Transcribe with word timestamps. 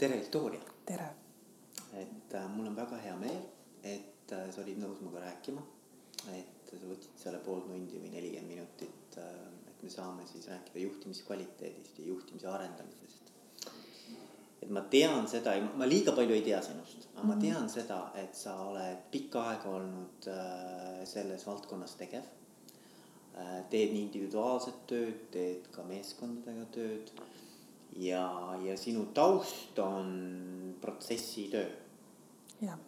tere, 0.00 0.16
Viktoria! 0.16 0.60
tere! 0.86 1.06
et 1.92 2.34
äh, 2.34 2.44
mul 2.48 2.70
on 2.70 2.76
väga 2.76 2.96
hea 3.02 3.16
meel, 3.20 3.42
et 3.84 4.32
äh, 4.32 4.46
sa 4.48 4.62
olid 4.62 4.78
nõus 4.80 5.02
minuga 5.02 5.20
rääkima. 5.26 5.60
et 6.32 6.70
sa 6.70 6.86
võtsid 6.88 7.18
selle 7.20 7.40
pool 7.44 7.60
tundi 7.66 8.00
või 8.00 8.12
nelikümmend 8.14 8.48
minutit 8.48 9.18
äh,, 9.20 9.34
et 9.68 9.82
me 9.84 9.90
saame 9.92 10.24
siis 10.30 10.46
rääkida 10.48 10.80
juhtimiskvaliteedist 10.86 11.98
ja 12.00 12.06
juhtimise 12.06 12.48
arendamisest. 12.48 13.28
et 14.62 14.72
ma 14.72 14.86
tean 14.94 15.28
seda, 15.28 15.58
ma 15.76 15.88
liiga 15.90 16.14
palju 16.16 16.38
ei 16.38 16.46
tea 16.48 16.62
sinust, 16.64 17.04
aga 17.16 17.26
ma 17.32 17.36
tean 17.42 17.68
seda, 17.68 18.00
et 18.22 18.40
sa 18.40 18.56
oled 18.70 19.04
pikka 19.12 19.44
aega 19.50 19.74
olnud 19.82 20.30
äh, 20.32 21.02
selles 21.12 21.44
valdkonnas 21.50 21.98
tegev 22.00 22.24
äh,. 22.24 23.60
teed 23.68 23.92
nii 23.92 24.06
individuaalset 24.06 24.80
tööd, 24.94 25.28
teed 25.36 25.68
ka 25.76 25.84
meeskondadega 25.92 26.70
tööd 26.78 27.12
ja, 27.96 28.58
ja 28.64 28.76
sinu 28.76 29.06
taust 29.14 29.78
on 29.78 30.76
protsessitöö. 30.80 31.70
jah, 32.60 32.78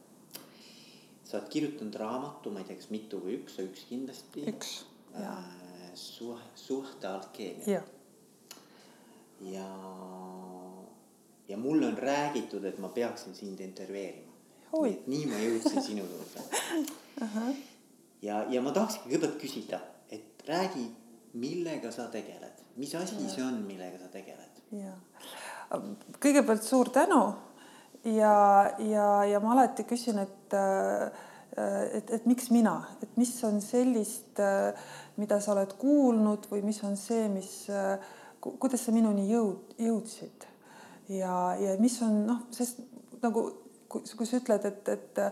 sa 1.24 1.38
oled 1.38 1.48
kirjutanud 1.48 1.94
raamatu, 1.94 2.50
ma 2.50 2.60
ei 2.60 2.68
tea, 2.68 2.76
kas 2.76 2.90
mitu 2.92 3.20
või 3.22 3.38
üks, 3.40 3.58
üks 3.62 3.86
kindlasti. 3.88 4.44
üks, 4.52 4.72
jaa. 5.16 5.36
äh, 5.38 5.90
suhe, 5.94 6.40
suhte 6.54 7.08
alkeemia 7.08 7.78
jah, 7.78 7.88
ja, 9.40 9.68
ja 11.48 11.56
mulle 11.56 11.86
on 11.86 11.98
räägitud, 11.98 12.64
et 12.64 12.78
ma 12.78 12.88
peaksin 12.88 13.34
sind 13.34 13.60
intervjueerima. 13.60 14.32
Oi. 14.72 15.02
nii 15.06 15.26
ma 15.28 15.36
jõudsin 15.36 15.82
sinu 15.88 16.04
juurde. 16.06 16.44
ja, 18.22 18.44
ja 18.48 18.62
ma 18.64 18.72
tahakski 18.72 19.08
kõigepealt 19.08 19.36
küsida, 19.40 19.80
et 20.10 20.44
räägi, 20.48 20.86
millega 21.32 21.92
sa 21.92 22.08
tegeled, 22.12 22.64
mis 22.76 22.94
asi 22.96 23.18
see 23.28 23.44
on, 23.44 23.60
millega 23.68 24.00
sa 24.00 24.08
tegeled? 24.12 24.51
Jah. 24.72 25.82
kõigepealt 26.20 26.64
suur 26.66 26.90
tänu 26.92 27.22
ja, 28.04 28.36
ja, 28.78 29.08
ja 29.28 29.40
ma 29.40 29.52
alati 29.56 29.86
küsin, 29.88 30.22
et 30.22 30.56
et, 31.52 32.08
et 32.16 32.24
miks 32.24 32.48
mina, 32.48 32.78
et 33.04 33.16
mis 33.20 33.30
on 33.44 33.58
sellist, 33.60 34.40
mida 35.20 35.36
sa 35.40 35.52
oled 35.52 35.74
kuulnud 35.76 36.46
või 36.48 36.62
mis 36.64 36.78
on 36.88 36.96
see, 36.96 37.26
mis, 37.28 37.66
kuidas 38.40 38.86
sa 38.86 38.94
minuni 38.94 39.26
jõud, 39.28 39.74
jõudsid 39.76 40.46
ja, 41.12 41.34
ja 41.60 41.76
mis 41.80 41.98
on 42.02 42.22
noh, 42.28 42.40
sest 42.56 42.80
nagu 43.22 43.44
kui, 43.92 44.02
kui 44.16 44.28
sa 44.28 44.40
ütled, 44.40 44.66
et, 44.68 44.88
et, 44.88 45.22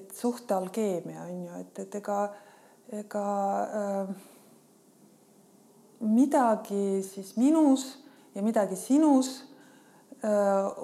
et 0.00 0.16
suhte 0.16 0.56
alkeemia 0.56 1.26
on 1.26 1.44
ju, 1.44 1.62
et, 1.62 1.80
et 1.84 1.96
ega, 2.00 2.18
ega 3.02 3.24
äh, 3.80 4.12
midagi 6.00 7.02
siis 7.06 7.34
minus 7.40 7.90
ja 8.38 8.42
midagi 8.42 8.76
sinus 8.78 9.42
öö, 10.22 10.30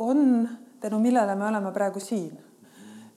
on, 0.02 0.48
tänu 0.80 0.98
millele 0.98 1.34
me 1.38 1.46
oleme 1.46 1.70
praegu 1.72 2.00
siin. 2.00 2.38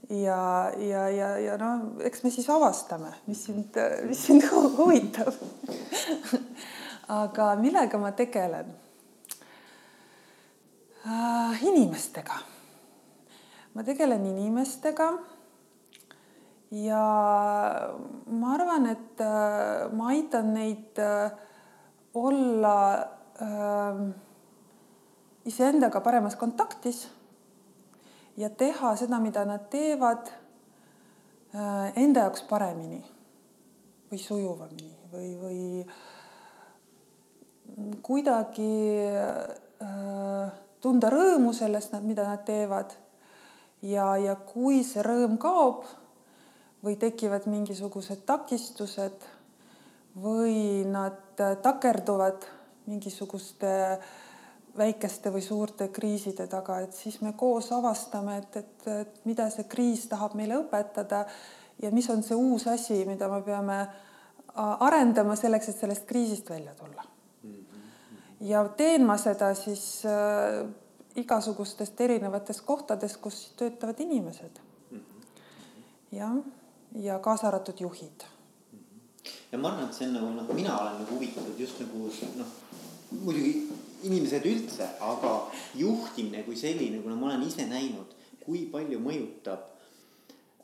ja, 0.09 0.71
ja, 0.77 1.09
ja, 1.09 1.29
ja 1.37 1.57
no 1.57 1.97
eks 2.05 2.21
me 2.23 2.29
siis 2.29 2.49
avastame, 2.49 3.09
mis 3.27 3.41
sind, 3.45 3.75
mis 4.07 4.21
sind 4.25 4.45
hu- 4.51 4.69
huvitab 4.77 5.33
aga 7.07 7.55
millega 7.55 7.97
ma 7.97 8.11
tegelen 8.11 8.69
äh,? 11.07 11.63
inimestega. 11.63 12.37
ma 13.73 13.83
tegelen 13.83 14.25
inimestega. 14.25 15.09
ja 16.71 17.03
ma 18.27 18.53
arvan, 18.53 18.85
et 18.93 19.19
äh, 19.19 19.89
ma 19.97 20.13
aitan 20.13 20.53
neid 20.53 20.99
äh, 20.99 21.31
olla 22.13 22.77
äh, 23.41 24.26
iseendaga 25.47 26.01
paremas 26.03 26.35
kontaktis 26.35 27.07
ja 28.37 28.49
teha 28.49 28.95
seda, 28.99 29.19
mida 29.23 29.45
nad 29.47 29.69
teevad 29.71 30.29
äh, 31.55 31.93
enda 31.95 32.27
jaoks 32.27 32.43
paremini 32.49 33.01
või 34.11 34.19
sujuvamini 34.21 34.93
või, 35.13 35.29
või 35.41 35.61
kuidagi 38.03 38.73
äh, 39.07 40.51
tunda 40.83 41.09
rõõmu 41.11 41.53
sellest, 41.55 41.95
mida 42.03 42.27
nad 42.27 42.45
teevad. 42.45 42.93
ja, 43.81 44.17
ja 44.17 44.35
kui 44.35 44.83
see 44.83 45.03
rõõm 45.05 45.37
kaob 45.37 45.85
või 46.83 46.95
tekivad 46.97 47.45
mingisugused 47.49 48.25
takistused 48.25 49.25
või 50.17 50.85
nad 50.89 51.37
takerduvad 51.37 52.45
mingisuguste 52.87 53.99
väikeste 54.77 55.31
või 55.33 55.41
suurte 55.41 55.89
kriiside 55.93 56.47
taga, 56.47 56.79
et 56.83 56.93
siis 56.95 57.19
me 57.21 57.33
koos 57.37 57.71
avastame, 57.75 58.37
et, 58.41 58.57
et, 58.61 58.87
et 58.93 59.25
mida 59.25 59.49
see 59.53 59.67
kriis 59.69 60.07
tahab 60.11 60.35
meile 60.37 60.59
õpetada 60.61 61.25
ja 61.81 61.91
mis 61.93 62.09
on 62.09 62.23
see 62.23 62.37
uus 62.37 62.67
asi, 62.71 63.03
mida 63.09 63.29
me 63.31 63.41
peame 63.45 63.79
arendama 64.57 65.35
selleks, 65.37 65.69
et 65.69 65.79
sellest 65.81 66.07
kriisist 66.09 66.49
välja 66.49 66.73
tulla. 66.75 67.05
ja 68.41 68.63
teen 68.77 69.05
ma 69.05 69.17
seda 69.17 69.53
siis 69.57 70.05
äh, 70.05 70.63
igasugustest 71.17 72.01
erinevates 72.01 72.61
kohtades, 72.61 73.17
kus 73.17 73.53
töötavad 73.57 73.99
inimesed. 73.99 74.59
jah, 76.11 76.39
ja 76.95 77.19
kaasa 77.19 77.47
arvatud 77.47 77.79
juhid 77.81 78.25
ja 79.51 79.57
ma 79.57 79.71
arvan, 79.71 79.89
et 79.89 79.95
see 79.95 80.07
on 80.07 80.15
nagu 80.17 80.31
noh, 80.35 80.55
mina 80.55 80.77
olen 80.79 81.01
nagu 81.01 81.15
huvitatud 81.15 81.59
just 81.59 81.79
nagu 81.83 82.09
noh, 82.37 82.55
muidugi 83.23 83.53
inimesed 84.03 84.45
üldse, 84.45 84.87
aga 85.01 85.33
juhtimine 85.77 86.43
kui 86.45 86.57
selline, 86.59 87.01
kuna 87.03 87.15
ma 87.15 87.31
olen 87.31 87.45
ise 87.47 87.65
näinud, 87.69 88.13
kui 88.43 88.65
palju 88.71 88.99
mõjutab 89.03 89.65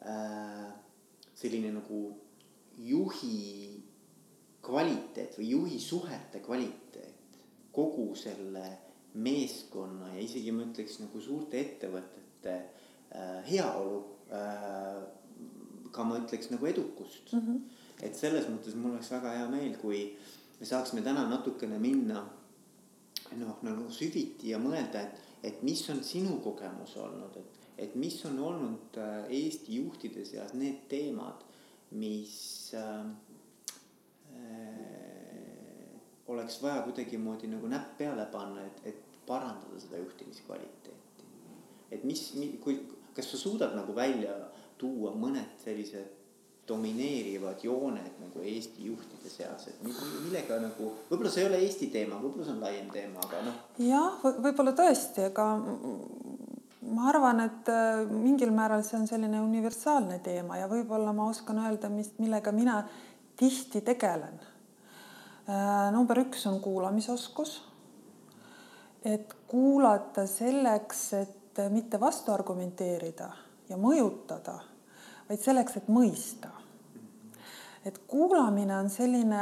äh, 0.06 0.70
selline 1.36 1.74
nagu 1.76 2.04
juhi 2.84 3.82
kvaliteet 4.64 5.38
või 5.40 5.50
juhi 5.52 5.80
suhete 5.82 6.40
kvaliteet 6.44 7.40
kogu 7.74 8.14
selle 8.16 8.64
meeskonna 9.14 10.14
ja 10.16 10.22
isegi 10.24 10.54
ma 10.56 10.66
ütleks 10.66 11.02
nagu 11.02 11.22
suurte 11.22 11.60
ettevõtete 11.60 12.56
äh, 12.56 13.42
heaolu 13.50 14.00
äh,. 14.34 15.04
ka 15.94 16.04
ma 16.08 16.18
ütleks 16.18 16.50
nagu 16.50 16.66
edukust 16.66 17.34
mm. 17.34 17.40
-hmm 17.40 17.82
et 18.04 18.16
selles 18.18 18.48
mõttes 18.52 18.76
mul 18.78 18.96
oleks 18.96 19.12
väga 19.14 19.34
hea 19.38 19.50
meel, 19.52 19.76
kui 19.82 20.06
me 20.60 20.68
saaksime 20.68 21.04
täna 21.06 21.26
natukene 21.30 21.80
minna 21.82 22.24
noh, 23.40 23.58
nagu 23.66 23.90
süviti 23.92 24.52
ja 24.52 24.60
mõelda, 24.62 25.02
et, 25.02 25.22
et 25.44 25.64
mis 25.66 25.82
on 25.90 26.04
sinu 26.06 26.40
kogemus 26.44 26.96
olnud, 27.02 27.38
et, 27.40 27.60
et 27.88 27.96
mis 28.00 28.16
on 28.30 28.40
olnud 28.40 29.00
äh, 29.02 29.14
Eesti 29.42 29.80
juhtide 29.82 30.26
seas 30.28 30.54
need 30.58 30.86
teemad, 30.92 31.44
mis 31.98 32.36
äh, 32.78 33.06
oleks 36.28 36.62
vaja 36.64 36.82
kuidagimoodi 36.82 37.48
nagu 37.52 37.68
näpp 37.70 37.98
peale 37.98 38.26
panna, 38.32 38.66
et, 38.66 38.82
et 38.94 39.20
parandada 39.28 39.80
seda 39.80 40.00
juhtimiskvaliteeti. 40.02 41.28
et 41.92 42.04
mis, 42.04 42.22
kui, 42.64 42.80
kas 43.16 43.30
sa 43.32 43.38
suudad 43.38 43.76
nagu 43.78 43.96
välja 43.96 44.34
tuua 44.78 45.14
mõned 45.16 45.60
sellised 45.64 46.23
domineerivad 46.68 47.63
jooned 47.63 48.19
nagu 48.22 48.44
Eesti 48.44 48.85
juhtide 48.88 49.29
seas, 49.29 49.68
et 49.68 49.81
millega 49.84 50.62
nagu, 50.63 50.94
võib-olla 51.09 51.31
see 51.31 51.44
ei 51.44 51.50
ole 51.50 51.59
Eesti 51.66 51.90
teema, 51.91 52.19
võib-olla 52.22 52.47
see 52.47 52.56
on 52.56 52.63
laiem 52.63 52.88
teema, 52.94 53.25
aga 53.25 53.41
noh. 53.50 53.57
jah, 53.84 54.24
võib-olla 54.24 54.72
tõesti, 54.78 55.28
aga 55.28 55.47
ma 56.94 57.09
arvan, 57.12 57.44
et 57.44 57.72
äh, 57.72 58.06
mingil 58.07 58.53
määral 58.56 58.84
see 58.88 58.97
on 59.01 59.07
selline 59.09 59.41
universaalne 59.44 60.22
teema 60.24 60.62
ja 60.62 60.72
võib-olla 60.72 61.12
ma 61.16 61.28
oskan 61.31 61.59
öelda, 61.66 61.91
mis, 61.91 62.13
millega 62.24 62.56
mina 62.56 62.80
tihti 63.40 63.84
tegelen. 63.84 64.40
Äh, 65.44 65.91
number 65.91 66.24
üks 66.24 66.47
on 66.47 66.62
kuulamisoskus. 66.63 67.62
et 69.03 69.34
kuulata 69.51 70.24
selleks, 70.31 71.00
et 71.13 71.59
mitte 71.69 72.00
vastu 72.00 72.31
argumenteerida 72.31 73.27
ja 73.68 73.75
mõjutada 73.75 74.62
vaid 75.33 75.41
selleks, 75.41 75.77
et 75.80 75.89
mõista. 75.89 76.51
et 77.83 77.97
kuulamine 78.07 78.77
on 78.77 78.88
selline, 78.89 79.41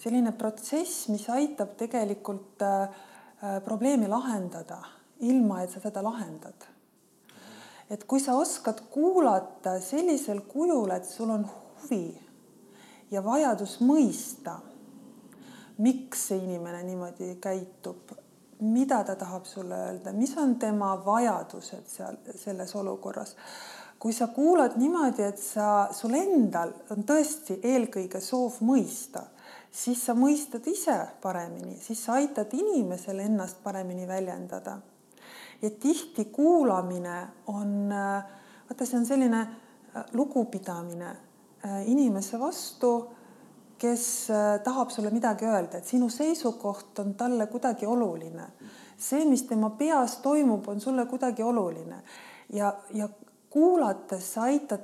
selline 0.00 0.30
protsess, 0.32 1.08
mis 1.12 1.26
aitab 1.28 1.74
tegelikult 1.76 2.62
probleemi 3.64 4.08
lahendada, 4.08 4.78
ilma 5.20 5.60
et 5.62 5.74
sa 5.74 5.82
seda 5.84 6.02
lahendad. 6.02 6.54
et 7.90 8.04
kui 8.04 8.20
sa 8.20 8.34
oskad 8.34 8.80
kuulata 8.90 9.80
sellisel 9.80 10.40
kujul, 10.48 10.90
et 10.90 11.04
sul 11.04 11.30
on 11.30 11.44
huvi 11.44 12.18
ja 13.10 13.22
vajadus 13.22 13.80
mõista, 13.80 14.56
miks 15.78 16.28
see 16.28 16.38
inimene 16.38 16.82
niimoodi 16.82 17.36
käitub, 17.40 18.16
mida 18.60 19.04
ta 19.04 19.14
tahab 19.14 19.44
sulle 19.44 19.74
öelda, 19.74 20.12
mis 20.12 20.32
on 20.36 20.56
tema 20.58 20.94
vajadused 21.04 21.86
seal 21.86 22.16
selles 22.34 22.74
olukorras 22.74 23.36
kui 23.98 24.12
sa 24.12 24.28
kuulad 24.28 24.76
niimoodi, 24.76 25.24
et 25.24 25.40
sa, 25.40 25.88
sul 25.92 26.14
endal 26.18 26.72
on 26.92 27.06
tõesti 27.08 27.58
eelkõige 27.64 28.20
soov 28.20 28.60
mõista, 28.66 29.24
siis 29.72 30.02
sa 30.04 30.14
mõistad 30.16 30.66
ise 30.68 30.96
paremini, 31.22 31.78
siis 31.80 32.04
sa 32.04 32.18
aitad 32.20 32.52
inimesel 32.56 33.20
ennast 33.24 33.62
paremini 33.64 34.08
väljendada. 34.08 34.78
ja 35.62 35.70
tihti 35.70 36.24
kuulamine 36.24 37.26
on, 37.46 37.88
vaata, 38.68 38.86
see 38.86 38.98
on 38.98 39.06
selline 39.06 39.46
lugupidamine 40.12 41.16
inimese 41.86 42.38
vastu, 42.38 43.08
kes 43.78 44.28
tahab 44.64 44.90
sulle 44.90 45.10
midagi 45.10 45.44
öelda, 45.44 45.78
et 45.78 45.88
sinu 45.88 46.08
seisukoht 46.08 46.98
on 46.98 47.14
talle 47.14 47.46
kuidagi 47.46 47.86
oluline. 47.86 48.46
see, 48.98 49.24
mis 49.24 49.42
tema 49.42 49.70
peas 49.70 50.16
toimub, 50.16 50.68
on 50.68 50.80
sulle 50.80 51.06
kuidagi 51.06 51.42
oluline 51.42 52.02
ja, 52.52 52.74
ja 52.94 53.08
kuulates 53.56 54.34
sa 54.34 54.50
aitad 54.50 54.82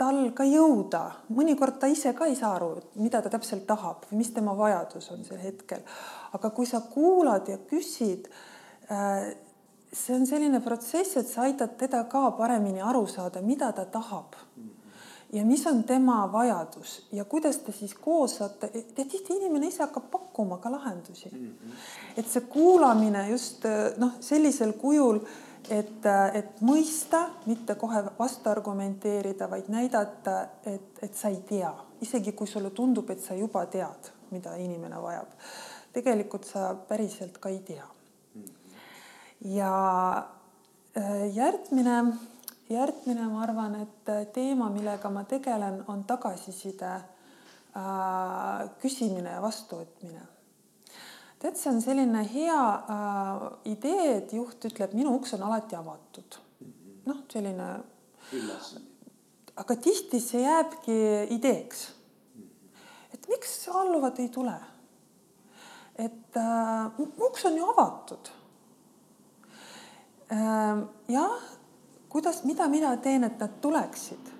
tal 0.00 0.30
ka 0.34 0.46
jõuda, 0.48 1.02
mõnikord 1.36 1.76
ta 1.78 1.90
ise 1.92 2.14
ka 2.16 2.26
ei 2.30 2.36
saa 2.38 2.54
aru, 2.56 2.70
mida 2.98 3.20
ta 3.22 3.30
täpselt 3.30 3.66
tahab 3.68 4.08
või 4.08 4.22
mis 4.22 4.32
tema 4.34 4.54
vajadus 4.56 5.10
on 5.12 5.26
sel 5.28 5.42
hetkel. 5.42 5.84
aga 6.32 6.50
kui 6.50 6.66
sa 6.66 6.80
kuulad 6.80 7.48
ja 7.52 7.58
küsid, 7.70 8.30
äh, 8.90 9.36
see 9.92 10.16
on 10.16 10.26
selline 10.26 10.60
protsess, 10.64 11.16
et 11.20 11.28
sa 11.28 11.44
aitad 11.44 11.76
teda 11.78 12.04
ka 12.08 12.30
paremini 12.38 12.80
aru 12.80 13.06
saada, 13.06 13.42
mida 13.42 13.70
ta 13.72 13.84
tahab 13.84 14.34
ja 15.32 15.44
mis 15.44 15.66
on 15.66 15.84
tema 15.84 16.32
vajadus 16.32 17.06
ja 17.12 17.24
kuidas 17.24 17.58
te 17.58 17.72
siis 17.72 17.94
koos 17.94 18.36
saate, 18.38 18.70
ja 18.74 19.04
tihti 19.04 19.36
inimene 19.36 19.68
ise 19.68 19.84
hakkab 19.84 20.10
pakkuma 20.10 20.58
ka 20.58 20.72
lahendusi. 20.72 21.30
et 22.16 22.26
see 22.26 22.40
kuulamine 22.40 23.28
just 23.30 23.64
äh, 23.64 23.92
noh, 23.98 24.16
sellisel 24.20 24.72
kujul 24.72 25.20
et, 25.70 26.06
et 26.34 26.60
mõista, 26.64 27.28
mitte 27.46 27.76
kohe 27.80 28.02
vastu 28.18 28.50
argumenteerida, 28.50 29.48
vaid 29.50 29.70
näidata, 29.72 30.36
et, 30.66 31.00
et 31.02 31.14
sa 31.16 31.30
ei 31.32 31.40
tea, 31.48 31.70
isegi 32.04 32.34
kui 32.36 32.48
sulle 32.50 32.70
tundub, 32.74 33.10
et 33.10 33.22
sa 33.22 33.36
juba 33.38 33.64
tead, 33.70 34.10
mida 34.34 34.56
inimene 34.60 35.00
vajab. 35.02 35.32
tegelikult 35.94 36.44
sa 36.44 36.74
päriselt 36.88 37.38
ka 37.38 37.48
ei 37.48 37.60
tea. 37.66 37.86
ja 39.40 39.72
äh, 40.98 41.36
järgmine, 41.36 41.96
järgmine, 42.68 43.28
ma 43.28 43.42
arvan, 43.42 43.80
et 43.82 44.32
teema, 44.32 44.70
millega 44.70 45.10
ma 45.10 45.24
tegelen, 45.24 45.84
on 45.88 46.04
tagasiside 46.04 46.92
äh, 46.94 48.70
küsimine 48.80 49.36
ja 49.36 49.42
vastuvõtmine 49.42 50.33
tead, 51.44 51.58
see 51.60 51.70
on 51.70 51.80
selline 51.84 52.22
hea 52.32 52.60
äh, 52.88 53.42
idee, 53.68 54.04
et 54.16 54.32
juht 54.32 54.64
ütleb, 54.64 54.94
minu 54.96 55.12
uks 55.18 55.34
on 55.36 55.44
alati 55.44 55.76
avatud. 55.76 56.38
noh, 57.04 57.18
selline. 57.28 57.66
aga 59.60 59.76
tihti 59.76 60.20
see 60.20 60.40
jääbki 60.40 60.96
ideeks. 61.36 61.90
et 63.12 63.28
miks 63.28 63.68
alluvad 63.68 64.20
ei 64.24 64.28
tule? 64.28 64.56
et 65.98 66.36
äh, 66.40 67.00
uks 67.28 67.44
on 67.44 67.58
ju 67.58 67.68
avatud 67.74 68.30
äh,. 70.32 70.80
jah, 71.08 71.50
kuidas, 72.08 72.44
mida 72.44 72.68
mina 72.68 72.96
teen, 72.96 73.24
et 73.24 73.38
nad 73.38 73.60
tuleksid? 73.60 74.32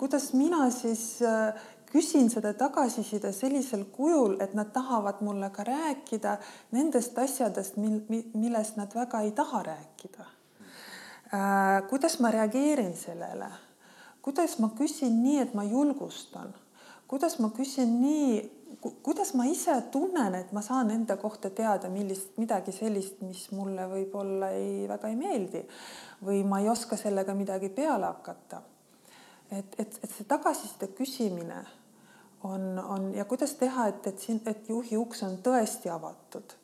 kuidas 0.00 0.32
mina 0.32 0.70
siis 0.70 1.20
äh, 1.20 1.52
küsin 1.92 2.30
seda 2.30 2.52
tagasiside 2.54 3.32
sellisel 3.32 3.84
kujul, 3.92 4.36
et 4.40 4.54
nad 4.54 4.70
tahavad 4.72 5.22
mulle 5.26 5.50
ka 5.50 5.64
rääkida 5.66 6.36
nendest 6.72 7.18
asjadest, 7.18 7.76
mil, 7.76 8.00
millest 8.34 8.78
nad 8.78 8.94
väga 8.94 9.20
ei 9.26 9.32
taha 9.32 9.62
rääkida. 9.62 10.26
Äh,. 11.34 11.88
kuidas 11.88 12.18
ma 12.20 12.30
reageerin 12.30 12.96
sellele, 12.96 13.50
kuidas 14.22 14.58
ma 14.58 14.70
küsin 14.78 15.22
nii, 15.22 15.38
et 15.38 15.54
ma 15.54 15.64
julgustan, 15.64 16.54
kuidas 17.08 17.38
ma 17.38 17.50
küsin 17.54 18.00
nii, 18.02 18.40
kuidas 19.02 19.34
ma 19.34 19.44
ise 19.44 19.74
tunnen, 19.92 20.34
et 20.34 20.52
ma 20.52 20.62
saan 20.62 20.90
enda 20.90 21.16
kohta 21.16 21.50
teada 21.50 21.88
millist, 21.88 22.32
midagi 22.38 22.72
sellist, 22.72 23.20
mis 23.22 23.50
mulle 23.54 23.86
võib-olla 23.90 24.50
ei, 24.56 24.88
väga 24.88 25.10
ei 25.10 25.18
meeldi 25.18 25.62
või 26.26 26.42
ma 26.46 26.60
ei 26.62 26.68
oska 26.70 26.96
sellega 26.96 27.34
midagi 27.34 27.68
peale 27.68 28.06
hakata? 28.06 28.62
Et, 29.50 29.74
et, 29.78 29.98
et 30.02 30.10
see 30.14 30.26
tagasiside 30.30 30.92
küsimine 30.94 31.64
on, 32.44 32.78
on 32.78 33.12
ja 33.14 33.24
kuidas 33.24 33.54
teha, 33.60 33.86
et, 33.92 34.06
et 34.06 34.18
siin, 34.18 34.40
et 34.46 34.68
juhi 34.68 34.96
uks 34.96 35.22
on 35.26 35.38
tõesti 35.44 35.92
avatud 35.92 36.56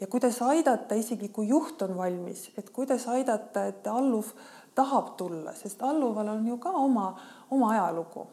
ja 0.00 0.06
kuidas 0.06 0.42
aidata, 0.42 0.94
isegi 0.94 1.28
kui 1.28 1.48
juht 1.48 1.82
on 1.82 1.96
valmis, 1.96 2.50
et 2.58 2.70
kuidas 2.70 3.08
aidata, 3.08 3.64
et 3.70 3.86
alluv 3.86 4.32
tahab 4.76 5.14
tulla, 5.16 5.54
sest 5.56 5.82
alluval 5.82 6.34
on 6.34 6.46
ju 6.46 6.58
ka 6.60 6.70
oma, 6.70 7.10
oma 7.50 7.72
ajalugu. 7.72 8.26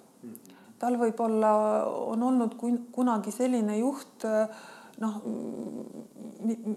tal 0.80 0.98
võib-olla 1.00 1.50
on 2.12 2.24
olnud 2.24 2.58
kunagi 2.92 3.32
selline 3.32 3.78
juht, 3.78 4.26
noh, 5.02 5.22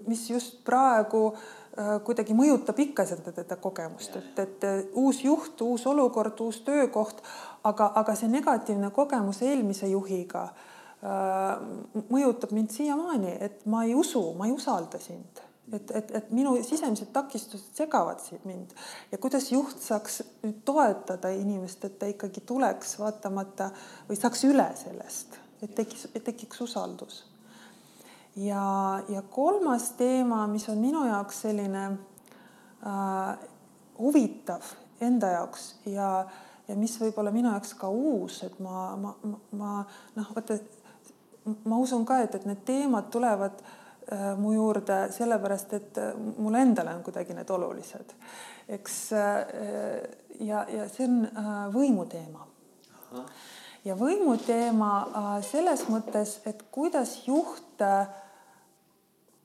mis 0.07 0.29
just 0.29 0.61
praegu 0.65 1.29
äh, 1.33 1.97
kuidagi 2.05 2.35
mõjutab 2.37 2.79
ikka 2.81 3.05
seda 3.09 3.33
teda 3.35 3.57
kogemust, 3.61 4.15
et, 4.19 4.39
et 4.43 4.95
uus 4.97 5.23
juht, 5.25 5.61
uus 5.61 5.85
olukord, 5.89 6.39
uus 6.45 6.61
töökoht, 6.65 7.21
aga, 7.67 7.91
aga 8.01 8.15
see 8.17 8.31
negatiivne 8.31 8.91
kogemus 8.95 9.43
eelmise 9.45 9.89
juhiga 9.91 10.47
äh, 10.47 11.57
mõjutab 12.09 12.55
mind 12.55 12.73
siiamaani, 12.73 13.35
et 13.49 13.67
ma 13.69 13.83
ei 13.87 13.95
usu, 13.97 14.23
ma 14.37 14.49
ei 14.49 14.55
usalda 14.55 15.01
sind. 15.03 15.43
Et, 15.67 15.89
et, 15.91 16.11
et 16.15 16.29
minu 16.31 16.53
sisemised 16.63 17.09
takistused 17.11 17.75
segavad 17.75 18.21
mind. 18.47 18.71
Ja 19.11 19.17
kuidas 19.19 19.49
juht 19.51 19.81
saaks 19.83 20.21
nüüd 20.45 20.61
toetada 20.63 21.27
inimest, 21.35 21.83
et 21.83 21.97
ta 21.99 22.07
ikkagi 22.07 22.39
tuleks 22.47 22.95
vaatamata 23.01 23.73
või 24.07 24.15
saaks 24.15 24.45
üle 24.47 24.69
sellest, 24.79 25.35
et 25.59 25.75
tekiks, 25.75 26.07
tekiks 26.23 26.63
usaldus. 26.63 27.25
Ja, 28.37 29.01
ja 29.09 29.21
kolmas 29.21 29.91
teema, 29.97 30.45
mis 30.47 30.69
on 30.69 30.77
minu 30.81 31.05
jaoks 31.07 31.41
selline 31.47 31.85
äh, 31.87 33.47
huvitav 33.99 34.61
enda 35.01 35.33
jaoks 35.37 35.71
ja 35.85 36.11
ja 36.67 36.75
mis 36.75 36.97
võib 36.99 37.17
olla 37.21 37.31
minu 37.31 37.51
jaoks 37.53 37.73
ka 37.79 37.89
uus, 37.89 38.41
et 38.43 38.59
ma, 38.59 38.91
ma, 38.99 39.13
ma, 39.23 39.37
ma 39.55 39.73
noh, 40.17 40.31
vaata 40.35 40.57
ma 41.63 41.79
usun 41.79 42.05
ka, 42.07 42.19
et, 42.25 42.35
et 42.35 42.47
need 42.49 42.63
teemad 42.67 43.07
tulevad 43.13 43.61
äh, 43.63 44.33
mu 44.39 44.53
juurde 44.55 45.05
sellepärast, 45.15 45.73
et 45.79 45.99
äh, 46.03 46.13
mulle 46.37 46.65
endale 46.65 46.95
on 46.95 47.03
kuidagi 47.05 47.35
need 47.37 47.49
olulised. 47.55 48.13
eks 48.67 48.97
äh, 49.13 50.03
ja, 50.39 50.65
ja 50.69 50.87
see 50.91 51.07
on 51.07 51.23
äh, 51.25 51.51
võimuteema. 51.73 52.47
ja 53.85 53.95
võimuteema 53.95 54.93
äh, 55.01 55.33
selles 55.47 55.87
mõttes, 55.87 56.39
et 56.45 56.67
kuidas 56.71 57.21
juht 57.27 57.81
äh, 57.81 58.07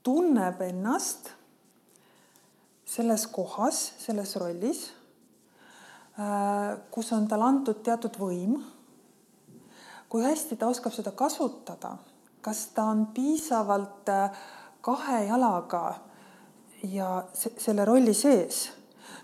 tunneb 0.02 0.60
ennast 0.60 1.31
selles 2.84 3.26
kohas, 3.26 3.92
selles 3.99 4.37
rollis 4.37 4.90
Äh, 6.12 6.76
kus 6.90 7.09
on 7.16 7.25
talle 7.28 7.47
antud 7.49 7.78
teatud 7.85 8.18
võim. 8.21 8.59
kui 10.12 10.21
hästi 10.21 10.59
ta 10.61 10.68
oskab 10.68 10.92
seda 10.92 11.14
kasutada, 11.16 11.94
kas 12.44 12.66
ta 12.76 12.85
on 12.92 13.06
piisavalt 13.16 14.11
äh, 14.12 14.42
kahe 14.85 15.23
jalaga 15.25 15.94
ja 16.85 17.25
selle 17.32 17.87
rolli 17.88 18.12
sees, 18.12 18.66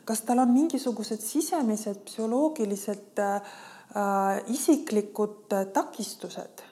kas 0.09 0.25
tal 0.25 0.41
on 0.41 0.55
mingisugused 0.55 1.21
sisemised 1.21 2.01
psühholoogilised 2.09 3.21
äh, 3.21 3.53
äh 3.93 4.41
isiklikud 4.57 5.53
takistused 5.75 6.65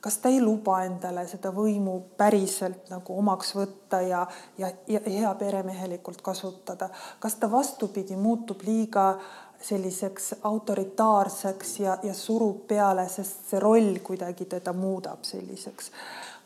kas 0.00 0.16
ta 0.18 0.28
ei 0.32 0.40
luba 0.40 0.80
endale 0.86 1.26
seda 1.28 1.52
võimu 1.52 1.96
päriselt 2.16 2.88
nagu 2.92 3.18
omaks 3.20 3.52
võtta 3.56 4.00
ja, 4.04 4.24
ja, 4.58 4.70
ja 4.88 5.00
hea 5.04 5.34
peremehelikult 5.38 6.22
kasutada, 6.24 6.88
kas 7.20 7.36
ta 7.40 7.50
vastupidi 7.52 8.16
muutub 8.16 8.64
liiga 8.64 9.12
selliseks 9.60 10.34
autoritaarseks 10.48 11.74
ja, 11.80 11.98
ja 12.02 12.14
surub 12.16 12.64
peale, 12.68 13.04
sest 13.12 13.50
see 13.50 13.60
roll 13.60 14.00
kuidagi 14.04 14.48
teda 14.48 14.72
muudab 14.72 15.24
selliseks. 15.28 15.92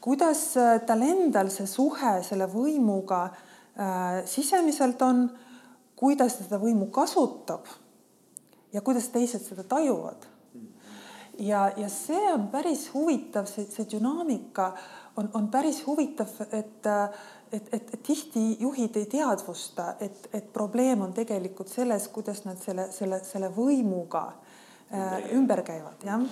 kuidas 0.00 0.56
äh, 0.56 0.80
tal 0.86 1.02
endal 1.06 1.50
see 1.54 1.66
suhe 1.70 2.18
selle 2.26 2.50
võimuga 2.50 3.22
äh, 3.30 4.24
sisemiselt 4.26 5.02
on, 5.02 5.28
kuidas 5.96 6.40
ta 6.40 6.48
seda 6.48 6.58
võimu 6.58 6.90
kasutab 6.90 7.70
ja 8.74 8.82
kuidas 8.82 9.08
teised 9.14 9.46
seda 9.46 9.62
tajuvad 9.62 10.33
ja, 11.38 11.70
ja 11.76 11.88
see 11.88 12.32
on 12.32 12.48
päris 12.52 12.88
huvitav, 12.94 13.46
see, 13.50 13.66
see 13.70 13.86
dünaamika 13.90 14.72
on, 15.16 15.30
on 15.34 15.48
päris 15.48 15.82
huvitav, 15.86 16.30
et, 16.50 16.86
et, 17.52 17.68
et, 17.72 17.94
et 17.94 18.02
tihti 18.02 18.56
juhid 18.60 18.96
ei 18.96 19.06
teadvusta, 19.10 19.94
et, 20.00 20.28
et 20.32 20.52
probleem 20.52 21.04
on 21.06 21.12
tegelikult 21.14 21.70
selles, 21.70 22.08
kuidas 22.14 22.44
nad 22.44 22.58
selle, 22.62 22.88
selle, 22.92 23.20
selle 23.24 23.50
võimuga 23.54 24.24
äh, 24.90 25.18
ümber 25.36 25.62
käivad, 25.66 26.04
jah. 26.06 26.22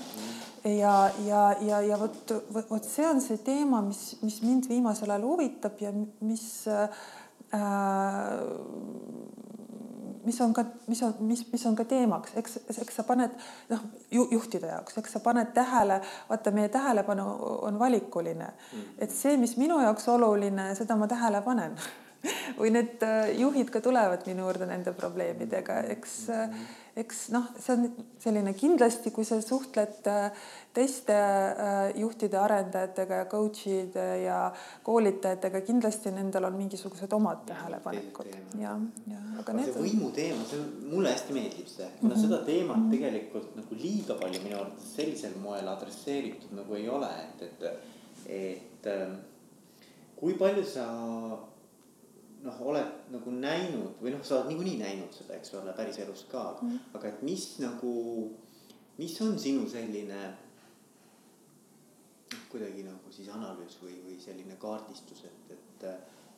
ja, 0.64 0.96
ja, 1.26 1.42
ja, 1.60 1.80
ja 1.86 2.00
vot, 2.00 2.36
vot 2.54 2.86
see 2.86 3.06
on 3.08 3.22
see 3.24 3.42
teema, 3.44 3.82
mis, 3.86 4.18
mis 4.22 4.40
mind 4.46 4.70
viimasel 4.70 5.10
ajal 5.10 5.28
huvitab 5.30 5.82
ja 5.82 5.94
mis 6.20 6.46
äh, 6.70 7.04
mis 10.24 10.40
on 10.40 10.54
ka, 10.54 10.64
mis 10.86 11.02
on, 11.02 11.14
mis, 11.20 11.44
mis 11.52 11.66
on 11.66 11.76
ka 11.76 11.84
teemaks, 11.88 12.36
eks, 12.36 12.58
eks 12.70 13.00
sa 13.00 13.04
paned 13.08 13.34
noh 13.70 13.82
ju,, 14.10 14.28
juhtide 14.30 14.70
jaoks, 14.70 14.98
eks 14.98 15.16
sa 15.16 15.22
paned 15.24 15.52
tähele, 15.54 16.00
vaata, 16.28 16.54
meie 16.54 16.68
tähelepanu 16.72 17.26
on 17.68 17.78
valikuline 17.78 18.48
mm., 18.52 18.94
et 18.98 19.10
see, 19.10 19.36
mis 19.40 19.56
minu 19.60 19.80
jaoks 19.82 20.08
oluline, 20.08 20.72
seda 20.78 20.96
ma 20.96 21.10
tähele 21.10 21.42
panen 21.42 21.76
või 22.58 22.70
need 22.74 23.02
äh, 23.02 23.32
juhid 23.38 23.70
ka 23.72 23.82
tulevad 23.82 24.26
minu 24.28 24.46
juurde 24.46 24.66
nende 24.68 24.92
probleemidega, 24.96 25.80
eks, 25.94 26.14
äh, 26.32 26.54
eks 27.02 27.22
noh, 27.34 27.48
see 27.58 27.74
on 27.74 27.86
selline 28.22 28.52
kindlasti, 28.58 29.10
kui 29.14 29.26
sa 29.26 29.40
suhtled 29.42 30.06
äh, 30.10 30.44
teiste 30.74 31.16
juhtide, 31.98 32.38
arendajatega 32.40 33.22
ja 33.22 33.26
coach'ide 33.30 34.06
ja 34.22 34.38
koolitajatega, 34.86 35.64
kindlasti 35.66 36.12
nendel 36.14 36.46
on 36.48 36.56
mingisugused 36.60 37.12
omad 37.12 37.42
tähelepanekud 37.50 38.30
ja, 38.60 38.76
ja 39.10 39.24
aga 39.42 39.56
need. 39.58 39.74
võimu 39.76 40.12
teema, 40.16 40.46
see 40.48 40.62
mulle 40.92 41.12
hästi 41.12 41.36
meeldib 41.36 41.68
see, 41.68 41.90
kuna 42.00 42.14
mm 42.14 42.16
-hmm. 42.16 42.24
seda 42.24 42.42
teemat 42.46 42.76
mm 42.76 42.86
-hmm. 42.86 42.96
tegelikult 42.96 43.56
nagu 43.56 43.82
liiga 43.82 44.14
palju 44.22 44.42
minu 44.46 44.60
arvates 44.60 44.94
sellisel 44.96 45.36
moel 45.42 45.68
adresseeritud 45.68 46.56
nagu 46.56 46.74
ei 46.74 46.88
ole, 46.88 47.10
et, 47.26 47.42
et, 47.42 47.62
et 48.28 48.86
ähm, 48.86 49.20
kui 50.16 50.34
palju 50.38 50.64
sa 50.64 50.86
noh, 52.42 52.62
oled 52.70 53.10
nagu 53.14 53.34
näinud 53.34 54.00
või 54.02 54.14
noh, 54.14 54.22
sa 54.26 54.38
oled 54.38 54.50
niikuinii 54.52 54.78
näinud 54.80 55.14
seda, 55.14 55.36
eks 55.38 55.54
ole, 55.58 55.74
päriselus 55.76 56.24
ka 56.30 56.44
mm, 56.52 56.68
-hmm. 56.68 56.96
aga 56.98 57.08
et 57.08 57.22
mis 57.22 57.44
nagu, 57.62 57.92
mis 58.98 59.20
on 59.24 59.38
sinu 59.38 59.68
selline 59.70 60.20
noh, 62.32 62.42
kuidagi 62.50 62.82
nagu 62.86 63.12
siis 63.12 63.28
analüüs 63.32 63.78
või, 63.82 63.96
või 64.06 64.18
selline 64.20 64.56
kaardistus, 64.60 65.24
et, 65.28 65.54
et 65.56 65.86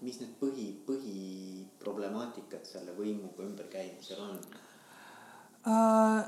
mis 0.04 0.20
need 0.20 0.32
põhi, 0.40 0.68
põhiproblemaatikad 0.86 2.66
selle 2.68 2.92
võimuga 2.98 3.46
ümberkäimisel 3.46 4.20
on 4.20 4.40
uh,? 5.66 6.24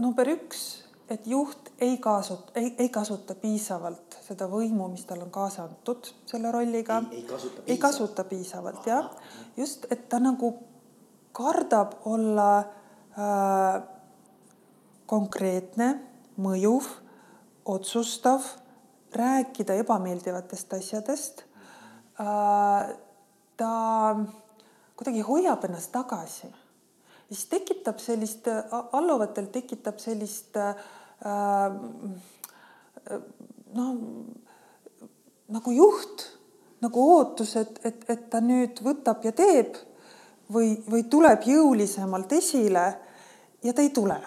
number 0.00 0.28
üks, 0.32 0.84
et 1.10 1.26
juht 1.26 1.72
ei 1.78 1.98
kaasut-, 1.98 2.52
ei, 2.54 2.74
ei 2.78 2.88
kasuta 2.88 3.34
piisavalt 3.34 4.18
seda 4.22 4.46
võimu, 4.50 4.86
mis 4.92 5.04
tal 5.08 5.22
on 5.24 5.32
kaasa 5.34 5.64
antud 5.66 6.12
selle 6.30 6.52
rolliga. 6.54 7.00
ei 7.10 7.22
kasuta 7.22 7.62
piisavalt, 7.62 7.70
ei 7.70 7.78
kasuta 7.82 8.24
piisavalt 8.24 8.86
jah, 8.86 9.10
just, 9.56 9.86
et 9.90 10.08
ta 10.08 10.20
nagu 10.22 10.52
kardab 11.36 11.98
olla 12.10 12.50
äh, 12.60 13.82
konkreetne, 15.10 15.92
mõjuv, 16.40 16.86
otsustav, 17.70 18.46
rääkida 19.14 19.74
ebameeldivatest 19.82 20.78
asjadest 20.78 21.44
äh,. 22.22 22.94
ta 23.60 23.70
kuidagi 24.96 25.20
hoiab 25.26 25.64
ennast 25.66 25.90
tagasi 25.92 26.48
siis 27.30 27.46
tekitab 27.50 27.98
sellist, 28.02 28.48
alluvatel 28.92 29.50
tekitab 29.54 29.98
sellist 30.02 30.56
äh, 30.58 30.74
noh, 33.74 33.92
nagu 35.50 35.74
juht, 35.74 36.24
nagu 36.80 37.06
ootus, 37.14 37.56
et, 37.60 37.80
et, 37.84 38.04
et 38.08 38.26
ta 38.32 38.40
nüüd 38.44 38.80
võtab 38.84 39.24
ja 39.26 39.32
teeb 39.36 39.76
või, 40.52 40.74
või 40.88 41.04
tuleb 41.10 41.44
jõulisemalt 41.46 42.32
esile 42.38 42.86
ja 43.64 43.74
ta 43.74 43.84
ei 43.84 43.92
tule. 43.94 44.18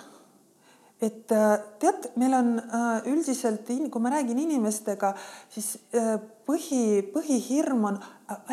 Et 1.03 1.31
äh, 1.31 1.59
tead, 1.79 2.11
meil 2.15 2.33
on 2.37 2.53
äh, 2.59 3.07
üldiselt, 3.11 3.67
kui 3.91 4.01
ma 4.01 4.11
räägin 4.13 4.39
inimestega, 4.39 5.11
siis 5.51 5.73
äh, 5.97 6.15
põhi, 6.47 7.01
põhihirm 7.13 7.83
on 7.89 7.99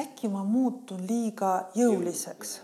äkki 0.01 0.31
ma 0.33 0.43
muutun 0.45 1.05
liiga 1.07 1.71
jõuliseks. 1.79 2.57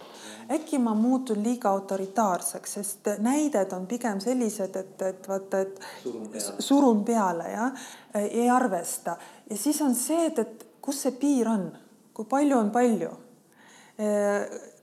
Äkki 0.53 0.79
ma 0.83 0.95
muutun 0.95 1.41
liiga 1.43 1.71
autoritaarseks, 1.75 2.75
sest 2.79 3.11
näided 3.23 3.73
on 3.75 3.87
pigem 3.91 4.21
sellised, 4.23 4.77
et, 4.79 5.07
et 5.07 5.29
vaata, 5.29 5.63
et 5.63 5.81
surun 6.03 6.29
peale, 6.33 6.67
surun 6.69 7.05
peale 7.07 7.49
jah, 7.51 7.89
ei 8.23 8.51
arvesta. 8.51 9.17
Ja 9.51 9.59
siis 9.59 9.81
on 9.83 9.95
see, 9.99 10.29
et, 10.31 10.39
et 10.43 10.67
kus 10.83 11.03
see 11.07 11.15
piir 11.19 11.51
on, 11.51 11.71
kui 12.15 12.29
palju 12.31 12.59
on 12.59 12.75
palju. 12.75 13.15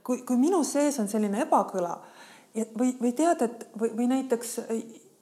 kui, 0.04 0.24
kui 0.26 0.38
minu 0.42 0.64
sees 0.66 0.96
on 1.00 1.08
selline 1.08 1.44
ebakõla 1.46 1.92
ja, 1.94 2.13
või, 2.56 2.94
või 3.02 3.14
tead, 3.18 3.42
et 3.42 3.68
või, 3.80 3.92
või 3.98 4.08
näiteks 4.12 4.60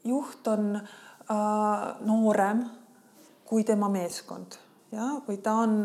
juht 0.08 0.48
on 0.48 0.76
äh, 0.76 1.88
noorem 2.06 2.66
kui 3.46 3.64
tema 3.68 3.90
meeskond 3.92 4.58
ja, 4.92 5.14
või 5.28 5.38
ta 5.44 5.56
on 5.64 5.84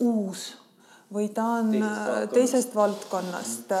uus 0.00 0.50
või 1.12 1.28
ta 1.34 1.44
on 1.58 1.72
teisest 1.72 1.90
äh, 1.90 2.06
valdkonnast, 2.06 2.32
teisest 2.34 2.74
valdkonnast. 2.74 3.72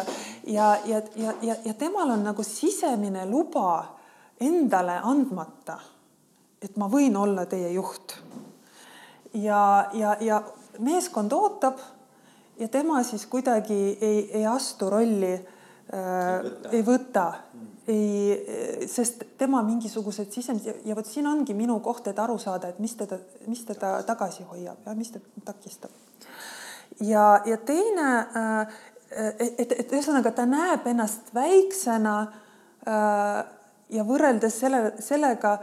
Ja, 0.46 0.76
ja, 0.84 1.02
ja, 1.16 1.34
ja, 1.42 1.56
ja 1.64 1.74
temal 1.74 2.10
on 2.10 2.24
nagu 2.26 2.42
sisemine 2.42 3.26
luba 3.30 3.96
endale 4.40 4.98
andmata, 5.04 5.78
et 6.62 6.76
ma 6.76 6.88
võin 6.90 7.16
olla 7.16 7.46
teie 7.46 7.70
juht. 7.72 8.16
ja, 9.34 9.90
ja, 9.92 10.16
ja 10.20 10.42
meeskond 10.78 11.32
ootab 11.32 11.78
ja 12.58 12.68
tema 12.68 13.02
siis 13.02 13.26
kuidagi 13.26 13.98
ei, 14.00 14.30
ei 14.32 14.46
astu 14.46 14.90
rolli 14.90 15.34
äh,, 15.92 16.50
ei 16.72 16.82
võta, 16.86 17.26
ei, 17.90 18.86
sest 18.90 19.24
tema 19.38 19.62
mingisugused 19.66 20.30
sisemised 20.32 20.84
ja 20.86 20.96
vot 20.96 21.08
siin 21.08 21.26
ongi 21.26 21.56
minu 21.56 21.78
koht, 21.84 22.06
et 22.10 22.18
aru 22.18 22.38
saada, 22.38 22.70
et 22.70 22.78
mis 22.82 22.94
teda, 22.98 23.18
mis 23.50 23.64
teda 23.66 23.96
tagasi 24.06 24.46
hoiab 24.50 24.86
ja 24.86 24.94
mis 24.94 25.10
teda 25.14 25.44
takistab. 25.50 25.90
Ja, 27.00 27.40
ja 27.46 27.56
teine, 27.56 28.08
äh, 28.36 28.80
et, 29.38 29.72
et 29.72 29.92
ühesõnaga 29.92 30.32
ta 30.36 30.46
näeb 30.46 30.86
ennast 30.90 31.32
väiksena 31.34 32.16
äh, 32.86 33.44
ja 33.90 34.04
võrreldes 34.06 34.58
selle, 34.60 34.82
sellega, 35.02 35.58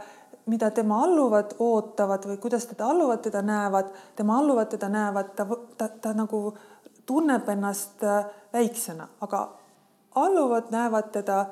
mida 0.48 0.70
tema 0.72 1.02
alluvad 1.04 1.54
ootavad 1.60 2.24
või 2.26 2.40
kuidas 2.40 2.66
teda 2.70 2.88
alluvad 2.88 3.22
teda 3.24 3.42
näevad, 3.44 3.92
tema 4.16 4.38
alluvad 4.40 4.72
teda 4.72 4.88
näevad, 4.92 5.34
ta, 5.36 5.46
ta, 5.76 5.88
ta 5.88 6.14
nagu 6.16 6.42
tunneb 7.06 7.48
ennast 7.52 8.02
äh, 8.04 8.24
väiksena, 8.52 9.08
aga 9.20 9.44
alluvad 10.24 10.70
näevad 10.70 11.10
teda 11.12 11.46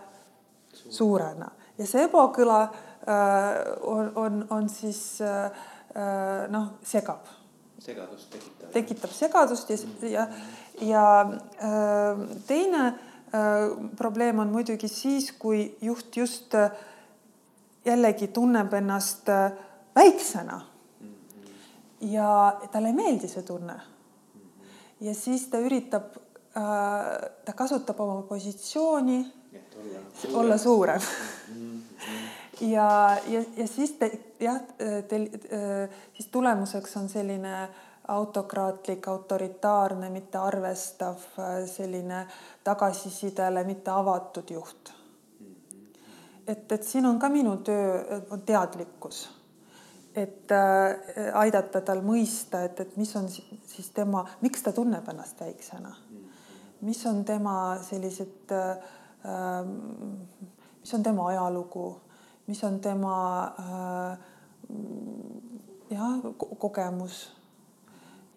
suurena 0.73 1.51
ja 1.79 1.87
see 1.87 2.05
ebakõla 2.09 2.61
äh, 2.67 2.71
on, 3.83 4.13
on, 4.15 4.45
on 4.51 4.69
siis 4.69 5.21
äh, 5.25 5.51
noh, 6.53 6.77
segab 6.85 7.37
segadust 7.87 8.31
tekitab. 8.31 8.71
tekitab 8.73 9.13
segadust 9.15 9.71
ja, 9.71 9.79
ja, 10.09 10.27
ja 10.81 11.07
äh, 11.23 12.27
teine 12.47 12.87
äh, 12.87 12.95
probleem 13.97 14.39
on 14.39 14.53
muidugi 14.53 14.89
siis, 14.89 15.33
kui 15.39 15.77
juht 15.81 16.17
just 16.17 16.55
äh, 16.55 16.71
jällegi 17.87 18.29
tunneb 18.29 18.73
ennast 18.75 19.29
äh, 19.29 19.53
väiksena. 19.95 20.61
ja 22.01 22.61
talle 22.73 22.89
ei 22.89 22.95
meeldi 22.95 23.29
see 23.29 23.43
tunne. 23.43 23.81
ja 25.01 25.15
siis 25.15 25.49
ta 25.49 25.59
üritab 25.59 26.17
äh,, 26.17 26.26
ta 26.57 27.53
kasutab 27.57 27.99
oma 28.01 28.23
positsiooni, 28.23 29.19
olla 30.33 30.59
suurem. 30.59 31.01
ja, 32.61 33.17
ja, 33.29 33.43
ja 33.57 33.67
siis 33.69 33.93
te, 34.01 34.09
jah, 34.41 34.63
teil 35.09 35.29
siis 36.17 36.31
tulemuseks 36.33 36.97
on 36.97 37.09
selline 37.13 37.69
autokraatlik, 38.09 39.09
autoritaarne, 39.09 40.11
mitte 40.11 40.39
arvestav, 40.39 41.17
selline 41.67 42.27
tagasisidele 42.65 43.65
mitte 43.65 43.91
avatud 43.91 44.51
juht. 44.51 44.93
et, 46.47 46.73
et 46.73 46.83
siin 46.83 47.07
on 47.07 47.19
ka 47.19 47.29
minu 47.29 47.57
töö, 47.67 48.21
on 48.31 48.43
teadlikkus, 48.47 49.25
et 50.15 50.53
äh, 50.55 51.33
aidata 51.35 51.81
tal 51.81 52.05
mõista, 52.07 52.63
et, 52.65 52.81
et 52.81 52.97
mis 52.97 53.17
on 53.19 53.27
siis 53.29 53.91
tema, 53.95 54.23
miks 54.41 54.63
ta 54.63 54.73
tunneb 54.73 55.09
ennast 55.09 55.41
väiksena, 55.41 55.91
mis 56.81 57.07
on 57.07 57.25
tema 57.25 57.79
sellised 57.83 58.53
äh,, 58.53 58.77
mis 60.81 60.95
on 60.95 61.03
tema 61.03 61.29
ajalugu 61.29 61.87
mis 62.47 62.65
on 62.65 62.81
tema 62.81 63.45
äh, 63.59 64.19
jah, 65.91 66.19
kogemus. 66.59 67.33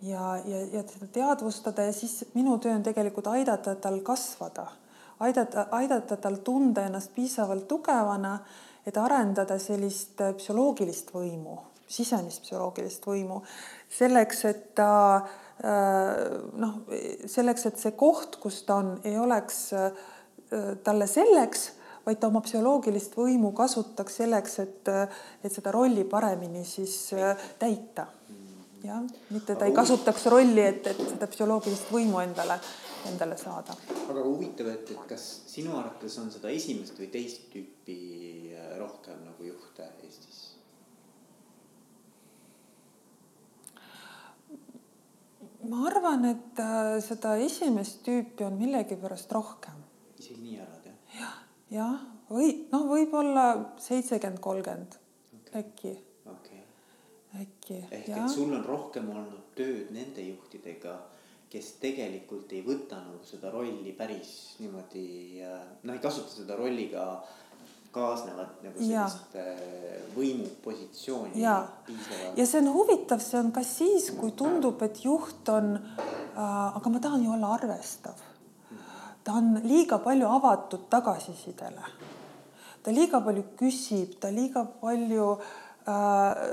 Ja, 0.01 0.38
ja, 0.46 0.60
ja 0.72 0.84
seda 0.88 1.10
teadvustada 1.12 1.84
ja 1.84 1.93
siis 1.93 2.22
minu 2.34 2.55
töö 2.63 2.72
on 2.72 2.84
tegelikult 2.84 3.27
aidata 3.27 3.74
tal 3.75 3.98
kasvada, 4.08 4.69
aidata, 5.19 5.65
aidata 5.75 6.15
tal 6.17 6.38
tunda 6.43 6.86
ennast 6.88 7.12
piisavalt 7.15 7.67
tugevana, 7.67 8.38
et 8.88 8.98
arendada 8.98 9.58
sellist 9.60 10.24
psühholoogilist 10.38 11.12
võimu, 11.12 11.58
sisemist 11.84 12.46
psühholoogilist 12.46 13.10
võimu 13.12 13.41
selleks, 13.91 14.46
et 14.48 14.63
ta 14.79 14.93
äh, 15.17 15.49
noh, 15.60 16.75
selleks, 17.28 17.66
et 17.68 17.82
see 17.82 17.92
koht, 18.00 18.38
kus 18.39 18.62
ta 18.68 18.80
on, 18.80 18.94
ei 19.04 19.18
oleks 19.20 19.58
äh, 19.75 19.92
talle 20.84 21.08
selleks 21.08 21.70
vaid 22.06 22.20
ta 22.20 22.30
oma 22.32 22.42
psühholoogilist 22.42 23.18
võimu 23.20 23.51
kasutaks 23.58 24.22
selleks, 24.22 24.60
et, 24.63 24.92
et 25.44 25.54
seda 25.54 25.74
rolli 25.75 26.06
paremini 26.10 26.63
siis 26.66 26.96
äh, 27.18 27.50
täita. 27.60 28.08
jah, 28.84 29.04
mitte 29.36 29.56
ta 29.60 29.68
ei 29.68 29.75
kasutaks 29.75 30.25
rolli, 30.32 30.63
et, 30.63 30.88
et 30.88 31.01
seda 31.13 31.28
psühholoogilist 31.28 31.92
võimu 31.94 32.22
endale, 32.24 32.60
endale 33.12 33.38
saada. 33.38 33.75
aga 34.10 34.24
huvitav, 34.24 34.72
et, 34.74 34.94
et 34.96 35.10
kas 35.10 35.28
sinu 35.51 35.75
arvates 35.78 36.18
on 36.22 36.32
seda 36.32 36.50
esimest 36.56 36.98
või 37.00 37.12
teist 37.13 37.50
tüüpi 37.54 38.00
äh, 38.56 38.78
rohkem 38.80 39.20
nagu 39.28 39.51
juhte 39.51 39.92
Eestis? 40.06 40.46
Ma 45.70 45.84
arvan, 45.90 46.26
et 46.30 46.62
äh, 46.64 46.98
seda 47.04 47.36
esimest 47.42 48.02
tüüpi 48.06 48.46
on 48.48 48.58
millegipärast 48.60 49.32
rohkem. 49.36 49.84
isegi 50.20 50.42
nii 50.44 50.60
arvad 50.64 50.88
jah? 50.90 50.98
jah, 51.20 51.38
jah, 51.76 52.00
või 52.32 52.50
noh, 52.72 52.88
võib-olla 52.90 53.46
seitsekümmend, 53.82 54.42
kolmkümmend 54.44 54.98
äkki, 55.60 55.94
okei 56.30 56.64
okay. 56.64 57.44
äkki 57.44 57.80
ehk 57.90 58.12
jah 58.12 58.26
et 58.26 58.34
sul 58.34 58.54
on 58.54 58.66
rohkem 58.66 59.10
olnud 59.14 59.54
tööd 59.58 59.94
nende 59.96 60.26
juhtidega, 60.26 60.96
kes 61.50 61.76
tegelikult 61.82 62.52
ei 62.54 62.62
võta 62.66 63.02
nagu 63.02 63.26
seda 63.26 63.52
rolli 63.54 63.94
päris 63.98 64.34
niimoodi, 64.62 65.06
noh, 65.84 65.94
ei 65.94 66.04
kasuta 66.04 66.42
seda 66.42 66.58
rolliga 66.60 67.06
kaasnevat 67.91 68.63
nagu 68.63 68.77
sellist 68.77 69.36
äh, 69.39 69.62
võimupositsiooni 70.13 71.41
piisavalt. 71.88 72.38
ja 72.38 72.46
see 72.46 72.62
on 72.62 72.72
huvitav, 72.74 73.22
see 73.24 73.39
on 73.39 73.51
ka 73.55 73.63
siis, 73.65 74.12
kui 74.17 74.34
tundub, 74.38 74.81
et 74.86 75.01
juht 75.05 75.50
on 75.53 75.74
äh,, 75.77 76.41
aga 76.41 76.93
ma 76.93 77.01
tahan 77.01 77.24
ju 77.25 77.34
olla 77.34 77.53
arvestav. 77.58 78.22
ta 79.24 79.38
on 79.39 79.60
liiga 79.63 80.00
palju 80.05 80.29
avatud 80.29 80.86
tagasisidele. 80.89 81.89
ta 82.84 82.93
liiga 82.93 83.22
palju 83.25 83.48
küsib, 83.60 84.19
ta 84.22 84.29
liiga 84.34 84.65
palju 84.81 85.31
äh, 85.89 86.43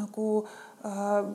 nagu 0.00 0.28
äh, 0.84 1.32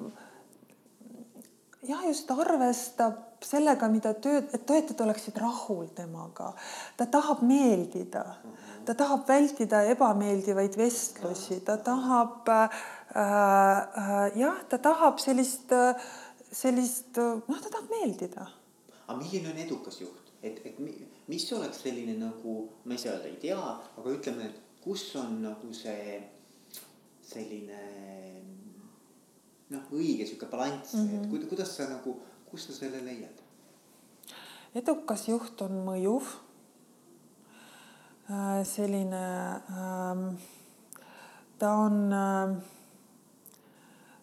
jah, 1.85 2.07
just 2.07 2.31
arvestab 2.31 3.30
sellega, 3.45 3.87
mida 3.91 4.13
tööd, 4.13 4.49
et 4.53 4.65
töötajad 4.69 5.01
oleksid 5.05 5.37
rahul 5.41 5.87
temaga. 5.97 6.53
ta 6.97 7.05
tahab 7.05 7.41
meeldida, 7.41 8.23
ta 8.85 8.93
tahab 8.93 9.27
vältida 9.27 9.83
ebameeldivaid 9.93 10.77
vestlusi, 10.77 11.59
ta 11.65 11.77
tahab 11.77 12.49
äh, 12.49 12.81
äh, 13.15 14.39
jah, 14.39 14.63
ta 14.69 14.77
tahab 14.77 15.19
sellist, 15.19 15.73
sellist, 16.51 17.17
noh, 17.17 17.61
ta 17.61 17.69
tahab 17.69 17.89
meeldida. 17.89 18.47
aga 19.07 19.17
milline 19.19 19.49
on 19.51 19.57
edukas 19.57 20.01
juht, 20.01 20.31
et, 20.43 20.61
et 20.65 20.79
mi- 20.79 21.07
mis 21.27 21.51
oleks 21.53 21.81
selline 21.83 22.17
nagu, 22.19 22.69
ma 22.85 22.95
öelda, 22.95 23.27
ei 23.27 23.37
tea, 23.41 23.57
aga 23.97 24.09
ütleme, 24.13 24.45
et 24.51 24.61
kus 24.83 25.15
on 25.15 25.41
nagu 25.43 25.73
see 25.73 26.21
selline 27.31 27.81
noh, 29.71 29.83
õige 29.95 30.25
sihuke 30.27 30.49
balanss 30.51 30.93
mm, 30.93 31.07
-hmm. 31.07 31.23
et 31.23 31.29
kuida- 31.31 31.47
kuidas 31.49 31.75
sa 31.77 31.87
nagu, 31.89 32.17
kus 32.51 32.67
sa 32.67 32.73
selle 32.75 32.99
leiad? 33.05 33.37
edukas 34.75 35.27
juht 35.27 35.61
on 35.63 35.77
mõjuv. 35.85 36.27
selline, 38.63 39.23
ta 41.59 41.71
on, 41.75 41.97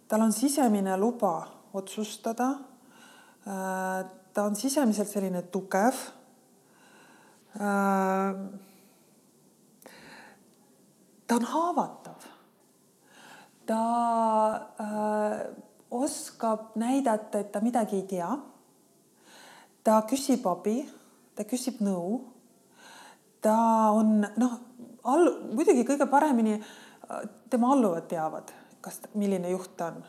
tal 0.09 0.25
on 0.25 0.33
sisemine 0.33 0.97
luba 0.97 1.35
otsustada. 1.73 2.49
ta 3.45 4.45
on 4.45 4.57
sisemiselt 4.57 5.09
selline 5.09 5.43
tugev. 5.53 6.01
ta 11.29 11.35
on 11.37 11.49
haavatav. 11.53 12.29
ta 13.67 13.81
äh, 14.81 15.68
oskab 15.91 16.77
näidata, 16.77 17.39
et 17.39 17.53
ta 17.53 17.61
midagi 17.65 17.97
ei 17.97 18.07
tea 18.09 18.31
ta 19.89 20.03
küsib 20.09 20.45
abi, 20.49 20.83
ta 21.37 21.47
küsib 21.49 21.81
nõu. 21.85 22.21
ta 23.41 23.55
on 23.95 24.25
noh, 24.37 24.55
all, 25.07 25.29
muidugi 25.55 25.85
kõige 25.87 26.09
paremini 26.11 26.57
äh, 26.59 27.21
tema 27.51 27.71
alluvad 27.73 28.09
teavad, 28.11 28.51
kas, 28.83 28.99
milline 29.15 29.53
juht 29.53 29.77
ta 29.79 29.93
on 29.93 30.03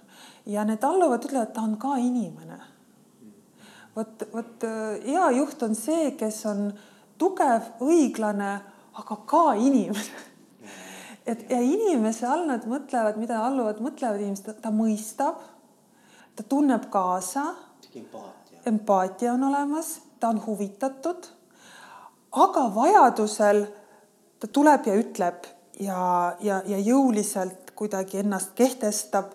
ja 0.49 0.65
need 0.65 0.83
alluvad 0.83 1.27
ütlevad, 1.27 1.53
ta 1.53 1.61
on 1.61 1.77
ka 1.79 1.95
inimene. 2.01 2.57
vot, 3.95 4.25
vot 4.33 4.65
äh, 4.67 4.97
hea 5.05 5.29
juht 5.37 5.63
on 5.63 5.77
see, 5.77 6.11
kes 6.19 6.41
on 6.49 6.73
tugev, 7.21 7.71
õiglane, 7.85 8.51
aga 8.99 9.19
ka 9.29 9.45
inimene. 9.53 10.25
et 11.29 11.45
ja 11.53 11.61
inimese 11.61 12.27
all 12.27 12.49
nad 12.49 12.65
mõtlevad, 12.67 13.21
mida 13.21 13.39
alluvad 13.45 13.79
mõtlevad 13.85 14.25
inimesed, 14.25 14.59
ta 14.59 14.73
mõistab, 14.73 15.39
ta 16.39 16.43
tunneb 16.43 16.85
kaasa 16.89 17.41
empaatia. 18.65 19.33
on 19.33 19.43
olemas, 19.43 20.01
ta 20.19 20.27
on 20.27 20.45
huvitatud, 20.45 21.27
aga 22.31 22.61
vajadusel 22.75 23.65
ta 24.39 24.47
tuleb 24.47 24.87
ja 24.87 24.93
ütleb 24.95 25.49
ja, 25.79 26.35
ja, 26.39 26.61
ja 26.65 26.79
jõuliselt 26.79 27.73
kuidagi 27.75 28.21
ennast 28.23 28.53
kehtestab 28.55 29.33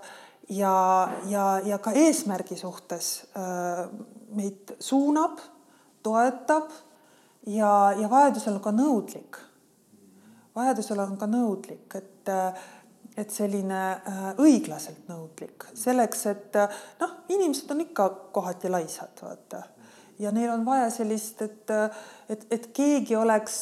ja, 0.49 1.11
ja, 1.29 1.61
ja 1.64 1.79
ka 1.79 1.93
eesmärgi 1.93 2.57
suhtes 2.57 3.27
äh, 3.37 3.85
meid 4.33 4.73
suunab, 4.81 5.45
toetab 6.03 6.73
ja, 7.45 7.93
ja 8.01 8.09
vajadusel 8.09 8.62
ka 8.64 8.73
nõudlik. 8.73 9.37
vajadusel 10.57 11.05
on 11.05 11.19
ka 11.21 11.29
nõudlik, 11.29 12.01
et 12.01 12.33
äh, 12.33 12.64
et 13.16 13.31
selline 13.31 13.81
äh, 13.94 14.24
õiglaselt 14.42 15.07
nõudlik 15.11 15.68
selleks, 15.79 16.27
et 16.33 16.57
äh, 16.59 16.81
noh, 17.00 17.14
inimesed 17.31 17.70
on 17.70 17.85
ikka 17.85 18.09
kohati 18.35 18.70
laisad, 18.72 19.14
vaata. 19.22 19.62
ja 20.18 20.33
neil 20.35 20.50
on 20.50 20.64
vaja 20.66 20.90
sellist, 20.90 21.42
et, 21.42 21.70
et, 22.29 22.46
et 22.50 22.66
keegi 22.74 23.16
oleks 23.16 23.61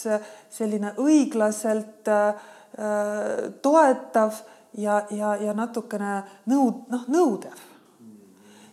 selline 0.51 0.95
õiglaselt 1.01 2.09
äh, 2.09 2.49
toetav 3.62 4.41
ja, 4.79 5.03
ja, 5.11 5.37
ja 5.37 5.53
natukene 5.57 6.23
nõud-, 6.49 6.88
noh, 6.93 7.05
nõudev. 7.12 7.61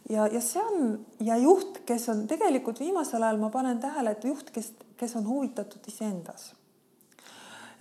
ja, 0.10 0.30
ja 0.32 0.42
see 0.42 0.63
on 0.63 0.96
ja 1.20 1.38
juht, 1.38 1.84
kes 1.86 2.08
on 2.10 2.24
tegelikult 2.28 2.80
viimasel 2.80 3.24
ajal 3.24 3.44
ma 3.44 3.52
panen 3.52 3.84
tähele, 3.84 4.15
et 4.15 4.24
juht, 4.24 4.56
kes, 4.56 4.72
kes 4.98 5.20
on 5.20 5.28
huvitatud 5.28 5.92
iseendas, 5.92 6.54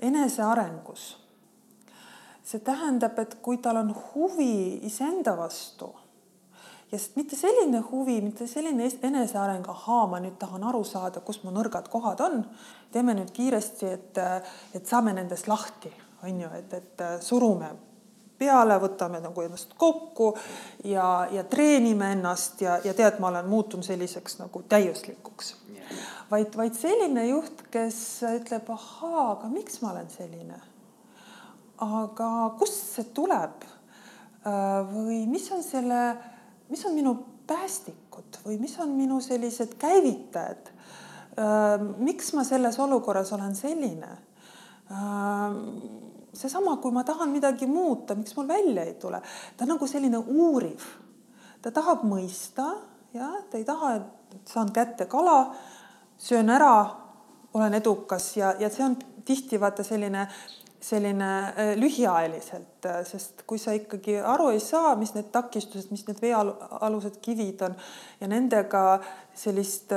enesearengus 0.02 1.27
see 2.48 2.64
tähendab, 2.64 3.18
et 3.20 3.38
kui 3.44 3.58
tal 3.61 3.76
on 3.82 3.90
huvi 3.92 4.80
iseenda 4.88 5.37
vastu 5.37 5.90
ja 6.92 6.98
mitte 7.14 7.37
selline 7.37 7.82
huvi, 7.90 8.20
mitte 8.24 8.46
selline 8.46 8.88
eneseareng, 9.02 9.66
ahaa, 9.68 10.06
ma 10.08 10.20
nüüd 10.24 10.38
tahan 10.40 10.64
aru 10.70 10.84
saada, 10.88 11.20
kus 11.20 11.42
mu 11.44 11.52
nõrgad 11.52 11.90
kohad 11.92 12.22
on, 12.24 12.40
teeme 12.92 13.14
nüüd 13.18 13.32
kiiresti, 13.37 13.90
et, 13.92 14.22
et 14.74 14.88
saame 14.88 15.12
nendest 15.16 15.50
lahti, 15.50 15.92
on 16.24 16.40
ju, 16.40 16.54
et, 16.56 16.72
et 16.80 17.04
surume 17.24 17.68
peale, 18.38 18.78
võtame 18.80 19.20
nagu 19.20 19.42
ennast 19.42 19.74
kokku 19.76 20.30
ja, 20.87 21.26
ja 21.34 21.44
treenime 21.50 22.12
ennast 22.14 22.62
ja, 22.62 22.78
ja 22.84 22.94
tead, 22.94 23.18
ma 23.20 23.32
olen 23.32 23.50
muutunud 23.50 23.84
selliseks 23.87 24.38
nagu 24.38 24.62
täiuslikuks. 24.70 25.56
Yeah.. 25.74 26.00
vaid, 26.30 26.54
vaid 26.56 26.78
selline 26.78 27.26
juht, 27.28 27.66
kes 27.74 28.00
ütleb, 28.30 28.70
ahaa, 28.72 29.32
aga 29.34 29.52
miks 29.52 29.82
ma 29.82 29.92
olen 29.92 30.08
selline 30.14 30.62
aga 31.84 32.30
kust 32.58 32.94
see 32.96 33.10
tuleb? 33.14 33.66
või 34.88 35.26
mis 35.28 35.44
on 35.52 35.60
selle, 35.62 36.16
mis 36.70 36.84
on 36.88 36.94
minu 36.96 37.12
päästikud 37.48 38.38
või 38.46 38.56
mis 38.62 38.78
on 38.80 38.94
minu 38.96 39.20
sellised 39.20 39.74
käivitajad? 39.80 40.70
miks 41.98 42.32
ma 42.34 42.44
selles 42.46 42.78
olukorras 42.78 43.32
olen 43.32 43.54
selline? 43.56 44.10
seesama, 46.32 46.76
kui 46.76 46.92
ma 46.94 47.04
tahan 47.04 47.30
midagi 47.34 47.66
muuta, 47.66 48.14
miks 48.14 48.36
mul 48.36 48.48
välja 48.48 48.84
ei 48.86 48.94
tule, 48.94 49.20
ta 49.56 49.66
on 49.66 49.74
nagu 49.74 49.86
selline 49.86 50.18
uuriv. 50.18 50.84
ta 51.62 51.70
tahab 51.74 52.04
mõista, 52.06 52.70
jah, 53.12 53.42
ta 53.50 53.58
ei 53.58 53.66
taha, 53.66 53.94
et 53.98 54.48
saan 54.48 54.72
kätte 54.72 55.08
kala, 55.10 55.54
söön 56.18 56.50
ära, 56.50 56.86
olen 57.54 57.74
edukas 57.74 58.36
ja, 58.36 58.54
ja 58.58 58.70
see 58.70 58.84
on 58.84 58.96
tihti 59.24 59.60
vaata 59.60 59.84
selline 59.84 60.28
selline 60.80 61.28
lühiajaliselt, 61.76 62.86
sest 63.08 63.42
kui 63.46 63.58
sa 63.58 63.74
ikkagi 63.74 64.18
aru 64.22 64.52
ei 64.54 64.60
saa, 64.62 64.94
mis 64.98 65.14
need 65.16 65.32
takistused, 65.34 65.90
mis 65.90 66.04
need 66.06 66.20
veealused 66.22 67.18
kivid 67.24 67.64
on 67.66 67.74
ja 68.20 68.28
nendega 68.30 68.82
sellist 69.34 69.94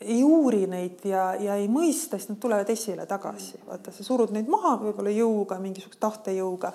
ei 0.00 0.24
uuri 0.24 0.66
neid 0.66 1.04
ja, 1.08 1.32
ja 1.40 1.56
ei 1.60 1.68
mõista, 1.70 2.18
siis 2.18 2.28
nad 2.28 2.38
tulevad 2.42 2.68
esile 2.70 3.06
tagasi. 3.08 3.60
vaata, 3.66 3.92
sa 3.92 4.04
surud 4.04 4.34
neid 4.34 4.48
maha 4.50 4.74
võib-olla 4.82 5.12
jõuga, 5.14 5.58
mingisuguse 5.62 6.00
tahtejõuga, 6.02 6.72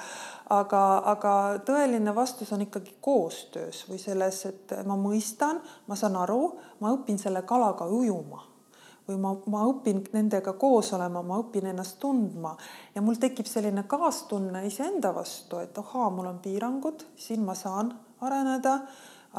aga, 0.55 0.83
aga 1.13 1.33
tõeline 1.67 2.15
vastus 2.15 2.51
on 2.55 2.65
ikkagi 2.65 2.95
koostöös 3.01 3.83
või 3.89 3.99
selles, 4.01 4.45
et 4.49 4.75
ma 4.87 4.97
mõistan, 4.97 5.61
ma 5.87 5.97
saan 5.99 6.17
aru, 6.19 6.55
ma 6.79 6.93
õpin 6.95 7.19
selle 7.21 7.43
kalaga 7.47 7.85
ujuma 7.85 8.48
või 9.09 9.17
ma, 9.21 9.33
ma 9.49 9.63
õpin 9.69 10.03
nendega 10.13 10.53
koos 10.59 10.93
olema, 10.97 11.23
ma 11.25 11.39
õpin 11.41 11.71
ennast 11.71 11.97
tundma 12.01 12.53
ja 12.95 13.01
mul 13.01 13.17
tekib 13.21 13.49
selline 13.49 13.83
kaastunne 13.89 14.61
iseenda 14.67 15.11
vastu, 15.15 15.59
et 15.63 15.77
ahaa, 15.81 16.09
mul 16.13 16.29
on 16.29 16.39
piirangud, 16.43 17.07
siin 17.17 17.43
ma 17.45 17.57
saan 17.57 17.91
areneda, 18.25 18.79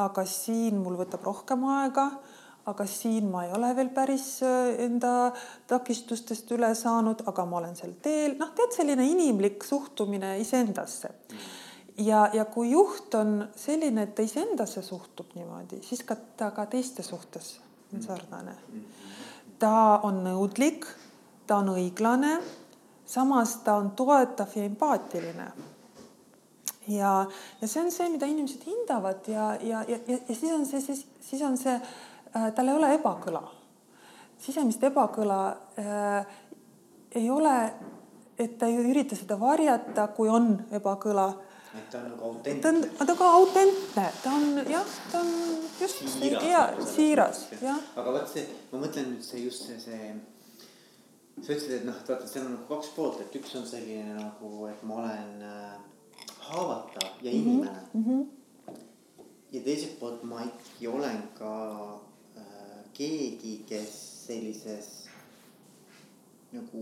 aga 0.01 0.25
siin 0.27 0.79
mul 0.81 0.99
võtab 0.99 1.23
rohkem 1.27 1.63
aega, 1.71 2.09
aga 2.69 2.85
siin 2.85 3.29
ma 3.31 3.45
ei 3.45 3.53
ole 3.57 3.71
veel 3.77 3.89
päris 3.93 4.27
enda 4.43 5.31
takistustest 5.69 6.51
üle 6.53 6.69
saanud, 6.77 7.23
aga 7.29 7.45
ma 7.49 7.57
olen 7.61 7.75
sel 7.77 7.95
teel, 8.03 8.37
noh, 8.39 8.53
tead, 8.57 8.75
selline 8.75 9.07
inimlik 9.09 9.65
suhtumine 9.65 10.35
iseendasse. 10.43 11.13
ja, 11.97 12.29
ja 12.33 12.45
kui 12.45 12.71
juht 12.71 13.13
on 13.17 13.47
selline, 13.55 14.05
et 14.07 14.15
ta 14.15 14.25
iseendasse 14.25 14.83
suhtub 14.85 15.33
niimoodi, 15.35 15.81
siis 15.85 16.03
ka 16.03 16.15
ta 16.37 16.51
ka 16.55 16.65
teiste 16.69 17.03
suhtes 17.03 17.59
on 17.93 18.03
sarnane. 18.03 18.55
Ta 19.61 20.01
on 20.07 20.23
nõudlik, 20.25 20.87
ta 21.47 21.61
on 21.61 21.75
õiglane, 21.75 22.39
samas 23.05 23.59
ta 23.65 23.77
on 23.77 23.93
toetav 23.97 24.57
ja 24.57 24.65
empaatiline 24.65 25.51
ja, 26.87 27.13
ja 27.61 27.67
see 27.67 27.81
on 27.83 27.91
see, 27.93 28.09
mida 28.09 28.29
inimesed 28.29 28.63
hindavad 28.65 29.27
ja, 29.29 29.53
ja, 29.61 29.83
ja, 29.87 29.97
ja, 30.07 30.17
ja 30.27 30.35
siis 30.35 30.53
on 30.53 30.65
see, 30.65 30.81
siis, 30.81 31.05
siis 31.21 31.41
on 31.45 31.57
see 31.59 31.75
äh,, 31.77 32.51
tal 32.55 32.71
ei 32.71 32.77
ole 32.77 32.93
ebakõla. 32.97 33.43
sisemist 34.41 34.83
ebakõla 34.83 35.41
äh, 35.77 36.37
ei 37.15 37.29
ole, 37.29 37.55
et 38.39 38.57
ta 38.57 38.65
ei 38.65 38.79
ürita 38.79 39.15
seda 39.15 39.37
varjata, 39.39 40.07
kui 40.15 40.29
on 40.29 40.53
ebakõla. 40.71 41.27
Et 41.77 41.87
ta 41.91 42.01
on 42.01 42.09
nagu 42.11 42.23
autentne. 42.29 42.61
ta 42.61 42.69
on, 42.69 42.81
ta 42.97 43.13
on 43.13 43.17
ka 43.17 43.29
autentne, 43.37 44.09
ta 44.23 44.33
on 44.35 44.59
jah, 44.69 44.97
ta 45.11 45.21
on 45.21 45.31
just 45.79 46.03
siiras, 46.17 46.43
hea, 46.43 46.65
siiras, 46.95 47.45
jah. 47.61 47.79
aga 47.95 48.17
vot 48.17 48.27
see, 48.33 48.43
ma 48.71 48.83
mõtlen 48.83 49.13
nüüd 49.13 49.25
see 49.25 49.45
just 49.45 49.69
see, 49.69 49.79
see 49.79 50.11
sa 51.39 51.53
ütlesid, 51.53 51.77
et 51.79 51.87
noh, 51.87 51.95
et 51.97 52.11
vaata, 52.11 52.27
seal 52.29 52.45
on 52.45 52.55
nagu 52.57 52.67
kaks 52.69 52.91
poolt, 52.95 53.21
et 53.23 53.39
üks 53.39 53.55
on 53.57 53.65
selline 53.67 54.17
nagu, 54.17 54.51
et 54.69 54.83
ma 54.87 54.99
olen 55.01 55.45
äh, 55.47 55.79
haavatav 56.49 57.23
ja 57.23 57.31
inimene 57.31 57.71
mm. 57.93 58.03
-hmm. 58.05 58.75
ja 59.51 59.61
teiselt 59.63 59.99
poolt 59.99 60.23
ma 60.23 60.43
ikkagi 60.43 60.87
olen 60.87 61.23
ka 61.37 61.53
äh, 62.37 62.83
keegi, 62.93 63.63
kes 63.69 63.95
sellises 64.27 65.00
nagu 66.51 66.81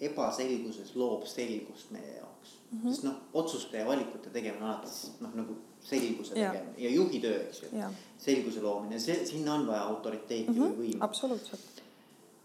ebaselguses 0.00 0.94
loob 0.96 1.24
selgust 1.30 1.90
meie 1.94 2.16
jaoks 2.18 2.56
mm. 2.70 2.78
-hmm. 2.78 2.90
sest 2.90 3.06
noh, 3.08 3.20
otsuste 3.32 3.78
ja 3.78 3.86
valikute 3.86 4.30
tegemine 4.30 4.64
on 4.64 4.70
alati 4.70 5.12
noh, 5.20 5.34
nagu 5.40 5.56
selguse 5.80 6.38
Jaa. 6.38 6.52
tegemine 6.52 6.82
ja 6.84 6.90
juhi 6.90 7.20
töö, 7.20 7.38
eks 7.46 7.62
ju 7.62 7.84
selguse 8.18 8.62
loomine, 8.62 9.00
see, 9.00 9.26
sinna 9.26 9.54
on 9.54 9.66
vaja 9.66 9.82
autoriteeti 9.82 10.50
mm 10.50 10.58
-hmm. 10.58 10.76
või 10.76 10.90
võimu. 10.90 11.04
absoluutselt. 11.08 11.82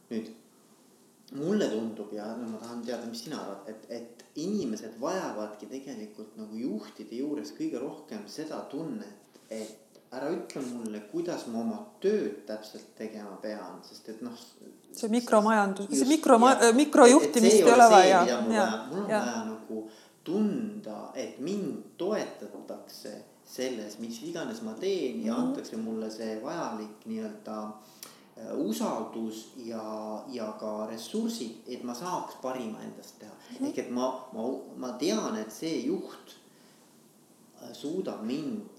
nüüd 0.10 0.32
mulle 1.32 1.68
tundub 1.68 2.14
ja 2.14 2.26
no 2.38 2.50
ma 2.50 2.58
tahan 2.58 2.82
teada, 2.86 3.06
mis 3.08 3.24
sina 3.24 3.42
arvad, 3.42 3.70
et, 3.70 3.86
et 3.90 4.26
inimesed 4.36 5.00
vajavadki 5.02 5.66
tegelikult 5.72 6.36
nagu 6.38 6.56
juhtide 6.56 7.16
juures 7.16 7.54
kõige 7.60 7.80
rohkem 7.80 8.28
seda 8.28 8.60
tunnet, 8.72 9.40
et 9.50 10.02
ära 10.12 10.32
ütle 10.36 10.62
mulle, 10.68 11.00
kuidas 11.12 11.46
ma 11.48 11.62
oma 11.64 11.80
tööd 12.04 12.44
täpselt 12.48 12.92
tegema 12.98 13.38
pean, 13.44 13.80
sest 13.88 14.10
et 14.12 14.22
noh. 14.26 14.36
See 14.94 15.10
mikromajandus, 15.10 15.90
see 15.90 16.08
mikro, 16.08 16.38
jah. 16.40 16.76
mikrojuhtimist 16.76 17.56
ei 17.56 17.64
ole 17.64 17.90
vaja. 17.90 18.22
mul 18.26 18.48
on 18.48 18.54
ja, 18.56 18.68
vaja 18.92 19.44
nagu 19.46 19.90
tunda, 20.24 21.12
et 21.16 21.40
mind 21.40 21.98
toetatakse 21.98 23.14
selles, 23.46 23.98
mis 24.00 24.22
iganes 24.24 24.62
ma 24.62 24.74
teen 24.80 25.26
ja 25.26 25.34
Mhm. 25.34 25.42
antakse 25.44 25.78
mulle 25.78 26.12
see 26.12 26.40
vajalik 26.44 27.06
nii-öelda 27.06 27.58
äh, 28.38 28.58
usaldus 28.58 29.52
ja, 29.56 30.24
ja 30.28 30.52
ka 30.60 30.88
ressursid, 30.92 31.56
et 31.68 31.84
ma 31.84 31.94
saaks 31.94 32.36
parima 32.42 32.80
endast 32.82 33.20
teha 33.20 33.32
mm. 33.32 33.56
-hmm. 33.58 33.68
ehk 33.68 33.78
et 33.78 33.90
ma, 33.90 34.28
ma, 34.34 34.42
ma 34.78 34.92
tean, 34.94 35.38
et 35.38 35.52
see 35.52 35.86
juht 35.86 36.36
äh, 37.64 37.74
suudab 37.74 38.24
mind 38.24 38.62
äh, 38.62 38.71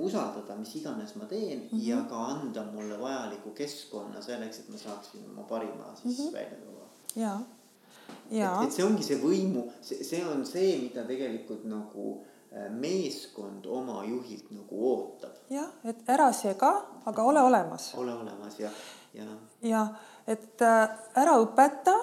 usaldada, 0.00 0.54
mis 0.56 0.74
iganes 0.76 1.14
ma 1.16 1.24
teen 1.28 1.58
mm 1.58 1.64
Mhm. 1.64 1.76
-hmm. 1.78 1.88
ja 1.88 2.04
ka 2.08 2.16
anda 2.16 2.62
mulle 2.72 3.00
vajaliku 3.00 3.50
keskkonna 3.50 4.20
selleks, 4.22 4.58
et 4.58 4.68
ma 4.68 4.78
saaksin 4.78 5.20
oma 5.30 5.42
parima 5.42 5.94
siis 6.02 6.18
mm 6.18 6.24
-hmm. 6.24 6.32
välja 6.32 6.56
tuua 6.64 6.86
ja, 7.16 7.38
ja 8.30 8.62
et, 8.64 8.72
see 8.72 8.84
ongi 8.84 9.02
see 9.02 9.18
võimu, 9.18 9.70
see, 9.82 10.04
see 10.04 10.24
on 10.26 10.46
see, 10.46 10.78
mida 10.78 11.04
tegelikult 11.04 11.64
nagu 11.64 12.24
äh, 12.56 12.70
meeskond 12.72 13.66
oma 13.66 14.04
juhilt 14.04 14.50
nagu 14.50 14.92
ootab. 14.94 15.36
jah, 15.50 15.68
et 15.84 16.08
ära 16.08 16.32
sega, 16.32 16.82
aga 17.04 17.22
ole 17.22 17.40
olemas 17.40 17.94
ole 17.94 18.14
olemas 18.14 18.60
ja, 18.60 18.70
ja 19.14 19.24
ja 19.62 19.86
et 20.26 20.62
äh, 20.62 20.88
ära 21.14 21.36
õpeta 21.38 21.94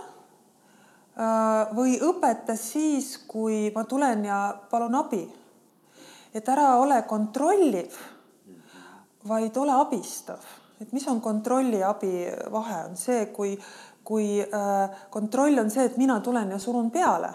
või 1.76 2.00
õpeta 2.02 2.56
siis, 2.56 3.18
kui 3.28 3.72
ma 3.76 3.84
tulen 3.84 4.26
ja 4.26 4.60
palun 4.72 4.96
abi. 4.96 5.30
Et 6.34 6.50
ära 6.50 6.76
ole 6.80 7.02
kontrolliv, 7.10 7.96
vaid 9.28 9.58
ole 9.58 9.76
abistav, 9.78 10.42
et 10.82 10.92
mis 10.96 11.06
on 11.08 11.22
kontrolli 11.22 11.82
ja 11.82 11.92
abi 11.94 12.26
vahe, 12.52 12.84
on 12.90 12.98
see, 12.98 13.26
kui, 13.36 13.54
kui 14.04 14.42
äh, 14.42 15.02
kontroll 15.14 15.62
on 15.62 15.70
see, 15.70 15.86
et 15.86 15.98
mina 16.02 16.20
tulen 16.24 16.52
ja 16.52 16.60
surun 16.60 16.92
peale. 16.92 17.34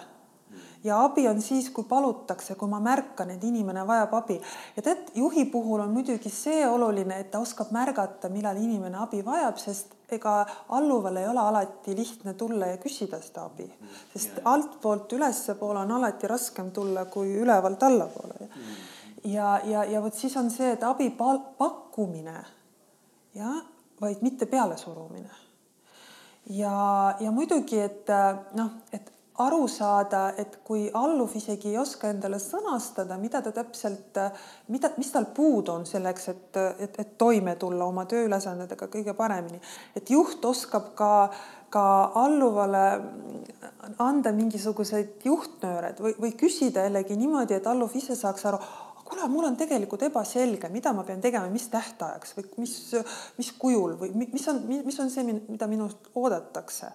Ja 0.86 1.00
abi 1.02 1.24
on 1.28 1.40
siis, 1.42 1.70
kui 1.74 1.84
palutakse, 1.88 2.54
kui 2.54 2.70
ma 2.70 2.78
märkan, 2.82 3.32
et 3.34 3.44
inimene 3.44 3.82
vajab 3.86 4.12
abi. 4.20 4.36
ja 4.76 4.82
tead, 4.82 5.10
juhi 5.18 5.44
puhul 5.50 5.82
on 5.82 5.90
muidugi 5.90 6.30
see 6.30 6.62
oluline, 6.68 7.20
et 7.20 7.30
ta 7.30 7.40
oskab 7.42 7.72
märgata, 7.74 8.30
millal 8.30 8.58
inimene 8.60 9.00
abi 9.02 9.24
vajab, 9.26 9.58
sest 9.58 9.95
ega 10.12 10.34
alluval 10.68 11.16
ei 11.16 11.28
ole 11.28 11.40
alati 11.40 11.96
lihtne 11.96 12.34
tulla 12.34 12.66
ja 12.70 12.76
küsida 12.82 13.18
seda 13.22 13.46
abi, 13.48 13.66
sest 14.12 14.38
altpoolt 14.44 15.12
ülespoole 15.12 15.82
on 15.82 15.96
alati 15.98 16.30
raskem 16.30 16.70
tulla 16.70 17.04
kui 17.10 17.34
ülevalt 17.40 17.82
allapoole. 17.82 18.48
ja, 19.24 19.60
ja, 19.64 19.84
ja 19.84 20.02
vot 20.02 20.14
siis 20.14 20.36
on 20.36 20.50
see, 20.50 20.72
et 20.76 20.84
abi 20.86 21.10
pakkumine, 21.58 22.38
jah, 23.34 23.58
vaid 24.00 24.22
mitte 24.22 24.46
pealesurumine. 24.46 25.42
ja, 26.50 27.16
ja 27.20 27.30
muidugi, 27.32 27.80
et 27.80 28.14
noh, 28.54 28.70
et 28.92 29.12
aru 29.42 29.66
saada, 29.68 30.30
et 30.38 30.58
kui 30.64 30.86
alluv 30.94 31.34
isegi 31.36 31.72
ei 31.72 31.78
oska 31.80 32.08
endale 32.12 32.38
sõnastada, 32.40 33.18
mida 33.20 33.42
ta 33.44 33.52
täpselt, 33.54 34.16
mida, 34.72 34.90
mis 34.96 35.12
tal 35.12 35.28
puudu 35.36 35.74
on 35.74 35.84
selleks, 35.88 36.28
et, 36.32 36.60
et, 36.86 36.98
et 37.02 37.12
toime 37.18 37.56
tulla 37.60 37.84
oma 37.84 38.06
tööülesannetega 38.08 38.88
kõige 38.92 39.14
paremini, 39.18 39.60
et 39.96 40.10
juht 40.10 40.44
oskab 40.48 40.94
ka, 40.96 41.12
ka 41.72 41.84
alluvale 42.22 42.86
anda 44.02 44.32
mingisuguseid 44.32 45.28
juhtnööred 45.28 46.00
või, 46.00 46.16
või 46.20 46.34
küsida 46.38 46.86
jällegi 46.88 47.18
niimoodi, 47.20 47.58
et 47.58 47.70
alluv 47.70 47.94
ise 47.98 48.16
saaks 48.16 48.48
aru 48.48 48.62
kuule, 49.06 49.28
mul 49.30 49.46
on 49.46 49.56
tegelikult 49.56 50.02
ebaselge, 50.08 50.68
mida 50.72 50.90
ma 50.96 51.04
pean 51.06 51.20
tegema, 51.22 51.46
mis 51.52 51.68
tähtajaks 51.70 52.34
või 52.38 52.48
mis, 52.64 52.74
mis 53.38 53.52
kujul 53.60 53.94
või 54.00 54.12
mis 54.24 54.48
on, 54.50 54.64
mis 54.66 55.00
on 55.02 55.12
see, 55.12 55.24
mida 55.28 55.68
minult 55.70 56.10
oodatakse 56.14 56.90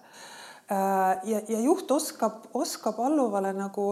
ja, 0.70 1.40
ja 1.48 1.60
juht 1.60 1.90
oskab, 1.90 2.46
oskab 2.54 3.00
alluvale 3.00 3.52
nagu 3.52 3.86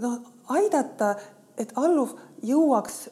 noh, 0.00 0.18
aidata, 0.54 1.14
et 1.58 1.72
alluv 1.76 2.14
jõuaks, 2.46 3.02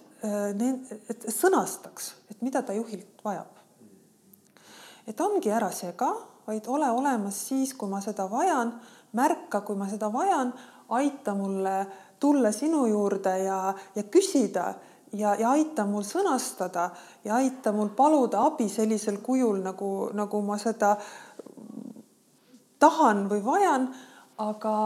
et 1.09 1.29
sõnastaks, 1.33 2.12
et 2.31 2.43
mida 2.43 2.62
ta 2.62 2.75
juhilt 2.77 3.23
vajab. 3.25 3.55
et 5.07 5.21
ongi 5.21 5.51
ära 5.51 5.71
sega, 5.73 6.11
vaid 6.47 6.67
ole 6.69 6.91
olemas 6.91 7.38
siis, 7.49 7.75
kui 7.75 7.88
ma 7.88 8.01
seda 8.01 8.27
vajan, 8.31 8.73
märka, 9.12 9.61
kui 9.61 9.77
ma 9.77 9.88
seda 9.88 10.11
vajan, 10.12 10.53
aita 10.88 11.35
mulle 11.35 11.87
tulla 12.21 12.53
sinu 12.53 12.87
juurde 12.87 13.38
ja, 13.45 13.75
ja 13.95 14.03
küsida 14.03 14.75
ja, 15.12 15.35
ja 15.38 15.51
aita 15.51 15.87
mul 15.87 16.05
sõnastada 16.05 16.91
ja 17.25 17.38
aita 17.38 17.73
mul 17.73 17.93
paluda 17.97 18.43
abi 18.47 18.69
sellisel 18.69 19.21
kujul, 19.25 19.62
nagu, 19.64 20.11
nagu 20.17 20.43
ma 20.43 20.59
seda 20.61 20.97
tahan 22.79 23.27
või 23.31 23.43
vajan, 23.45 23.88
aga, 24.38 24.77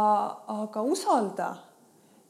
aga 0.49 0.83
usalda 0.83 1.51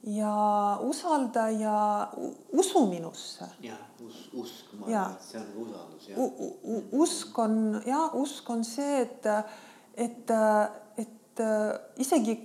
ja 0.03 0.35
usalda 0.83 1.49
ja 1.51 2.09
usu 2.53 2.87
minusse. 2.91 3.47
jah, 3.63 3.79
us-, 4.03 4.29
usk, 4.35 4.73
ma 4.79 4.87
arvan, 4.87 5.13
et 5.13 5.29
see 5.29 5.41
on 5.41 5.53
usaldus 5.67 6.09
jah. 6.09 6.19
usk 6.93 7.39
on 7.39 7.83
ja 7.87 8.07
usk 8.19 8.51
on 8.51 8.65
see, 8.67 9.03
et, 9.03 9.29
et, 9.95 10.33
et 10.99 11.45
isegi 12.03 12.41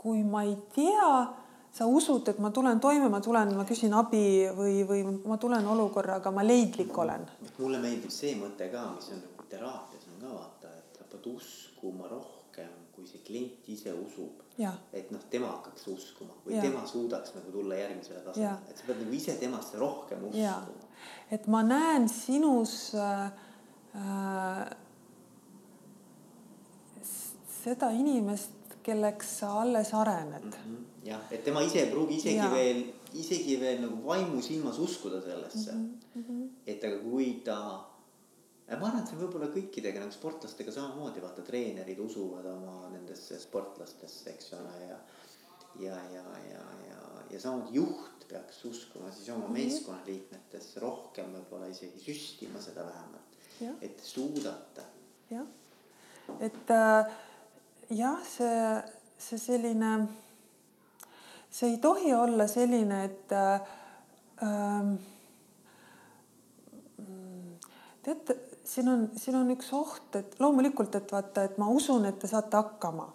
kui 0.00 0.22
ma 0.24 0.42
ei 0.48 0.56
tea, 0.74 1.12
sa 1.70 1.86
usud, 1.86 2.26
et 2.32 2.38
ma 2.40 2.50
tulen 2.50 2.80
toime, 2.80 3.08
ma 3.12 3.20
tulen, 3.22 3.52
ma 3.54 3.66
küsin 3.68 3.92
abi 3.94 4.48
või, 4.56 4.80
või 4.88 5.02
ma 5.28 5.36
tulen 5.38 5.66
olukorraga, 5.68 6.32
ma 6.34 6.44
leidlik 6.46 6.96
olen. 6.98 7.26
mulle 7.58 7.78
meeldib 7.82 8.10
see 8.14 8.32
mõte 8.40 8.70
ka, 8.72 8.86
mis 8.96 9.12
on 9.12 9.20
nagu 9.20 9.46
teraapias 9.50 10.08
on 10.08 10.22
ka 10.22 10.32
vaata, 10.32 10.72
et 10.80 10.98
sa 10.98 11.06
pead 11.12 11.28
uskuma 11.34 12.08
rohkem, 12.08 12.39
see 13.10 13.22
klient 13.26 13.68
ise 13.72 13.92
usub. 13.94 14.42
et 14.92 15.10
noh, 15.14 15.22
tema 15.32 15.48
hakkaks 15.54 15.86
uskuma 15.88 16.34
või 16.44 16.58
ja. 16.58 16.62
tema 16.66 16.84
suudaks 16.86 17.34
nagu 17.36 17.52
tulla 17.54 17.78
järgmisele 17.78 18.20
tasemele, 18.26 18.68
et 18.70 18.76
sa 18.76 18.88
pead 18.88 19.00
nagu 19.02 19.16
ise 19.16 19.36
temasse 19.40 19.80
rohkem 19.80 20.26
uskuma. 20.28 20.86
et 21.30 21.46
ma 21.46 21.62
näen 21.64 22.08
sinus 22.12 22.94
äh, 22.94 23.32
äh, 23.96 24.70
seda 27.62 27.90
inimest, 27.96 28.56
kelleks 28.82 29.38
sa 29.40 29.52
alles 29.60 29.94
arened 29.94 30.44
mm. 30.44 30.52
-hmm. 30.64 31.08
jah, 31.08 31.20
et 31.30 31.44
tema 31.44 31.60
ise 31.60 31.80
ei 31.80 31.90
pruugi 31.90 32.16
isegi 32.16 32.36
ja. 32.36 32.50
veel, 32.50 32.84
isegi 33.14 33.60
veel 33.60 33.82
nagu 33.82 34.06
vaimusilmas 34.06 34.78
uskuda 34.78 35.20
sellesse 35.20 35.72
mm. 35.72 35.98
-hmm. 36.14 36.48
et 36.66 36.84
aga 36.84 36.98
kui 36.98 37.32
ta 37.44 37.89
ma 38.78 38.86
arvan, 38.86 39.00
et 39.02 39.08
see 39.10 39.16
on 39.16 39.24
võib-olla 39.24 39.48
kõikidega 39.50 40.02
nagu 40.02 40.14
sportlastega 40.14 40.72
samamoodi, 40.74 41.22
vaata 41.24 41.42
treenerid 41.42 41.98
usuvad 41.98 42.46
oma 42.52 42.90
nendesse 42.92 43.38
sportlastesse, 43.42 44.30
eks 44.30 44.52
ole, 44.58 44.76
ja 44.86 44.98
ja, 45.78 45.94
ja, 45.94 46.22
ja, 46.50 46.62
ja, 46.88 47.00
ja 47.30 47.40
samuti 47.40 47.74
juht 47.74 48.26
peaks 48.28 48.64
uskuma 48.64 49.10
siis 49.10 49.28
oma 49.34 49.48
meeskonnaliikmetesse 49.54 50.80
rohkem 50.82 51.32
võib-olla 51.34 51.70
isegi 51.70 52.02
süstima 52.02 52.62
seda 52.62 52.84
vähemalt, 52.86 53.38
et 53.82 53.96
te 53.96 54.06
suudate. 54.06 54.86
jah, 55.30 55.46
et 56.38 56.74
äh, 56.74 57.12
jah, 57.90 58.20
see, 58.26 58.58
see 59.18 59.38
selline, 59.38 59.92
see 61.50 61.72
ei 61.74 61.80
tohi 61.82 62.14
olla 62.14 62.46
selline, 62.50 63.04
et 63.08 63.34
äh, 63.34 63.72
ähm, 64.46 64.94
teate, 68.02 68.38
siin 68.70 68.88
on, 68.88 69.08
siin 69.16 69.36
on 69.36 69.50
üks 69.54 69.72
oht, 69.74 70.14
et 70.18 70.38
loomulikult, 70.40 70.94
et 70.94 71.12
vaata, 71.12 71.44
et 71.48 71.58
ma 71.58 71.68
usun, 71.74 72.06
et 72.06 72.18
te 72.18 72.30
saate 72.30 72.56
hakkama. 72.56 73.12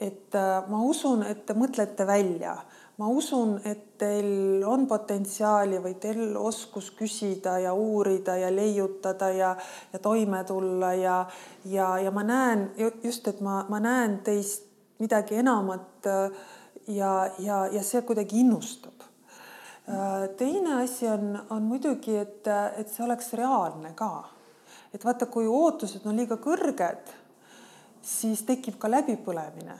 et 0.00 0.34
äh, 0.36 0.66
ma 0.68 0.82
usun, 0.84 1.22
et 1.24 1.46
te 1.48 1.54
mõtlete 1.56 2.04
välja, 2.06 2.52
ma 3.00 3.06
usun, 3.08 3.54
et 3.64 3.94
teil 3.96 4.60
on 4.68 4.84
potentsiaali 4.86 5.78
või 5.80 5.94
teil 6.00 6.36
oskus 6.36 6.90
küsida 6.98 7.54
ja 7.64 7.72
uurida 7.72 8.34
ja 8.36 8.50
leiutada 8.52 9.30
ja, 9.32 9.54
ja 9.92 9.98
toime 10.04 10.42
tulla 10.44 10.92
ja, 10.94 11.16
ja, 11.64 11.88
ja 11.98 12.12
ma 12.12 12.26
näen 12.28 12.68
just, 12.76 13.28
et 13.28 13.40
ma, 13.40 13.62
ma 13.72 13.80
näen 13.80 14.20
teist 14.24 14.68
midagi 15.00 15.40
enamat 15.40 16.12
äh, 16.12 16.46
ja, 16.92 17.30
ja, 17.38 17.64
ja 17.72 17.82
see 17.82 18.04
kuidagi 18.04 18.44
innustab 18.44 19.08
äh, 19.88 20.28
teine 20.36 20.82
asi 20.82 21.08
on, 21.08 21.38
on 21.48 21.68
muidugi, 21.72 22.20
et, 22.20 22.52
et 22.76 22.92
see 22.92 23.04
oleks 23.08 23.32
reaalne 23.40 23.96
ka 23.96 24.35
et 24.96 25.04
vaata, 25.04 25.28
kui 25.28 25.44
ootused 25.44 26.06
on 26.08 26.16
liiga 26.16 26.38
kõrged, 26.40 27.10
siis 28.00 28.46
tekib 28.48 28.78
ka 28.80 28.88
läbipõlemine. 28.88 29.76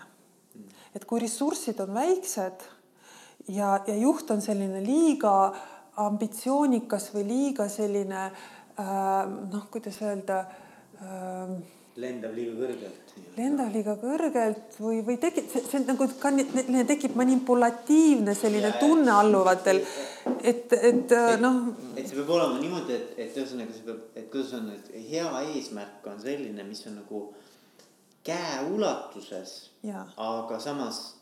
et 0.96 1.05
kui 1.05 1.20
ressursid 1.20 1.81
on 1.85 1.92
väiksed 1.92 2.62
ja, 3.52 3.81
ja 3.87 3.96
juht 3.96 4.31
on 4.33 4.40
selline 4.40 4.81
liiga 4.81 5.52
ambitsioonikas 6.00 7.11
või 7.12 7.24
liiga 7.29 7.68
selline 7.68 8.22
äh, 8.24 9.26
noh, 9.52 9.66
kuidas 9.72 10.00
öelda 10.02 10.38
äh, 10.40 11.52
lendab 12.01 12.35
liiga 12.37 12.53
kõrgelt. 12.59 13.15
lendab 13.37 13.73
liiga 13.73 13.95
kõrgelt 14.01 14.77
või, 14.83 15.01
või 15.07 15.17
tekib, 15.21 15.49
see, 15.53 15.63
see 15.65 15.83
nagu 15.87 16.09
ka 16.21 16.33
tekib 16.91 17.17
manipulatiivne 17.19 18.35
selline 18.37 18.73
ja, 18.75 18.79
tunne 18.81 19.15
alluvatel, 19.15 19.81
et, 20.43 20.77
et 20.77 21.17
noh. 21.41 21.73
et 21.97 22.05
see 22.05 22.19
peab 22.19 22.33
olema 22.37 22.61
niimoodi, 22.61 22.97
et, 22.97 23.13
et 23.25 23.41
ühesõnaga 23.41 23.75
see 23.75 23.89
peab, 23.89 24.05
et 24.15 24.31
kuidas 24.33 24.55
on, 24.61 24.71
et 24.77 24.93
hea 25.11 25.27
eesmärk 25.55 26.07
on 26.13 26.21
selline, 26.23 26.69
mis 26.69 26.85
on 26.91 27.01
nagu 27.01 27.27
käeulatuses, 28.27 29.57
aga 29.87 30.61
samas 30.61 31.15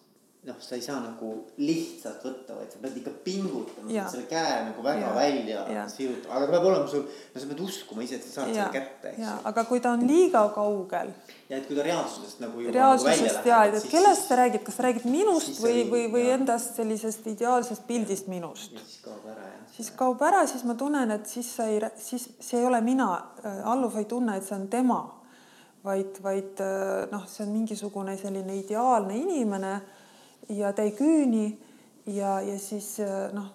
noh, 0.44 0.56
sa 0.60 0.76
ei 0.76 0.82
saa 0.84 0.98
nagu 1.00 1.30
lihtsalt 1.56 2.24
võtta, 2.26 2.56
vaid 2.58 2.72
sa 2.72 2.80
pead 2.82 2.98
ikka 3.00 3.12
pingutama, 3.24 3.88
selle 4.12 4.26
käe 4.28 4.58
nagu 4.66 4.82
väga 4.84 5.06
ja. 5.06 5.12
välja 5.16 5.86
sirutama, 5.88 6.36
aga 6.36 6.48
peab 6.52 6.66
olema 6.68 6.90
sul, 6.90 7.06
no 7.06 7.40
sa 7.40 7.48
pead 7.48 7.62
uskuma 7.64 8.04
ise, 8.04 8.18
et 8.18 8.26
sa 8.26 8.32
saad 8.40 8.50
ja. 8.52 8.58
selle 8.58 8.74
kätte, 8.74 9.14
eks 9.14 9.22
ju. 9.22 9.36
aga 9.50 9.64
kui 9.70 9.80
ta 9.84 9.94
on 9.96 10.04
liiga 10.08 10.42
kaugel. 10.52 11.14
ja 11.48 11.56
et 11.56 11.64
kui 11.68 11.78
ta 11.78 11.86
reaalsusest 11.88 12.44
nagu 12.44 12.60
juba 12.60 12.76
reaalsusest 12.76 13.40
nagu 13.40 13.52
ja, 13.54 13.62
et 13.70 13.88
kellest 13.94 14.28
sa 14.28 14.38
räägid, 14.42 14.66
kas 14.68 14.78
sa 14.78 14.86
räägid 14.88 15.08
minust 15.08 15.64
või, 15.64 15.86
või, 15.88 16.04
või 16.12 16.28
endast 16.36 16.76
sellisest 16.76 17.32
ideaalsest 17.32 17.88
pildist 17.88 18.28
minust. 18.28 18.76
siis 18.76 19.00
kaob 19.08 19.24
ära 19.32 19.48
jah. 19.48 19.66
siis 19.78 19.90
kaob 19.96 20.28
ära, 20.28 20.44
siis 20.50 20.68
ma 20.68 20.76
tunnen, 20.76 21.16
et 21.16 21.28
siis 21.30 21.48
sa 21.56 21.72
ei, 21.72 21.80
siis 21.96 22.28
see 22.36 22.60
ei 22.60 22.68
ole 22.68 22.84
mina, 22.84 23.10
äh, 23.40 23.64
Alluv 23.72 23.96
ei 23.96 24.10
tunne, 24.12 24.36
et 24.36 24.44
see 24.44 24.60
on 24.60 24.68
tema, 24.68 25.00
vaid, 25.88 26.20
vaid 26.20 26.60
äh, 26.60 27.04
noh, 27.08 27.24
see 27.32 27.48
on 27.48 27.56
mingisugune 27.56 28.20
selline 28.20 28.60
ideaalne 28.60 29.16
inimene 29.24 29.78
ja 30.48 30.72
ta 30.72 30.82
ei 30.82 30.92
küüni 30.92 31.58
ja, 32.06 32.40
ja 32.40 32.58
siis 32.58 32.96
noh, 33.32 33.52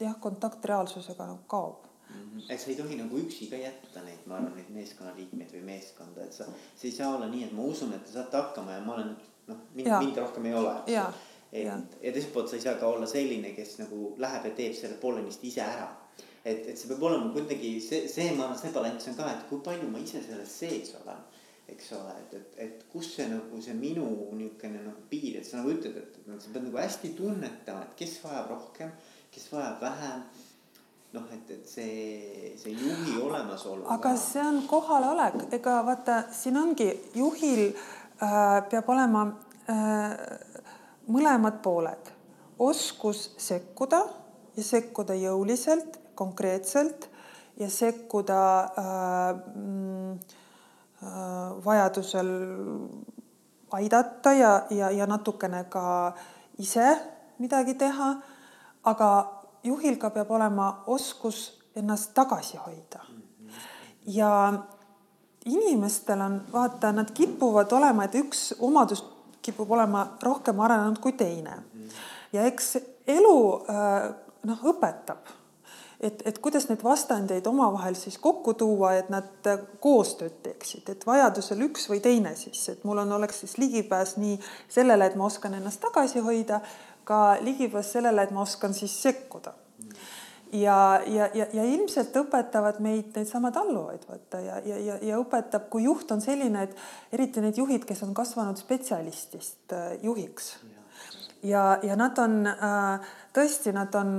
jah, 0.00 0.16
kontakt 0.20 0.64
reaalsusega 0.64 1.26
nagu 1.26 1.46
kaob. 1.46 1.86
-hmm. 2.10 2.52
et 2.52 2.60
sa 2.60 2.70
ei 2.70 2.76
tohi 2.76 2.96
nagu 2.96 3.18
üksi 3.18 3.48
ka 3.50 3.56
jätta 3.56 4.02
neid, 4.04 4.22
ma 4.26 4.38
arvan, 4.38 4.54
neid 4.58 4.70
meeskonnaliikmeid 4.74 5.52
või 5.56 5.62
meeskonda, 5.72 6.24
et 6.24 6.36
sa, 6.36 6.46
see 6.76 6.90
ei 6.90 6.96
saa 6.96 7.14
olla 7.16 7.28
nii, 7.30 7.44
et 7.48 7.56
ma 7.56 7.66
usun, 7.70 7.92
et 7.94 8.04
te 8.04 8.14
saate 8.14 8.36
hakkama 8.36 8.76
ja 8.76 8.84
ma 8.84 8.94
olen 8.98 9.10
noh, 9.48 9.64
mind, 9.74 9.90
mind 9.90 10.20
rohkem 10.22 10.50
ei 10.50 10.54
ole. 10.54 10.76
et 11.52 11.64
ja, 11.64 11.76
ja 12.02 12.12
teiselt 12.12 12.32
poolt 12.34 12.50
sa 12.50 12.58
ei 12.58 12.66
saa 12.66 12.76
ka 12.80 12.88
olla 12.88 13.08
selline, 13.10 13.54
kes 13.56 13.78
nagu 13.82 14.14
läheb 14.18 14.46
ja 14.50 14.54
teeb 14.62 14.76
selle 14.78 15.00
pollenist 15.02 15.44
ise 15.44 15.64
ära. 15.66 15.88
et, 16.44 16.66
et 16.72 16.78
see 16.78 16.88
peab 16.88 17.02
olema 17.10 17.32
kuidagi 17.34 17.74
see, 17.84 18.06
see, 18.08 18.30
ma 18.36 18.48
arvan, 18.48 18.58
see 18.58 18.72
balanss 18.76 19.10
on 19.12 19.18
ka, 19.18 19.28
et 19.34 19.46
kui 19.50 19.62
palju 19.64 19.90
ma 19.90 20.02
ise 20.02 20.22
selles 20.24 20.58
sees 20.62 20.94
olen 21.02 21.26
eks 21.72 21.92
ole, 21.92 22.14
et, 22.22 22.34
et, 22.34 22.58
et 22.64 22.84
kus 22.92 23.08
see 23.16 23.26
nagu 23.30 23.60
see 23.62 23.74
minu 23.78 24.04
niisugune 24.36 24.82
nagu 24.84 25.02
piir, 25.10 25.40
et 25.40 25.46
sa 25.46 25.60
nagu 25.60 25.72
ütled, 25.74 25.96
et, 25.96 26.20
et 26.20 26.44
sa 26.44 26.52
pead 26.52 26.66
nagu 26.66 26.80
hästi 26.80 27.12
tunnetama, 27.18 27.86
et 27.86 27.96
kes 27.98 28.16
vajab 28.24 28.52
rohkem, 28.54 28.92
kes 29.34 29.50
vajab 29.54 29.82
vähem. 29.86 30.22
noh, 31.10 31.24
et, 31.34 31.48
et 31.50 31.66
see, 31.66 32.52
see 32.54 32.70
juhi 32.78 33.16
olemasolu. 33.18 33.82
aga 33.90 34.14
see 34.16 34.42
on 34.46 34.60
kohalolek, 34.70 35.40
ega 35.56 35.80
vaata, 35.86 36.20
siin 36.30 36.58
ongi 36.60 36.86
juhil 37.18 37.64
äh, 37.66 38.60
peab 38.70 38.92
olema 38.94 39.24
äh, 39.66 40.14
mõlemad 41.10 41.58
pooled, 41.64 42.12
oskus 42.62 43.32
sekkuda 43.42 44.04
ja 44.54 44.66
sekkuda 44.66 45.18
jõuliselt, 45.18 45.98
konkreetselt 46.14 47.08
ja 47.58 47.66
sekkuda 47.72 48.40
Äh, 49.30 49.89
vajadusel 51.64 52.28
aidata 53.72 54.32
ja, 54.32 54.62
ja, 54.70 54.90
ja 54.90 55.06
natukene 55.06 55.64
ka 55.68 56.12
ise 56.58 56.96
midagi 57.38 57.74
teha. 57.74 58.14
aga 58.84 59.08
juhil 59.64 59.96
ka 60.00 60.10
peab 60.10 60.30
olema 60.30 60.84
oskus 60.86 61.60
ennast 61.76 62.14
tagasi 62.14 62.56
hoida. 62.56 63.00
ja 64.06 64.52
inimestel 65.44 66.20
on, 66.20 66.40
vaata, 66.52 66.92
nad 66.92 67.10
kipuvad 67.10 67.72
olema, 67.72 68.04
et 68.04 68.14
üks 68.14 68.54
omadus 68.58 69.04
kipub 69.42 69.70
olema 69.70 70.06
rohkem 70.22 70.60
arenenud 70.60 70.98
kui 70.98 71.12
teine. 71.12 71.62
ja 72.32 72.44
eks 72.44 72.76
elu 73.06 73.36
äh, 73.68 74.10
noh, 74.44 74.64
õpetab 74.72 75.39
et, 76.00 76.22
et 76.26 76.38
kuidas 76.38 76.68
neid 76.70 76.82
vastandeid 76.84 77.46
omavahel 77.46 77.96
siis 77.98 78.18
kokku 78.18 78.54
tuua, 78.58 78.94
et 78.98 79.10
nad 79.12 79.48
koostööd 79.84 80.40
teeksid, 80.44 80.88
et 80.92 81.06
vajadusel 81.06 81.66
üks 81.68 81.88
või 81.90 82.00
teine 82.04 82.34
siis, 82.40 82.62
et 82.72 82.84
mul 82.88 83.02
on, 83.04 83.12
oleks 83.18 83.42
siis 83.44 83.58
ligipääs 83.60 84.16
nii 84.20 84.38
sellele, 84.68 85.10
et 85.10 85.18
ma 85.20 85.28
oskan 85.28 85.54
ennast 85.58 85.82
tagasi 85.84 86.24
hoida, 86.24 86.60
ka 87.04 87.36
ligipääs 87.44 87.92
sellele, 87.96 88.24
et 88.24 88.32
ma 88.34 88.44
oskan 88.46 88.74
siis 88.76 88.94
sekkuda. 89.02 89.54
Ja, 90.52 91.00
ja, 91.06 91.28
ja, 91.34 91.44
ja 91.54 91.64
ilmselt 91.64 92.16
õpetavad 92.18 92.80
meid 92.82 93.14
needsamad 93.14 93.54
alluvaid 93.54 94.02
vaata 94.08 94.40
ja, 94.42 94.56
ja, 94.66 94.78
ja, 94.82 94.96
ja 95.06 95.18
õpetab, 95.22 95.68
kui 95.70 95.84
juht 95.84 96.10
on 96.10 96.22
selline, 96.24 96.64
et 96.66 97.14
eriti 97.14 97.42
need 97.44 97.60
juhid, 97.60 97.84
kes 97.86 98.02
on 98.02 98.16
kasvanud 98.18 98.58
spetsialistist 98.58 99.76
äh, 99.76 99.92
juhiks. 100.02 100.56
Ja, 101.46 101.78
ja 101.86 101.94
nad 101.96 102.18
on 102.18 102.42
äh, 102.50 103.12
tõesti, 103.36 103.70
nad 103.76 103.94
on 103.94 104.16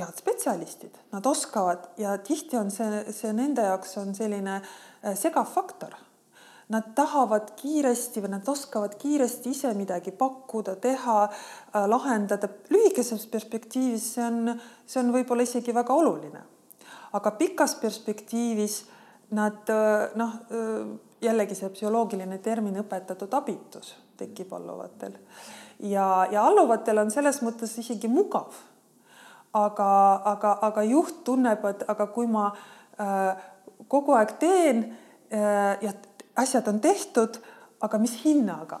head 0.00 0.16
spetsialistid, 0.16 0.96
nad 1.12 1.26
oskavad 1.26 1.78
ja 2.00 2.16
tihti 2.18 2.56
on 2.56 2.70
see, 2.70 3.04
see 3.12 3.32
nende 3.36 3.64
jaoks 3.66 3.96
on 4.00 4.14
selline 4.16 4.56
äh, 4.60 5.14
segav 5.18 5.50
faktor. 5.52 5.94
Nad 6.72 6.94
tahavad 6.96 7.50
kiiresti 7.58 8.22
või 8.24 8.30
nad 8.32 8.46
oskavad 8.48 8.94
kiiresti 8.96 9.50
ise 9.52 9.72
midagi 9.76 10.14
pakkuda, 10.16 10.76
teha, 10.80 11.18
äh, 11.28 11.86
lahendada. 11.90 12.48
lühikeses 12.70 13.26
perspektiivis 13.26 14.14
see 14.14 14.24
on, 14.24 14.54
see 14.86 15.02
on 15.02 15.12
võib-olla 15.12 15.44
isegi 15.44 15.74
väga 15.74 15.94
oluline. 15.94 16.42
aga 17.12 17.30
pikas 17.36 17.74
perspektiivis 17.74 18.84
nad 19.36 19.68
äh, 19.68 20.14
noh, 20.16 20.38
jällegi 21.20 21.54
see 21.54 21.68
psühholoogiline 21.70 22.38
termin 22.38 22.80
õpetatud 22.80 23.34
abitus 23.36 23.94
tekib 24.16 24.52
alluvatel 24.52 25.14
ja, 25.78 26.26
ja 26.30 26.44
alluvatel 26.46 26.98
on 27.02 27.10
selles 27.10 27.42
mõttes 27.42 27.74
isegi 27.78 28.08
mugav 28.08 28.54
aga, 29.52 30.22
aga, 30.32 30.58
aga 30.68 30.84
juht 30.88 31.22
tunneb, 31.24 31.64
et 31.68 31.84
aga 31.88 32.06
kui 32.14 32.26
ma 32.30 32.48
äh, 33.00 33.36
kogu 33.88 34.16
aeg 34.16 34.36
teen 34.40 34.84
äh, 35.32 35.76
ja 35.84 35.92
asjad 36.40 36.68
on 36.72 36.80
tehtud, 36.80 37.38
aga 37.82 37.98
mis 38.00 38.14
hinnaga, 38.24 38.80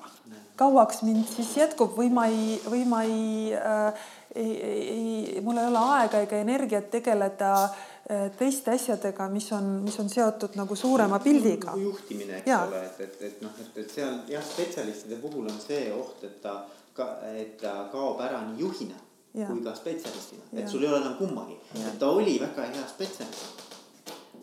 kauaks 0.56 1.02
mind 1.04 1.26
siis 1.28 1.52
jätkub 1.58 1.96
või 1.98 2.08
ma 2.14 2.26
ei, 2.30 2.58
või 2.64 2.84
ma 2.88 3.02
ei 3.04 3.54
äh,, 3.56 4.04
ei, 4.34 4.52
ei, 4.62 5.40
mul 5.44 5.58
ei 5.60 5.68
ole 5.68 5.80
aega 5.98 6.22
ega 6.24 6.38
energiat 6.40 6.88
tegeleda 6.92 7.52
äh, 7.66 8.30
teiste 8.38 8.72
asjadega, 8.72 9.28
mis 9.28 9.50
on, 9.52 9.68
mis 9.84 9.98
on 10.00 10.08
seotud 10.08 10.56
nagu 10.56 10.76
suurema 10.78 11.20
pildiga. 11.20 11.76
juhtimine, 11.76 12.40
eks 12.40 12.48
ja. 12.48 12.62
ole, 12.64 12.84
et, 12.86 13.00
et, 13.00 13.22
et 13.28 13.44
noh, 13.44 13.52
et, 13.60 13.80
et 13.84 13.92
seal 13.92 14.22
jah, 14.32 14.44
spetsialistide 14.54 15.20
puhul 15.20 15.50
on 15.52 15.60
see 15.60 15.90
oht, 15.92 16.24
et 16.24 16.40
ta 16.40 16.62
ka, 16.96 17.16
et 17.36 17.58
ta 17.60 17.82
kaob 17.92 18.24
ära 18.24 18.40
nii 18.48 18.62
juhina 18.64 18.96
ja. 19.34 19.46
kui 19.46 19.60
ka 19.64 19.74
spetsialistina, 19.74 20.42
et 20.52 20.68
sul 20.68 20.82
ei 20.82 20.88
ole 20.88 21.00
enam 21.02 21.14
kummagi. 21.18 21.56
et 21.74 21.98
ta 21.98 22.08
oli 22.10 22.38
väga 22.40 22.62
hea 22.74 22.86
spetsialist. 22.88 23.62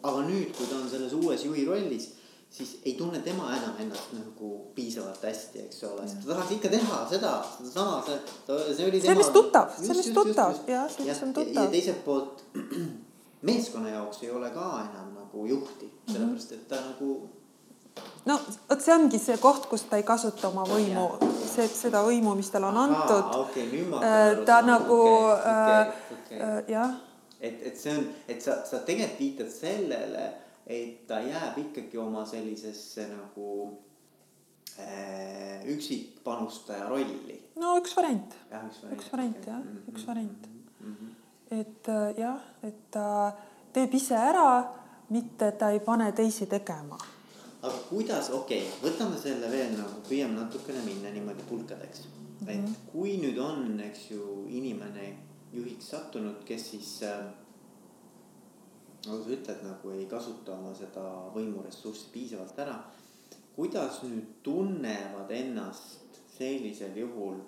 aga 0.03 0.21
nüüd, 0.29 0.55
kui 0.57 0.65
ta 0.67 0.75
on 0.79 0.89
selles 0.89 1.13
uues 1.13 1.43
juhi 1.45 1.65
rollis, 1.65 2.07
siis 2.49 2.77
ei 2.85 2.93
tunne 2.97 3.19
tema 3.21 3.49
enam 3.57 3.75
ennast 3.79 4.13
nagu 4.13 4.51
piisavalt 4.75 5.21
hästi, 5.23 5.59
eks 5.67 5.83
ole, 5.83 6.07
sest 6.07 6.23
ta 6.25 6.33
tahaks 6.33 6.51
ikka 6.55 6.69
teha 6.73 7.01
seda, 7.09 7.33
sedasama, 7.57 8.03
see, 8.05 8.73
see 8.77 8.87
oli 8.87 9.01
see 9.01 9.11
on 9.11 9.17
vist 9.21 9.33
tuttav, 9.33 9.69
see 9.77 9.91
on 9.91 9.97
vist 10.01 10.13
tuttav, 10.13 10.55
jah, 10.67 10.87
see 10.89 11.05
ja, 11.05 11.13
vist 11.13 11.23
on 11.27 11.33
ja, 11.35 11.41
ja 11.41 11.45
tuttav. 11.45 11.69
teiselt 11.75 12.01
poolt 12.05 12.43
meeskonna 13.49 13.89
jaoks 13.89 14.23
ei 14.23 14.31
ole 14.31 14.49
ka 14.55 14.65
enam 14.89 15.13
nagu 15.19 15.45
juhti, 15.45 15.85
Mhm. 15.85 16.13
sellepärast 16.15 16.51
et 16.51 16.67
ta 16.67 16.75
nagu 16.81 17.29
no 18.25 18.39
vot 18.69 18.81
see 18.81 18.93
ongi 18.93 19.19
see 19.19 19.37
koht, 19.41 19.65
kus 19.71 19.83
ta 19.89 19.97
ei 19.97 20.03
kasuta 20.03 20.47
oma 20.49 20.63
võimu, 20.69 21.05
see, 21.49 21.67
seda 21.67 22.01
võimu, 22.05 22.35
mis 22.35 22.49
talle 22.53 22.67
on 22.67 22.77
antud. 22.77 23.31
ma 23.89 24.01
Äh, 24.03 24.43
ta 24.45 24.61
nagu 24.61 24.99
okei, 25.31 25.53
äh, 25.53 25.87
okei, 25.87 26.17
okei. 26.19 26.41
äh, 26.41 26.63
jah, 26.75 26.93
et, 27.41 27.61
et 27.71 27.77
see 27.77 27.97
on, 27.97 28.07
et 28.27 28.41
sa, 28.43 28.59
sa 28.65 28.79
tegelikult 28.85 29.19
viitad 29.19 29.49
sellele, 29.51 30.25
et 30.67 31.05
ta 31.07 31.19
jääb 31.25 31.57
ikkagi 31.57 31.97
oma 31.97 32.25
sellisesse 32.25 33.07
nagu 33.09 33.77
äh, 34.79 35.63
üksikpanustaja 35.65 36.89
rolli. 36.89 37.39
no 37.59 37.77
üks 37.81 37.95
variant, 37.97 38.35
jah, 38.51 38.65
üks 38.65 38.81
variant. 38.83 38.99
üks 38.99 39.11
variant 39.13 39.47
jah, 39.47 39.59
Mhm, 39.59 39.77
üks 39.93 40.07
variant. 40.07 40.47
mhm. 40.79 41.15
et 41.51 41.87
äh, 41.89 42.19
jah, 42.19 42.39
et 42.63 42.83
ta 42.91 43.31
teeb 43.73 43.93
ise 43.93 44.15
ära, 44.15 44.63
mitte 45.09 45.51
ta 45.57 45.71
ei 45.71 45.79
pane 45.79 46.11
teisi 46.11 46.45
tegema. 46.45 46.97
Aga 47.61 47.75
kuidas, 47.89 48.29
okei 48.35 48.63
okay,, 48.67 48.79
võtame 48.83 49.19
selle 49.19 49.49
veel 49.51 49.75
nagu, 49.75 49.99
püüame 50.07 50.37
natukene 50.37 50.83
minna 50.85 51.11
niimoodi 51.11 51.43
pulkadeks 51.49 52.05
mm. 52.07 52.47
-hmm. 52.47 52.53
et 52.53 52.91
kui 52.91 53.17
nüüd 53.19 53.37
on, 53.43 53.79
eks 53.83 54.11
ju, 54.11 54.45
inimene 54.47 55.09
juhiks 55.53 55.89
sattunud, 55.91 56.43
kes 56.45 56.69
siis 56.71 56.91
äh, 57.03 57.25
nagu 59.07 59.23
sa 59.23 59.35
ütled, 59.35 59.61
nagu 59.63 59.91
ei 59.95 60.05
kasuta 60.11 60.55
oma 60.57 60.73
seda 60.75 61.03
võimuressurssi 61.35 62.11
piisavalt 62.13 62.59
ära. 62.59 62.79
kuidas 63.55 64.03
nüüd 64.03 64.27
tunnevad 64.43 65.31
ennast 65.35 66.19
sellisel 66.37 66.95
juhul 66.95 67.41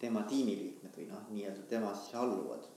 tema 0.00 0.22
tiimiliikmed 0.28 0.94
või 0.96 1.08
noh, 1.10 1.26
nii-öelda 1.34 1.66
tema 1.68 1.92
siis 1.94 2.14
alluvad? 2.16 2.69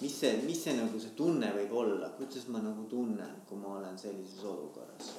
Mis 0.00 0.18
see, 0.20 0.36
mis 0.44 0.60
see 0.64 0.76
nagu 0.76 1.00
see 1.00 1.14
tunne 1.16 1.48
võib 1.56 1.72
olla, 1.82 2.10
kuidas 2.18 2.48
ma 2.52 2.60
nagu 2.64 2.84
tunnen, 2.90 3.40
kui 3.48 3.60
ma 3.60 3.78
olen 3.78 3.98
sellises 3.98 4.44
olukorras? 4.44 5.14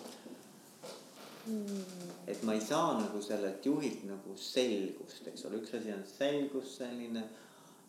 et 2.27 2.41
ma 2.43 2.53
ei 2.57 2.61
saa 2.61 2.97
nagu 2.99 3.21
sellelt 3.23 3.65
juhilt 3.65 4.01
nagu 4.03 4.33
selgust, 4.35 5.29
eks 5.31 5.45
ole, 5.47 5.61
üks 5.61 5.77
asi 5.77 5.93
on 5.95 6.03
selgus 6.09 6.73
selline, 6.81 7.23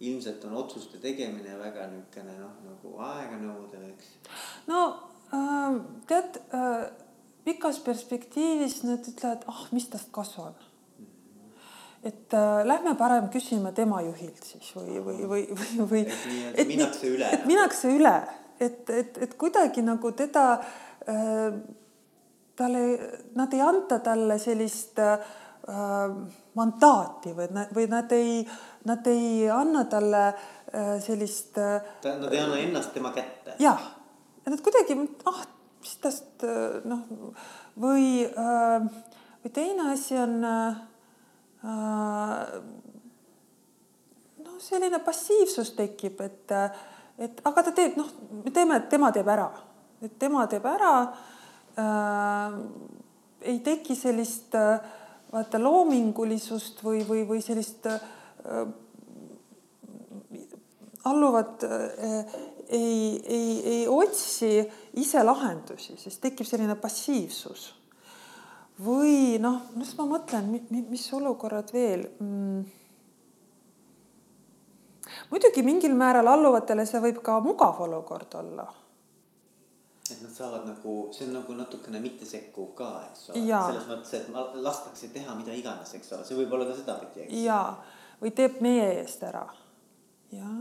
ilmselt 0.06 0.44
on 0.46 0.54
otsuste 0.60 1.00
tegemine 1.02 1.56
väga 1.58 1.88
niisugune 1.90 2.36
noh, 2.38 2.54
nagu 2.68 2.94
aeganõudev, 3.08 3.88
eks. 3.90 4.12
no 4.70 4.84
äh, 5.34 5.80
tead 6.06 6.38
äh, 6.54 6.86
pikas 7.48 7.82
perspektiivis 7.82 8.82
nad 8.86 9.06
ütlevad, 9.10 9.46
ah, 9.50 9.66
mis 9.74 9.88
tast 9.90 10.12
kasu 10.14 10.44
on. 10.46 10.67
Et 12.08 12.34
äh, 12.34 12.60
lähme 12.66 12.94
parem 12.98 13.28
küsime 13.32 13.72
tema 13.76 14.00
juhilt 14.06 14.44
siis 14.44 14.70
või, 14.76 15.00
või, 15.04 15.18
või, 15.28 15.42
või, 15.58 15.88
või. 15.92 16.04
Et 16.54 16.68
minnakse 16.68 17.10
üle. 17.10 17.32
et 17.34 17.44
minnakse 17.48 17.90
üle, 17.92 18.14
et, 18.60 18.80
et, 18.90 19.18
et 19.26 19.36
kuidagi 19.40 19.84
nagu 19.84 20.12
teda 20.16 20.46
äh, 20.58 21.58
talle, 22.58 22.84
nad 23.38 23.54
ei 23.54 23.62
anta 23.64 24.00
talle 24.04 24.38
sellist 24.42 24.98
äh, 25.04 25.18
mandaati 26.58 27.34
või, 27.36 27.66
või 27.76 27.86
nad 27.92 28.12
ei, 28.16 28.40
nad 28.88 29.06
ei 29.10 29.46
anna 29.52 29.84
talle 29.90 30.24
äh, 30.30 30.96
sellist 31.04 31.60
äh, 31.60 31.78
nad 32.08 32.32
ei 32.32 32.42
anna 32.42 32.58
ennast 32.62 32.94
tema 32.96 33.12
kätte. 33.16 33.58
jah, 33.62 33.90
et 34.44 34.52
nad 34.54 34.64
kuidagi, 34.64 34.96
ah, 35.28 35.44
mis 35.82 35.96
tast 36.02 36.46
äh, 36.46 36.80
noh, 36.88 37.34
või 37.78 38.24
äh,, 38.26 38.88
või 39.44 39.54
teine 39.54 39.92
asi 39.92 40.16
on 40.18 40.40
äh, 40.44 40.86
noh, 44.44 44.58
selline 44.62 45.00
passiivsus 45.04 45.74
tekib, 45.76 46.20
et, 46.24 46.54
et 47.18 47.42
aga 47.48 47.66
ta 47.66 47.74
teeb, 47.76 47.98
noh, 48.00 48.08
me 48.44 48.50
teeme, 48.54 48.80
tema 48.90 49.10
teeb 49.14 49.28
ära, 49.34 49.48
et 50.02 50.18
tema 50.20 50.46
teeb 50.50 50.64
ära 50.68 50.94
äh,. 51.78 52.52
ei 53.48 53.60
teki 53.62 53.94
sellist 53.94 54.54
äh, 54.58 54.80
vaata 55.32 55.60
loomingulisust 55.62 56.82
või, 56.82 57.04
või, 57.06 57.22
või 57.28 57.42
sellist 57.44 57.86
äh, 57.86 58.00
alluvad 61.04 61.64
äh, 61.68 62.36
ei, 62.68 63.22
ei, 63.26 63.62
ei 63.64 63.88
otsi 63.88 64.52
ise 65.00 65.22
lahendusi, 65.24 65.96
siis 65.96 66.18
tekib 66.20 66.46
selline 66.48 66.76
passiivsus. 66.80 67.70
Või 68.84 69.38
noh, 69.42 69.62
mis 69.76 69.94
ma 69.98 70.06
mõtlen, 70.06 70.50
mis 70.70 71.06
olukorrad 71.18 71.72
veel 71.74 72.04
mm.? 72.20 72.66
muidugi 75.30 75.64
mingil 75.66 75.96
määral 75.98 76.28
alluvatele 76.30 76.86
see 76.86 77.00
võib 77.02 77.22
ka 77.24 77.38
mugav 77.44 77.80
olukord 77.86 78.34
olla. 78.38 78.66
et 80.10 80.22
nad 80.22 80.32
saavad 80.32 80.64
nagu, 80.64 80.92
see 81.12 81.26
on 81.26 81.34
nagu 81.36 81.54
natukene 81.58 82.00
mittesekkuv 82.00 82.70
ka, 82.78 82.90
eks 83.10 83.30
ole, 83.30 83.42
selles 83.44 83.88
mõttes, 83.90 84.14
et 84.16 84.28
ma- 84.32 84.46
lastakse 84.54 85.10
teha 85.12 85.34
mida 85.36 85.52
iganes, 85.52 85.94
eks 85.98 86.12
ole, 86.16 86.24
see 86.24 86.38
võib 86.38 86.54
olla 86.56 86.70
ka 86.70 86.76
sedapidi, 86.78 87.26
eks. 87.26 87.34
ja, 87.44 87.60
või 88.22 88.32
teeb 88.32 88.62
meie 88.64 88.86
eest 89.02 89.22
ära. 89.28 89.44
jah. 90.32 90.58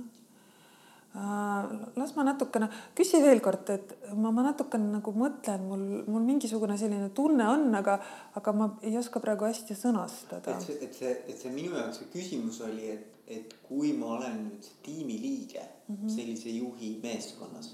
Las 1.98 2.14
ma 2.16 2.24
natukene, 2.28 2.68
küsi 2.98 3.20
veel 3.24 3.40
kord, 3.42 3.70
et 3.74 3.94
ma, 4.14 4.30
ma 4.36 4.44
natukene 4.46 4.90
nagu 4.98 5.14
mõtlen, 5.18 5.64
mul, 5.66 5.86
mul 6.06 6.26
mingisugune 6.28 6.78
selline 6.78 7.10
tunne 7.18 7.48
on, 7.50 7.68
aga, 7.80 7.98
aga 8.38 8.54
ma 8.54 8.70
ei 8.86 8.98
oska 9.00 9.22
praegu 9.24 9.48
hästi 9.48 9.78
sõnastada. 9.78 10.58
Et 10.58 10.68
see, 10.68 10.78
et 10.86 11.00
see, 11.00 11.14
et 11.34 11.42
see 11.42 11.54
minu 11.56 11.74
jaoks 11.78 12.04
see 12.04 12.12
küsimus 12.14 12.62
oli, 12.68 12.92
et, 12.94 13.18
et 13.40 13.58
kui 13.66 13.94
ma 13.98 14.14
olen 14.20 14.38
nüüd 14.46 14.70
tiimiliige 14.86 15.64
mm 15.64 15.96
-hmm. 15.96 16.16
sellise 16.16 16.54
juhi 16.60 17.00
meeskonnas, 17.04 17.74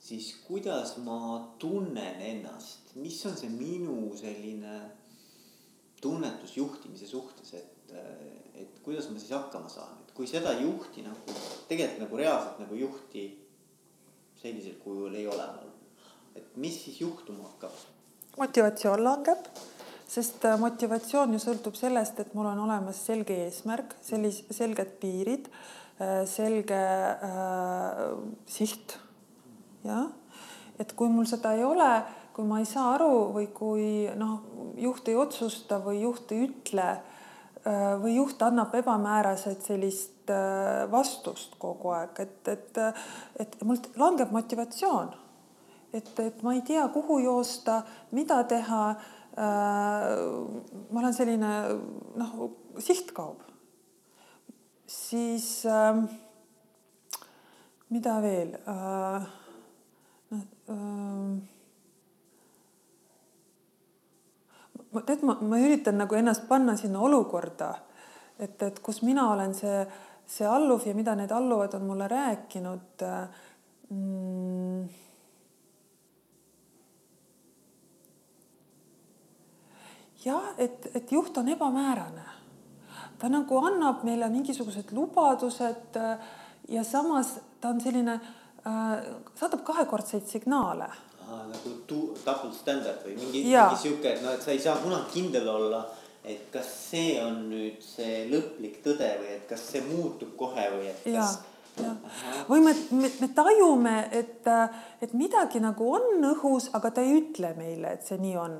siis 0.00 0.32
kuidas 0.46 0.96
ma 1.04 1.20
tunnen 1.58 2.20
ennast, 2.32 2.94
mis 2.94 3.26
on 3.26 3.36
see 3.36 3.50
minu 3.50 4.16
selline 4.16 4.80
tunnetus 6.00 6.56
juhtimise 6.56 7.06
suhtes, 7.06 7.54
et, 7.54 7.92
et 8.54 8.78
kuidas 8.82 9.10
ma 9.10 9.18
siis 9.18 9.36
hakkama 9.36 9.68
saan, 9.68 9.98
et 10.00 10.09
kui 10.20 10.28
seda 10.28 10.50
juhti 10.52 11.00
nagu 11.00 11.34
tegelikult 11.64 12.02
nagu 12.02 12.18
reaalselt 12.20 12.58
nagu 12.60 12.76
juhti 12.76 13.22
sellisel 14.36 14.74
kujul 14.82 15.14
ei 15.16 15.24
ole 15.24 15.46
mul, 15.54 15.70
et 16.36 16.50
mis 16.60 16.76
siis 16.76 16.98
juhtuma 17.00 17.46
hakkab? 17.46 17.78
motivatsioon 18.36 19.00
langeb, 19.00 19.46
sest 20.04 20.44
äh, 20.44 20.58
motivatsioon 20.60 21.32
ju 21.32 21.40
sõltub 21.40 21.78
sellest, 21.78 22.20
et 22.20 22.34
mul 22.36 22.50
on 22.50 22.60
olemas 22.66 23.00
selge 23.08 23.38
eesmärk, 23.46 23.94
sellis-, 24.04 24.42
selged 24.52 24.92
piirid, 25.00 25.48
selge 26.28 26.80
äh, 26.80 28.04
siht. 28.48 28.98
jah, 29.88 30.04
et 30.76 30.92
kui 31.00 31.08
mul 31.08 31.28
seda 31.32 31.54
ei 31.56 31.64
ole, 31.64 31.88
kui 32.36 32.44
ma 32.44 32.60
ei 32.60 32.68
saa 32.68 32.92
aru 32.98 33.30
või 33.38 33.48
kui 33.56 33.88
noh, 34.20 34.36
juht 34.84 35.08
ei 35.08 35.16
otsusta 35.16 35.80
või 35.80 36.02
juht 36.04 36.36
ei 36.36 36.44
ütle 36.50 36.90
äh, 36.92 37.09
või 38.00 38.14
juht 38.16 38.40
annab 38.42 38.74
ebamääraselt 38.74 39.66
sellist 39.66 40.30
äh, 40.32 40.86
vastust 40.90 41.58
kogu 41.60 41.92
aeg, 41.92 42.22
et, 42.24 42.48
et, 42.48 42.78
et 43.44 43.58
mul 43.68 43.76
langeb 44.00 44.32
motivatsioon 44.32 45.10
et, 45.92 46.10
et 46.18 46.42
ma 46.42 46.54
ei 46.54 46.62
tea, 46.66 46.86
kuhu 46.94 47.18
joosta, 47.24 47.82
mida 48.16 48.42
teha 48.48 48.82
äh,. 48.90 49.44
ma 50.90 51.00
olen 51.00 51.14
selline 51.14 51.52
noh, 52.18 52.34
siht 52.82 53.12
kaob. 53.16 53.42
siis 54.86 55.64
äh, 55.66 56.02
mida 57.90 58.18
veel 58.22 58.56
äh,? 58.64 59.30
noh 60.30 60.44
äh, 60.70 61.40
ma 64.78 64.79
tead, 65.06 65.22
ma, 65.22 65.36
ma 65.40 65.58
üritan 65.62 65.98
nagu 66.00 66.16
ennast 66.18 66.48
panna 66.48 66.76
sinna 66.76 67.02
olukorda, 67.06 67.74
et, 68.38 68.62
et 68.62 68.80
kus 68.82 69.02
mina 69.06 69.30
olen 69.32 69.54
see, 69.54 69.84
see 70.26 70.46
alluv 70.46 70.86
ja 70.86 70.94
mida 70.94 71.14
need 71.18 71.30
alluvad 71.34 71.74
on 71.78 71.86
mulle 71.86 72.08
rääkinud 72.10 73.04
mm, 73.90 74.88
jah, 80.24 80.52
et, 80.58 80.90
et 80.94 81.12
juht 81.12 81.36
on 81.38 81.48
ebamäärane. 81.48 82.28
ta 83.18 83.28
nagu 83.28 83.58
annab 83.58 84.04
meile 84.04 84.28
mingisugused 84.32 84.94
lubadused 84.96 85.96
äh, 85.96 86.28
ja 86.68 86.84
samas 86.84 87.34
ta 87.60 87.68
on 87.68 87.80
selline 87.80 88.14
äh,, 88.16 88.92
saadab 89.34 89.64
kahekordseid 89.64 90.26
signaale. 90.26 90.88
Nagu 91.50 91.72
tu-, 91.86 92.10
double 92.24 92.52
standard 92.56 93.04
või 93.06 93.16
mingi, 93.18 93.44
mingi 93.46 93.80
sihuke, 93.82 94.14
et 94.14 94.24
noh, 94.24 94.34
et 94.34 94.44
sa 94.44 94.54
ei 94.54 94.62
saa 94.62 94.76
kunagi 94.82 95.12
kindel 95.14 95.48
olla, 95.50 95.84
et 96.24 96.48
kas 96.52 96.68
see 96.90 97.14
on 97.22 97.46
nüüd 97.50 97.80
see 97.84 98.26
lõplik 98.30 98.80
tõde 98.84 99.08
või 99.22 99.32
et 99.38 99.46
kas 99.48 99.62
see 99.72 99.82
muutub 99.86 100.34
kohe 100.38 100.66
või 100.74 100.90
et 100.90 101.06
Jaa. 101.08 101.24
kas, 101.24 101.80
jah. 101.80 101.96
või 102.50 102.64
me, 102.66 102.74
me, 102.98 103.12
me 103.22 103.30
tajume, 103.36 103.96
et, 104.12 104.50
et 105.00 105.16
midagi 105.16 105.62
nagu 105.64 105.92
on 105.96 106.30
õhus, 106.34 106.70
aga 106.76 106.92
ta 106.94 107.04
ei 107.06 107.16
ütle 107.22 107.54
meile, 107.58 107.96
et 107.96 108.06
see 108.06 108.20
nii 108.20 108.36
on. 108.40 108.58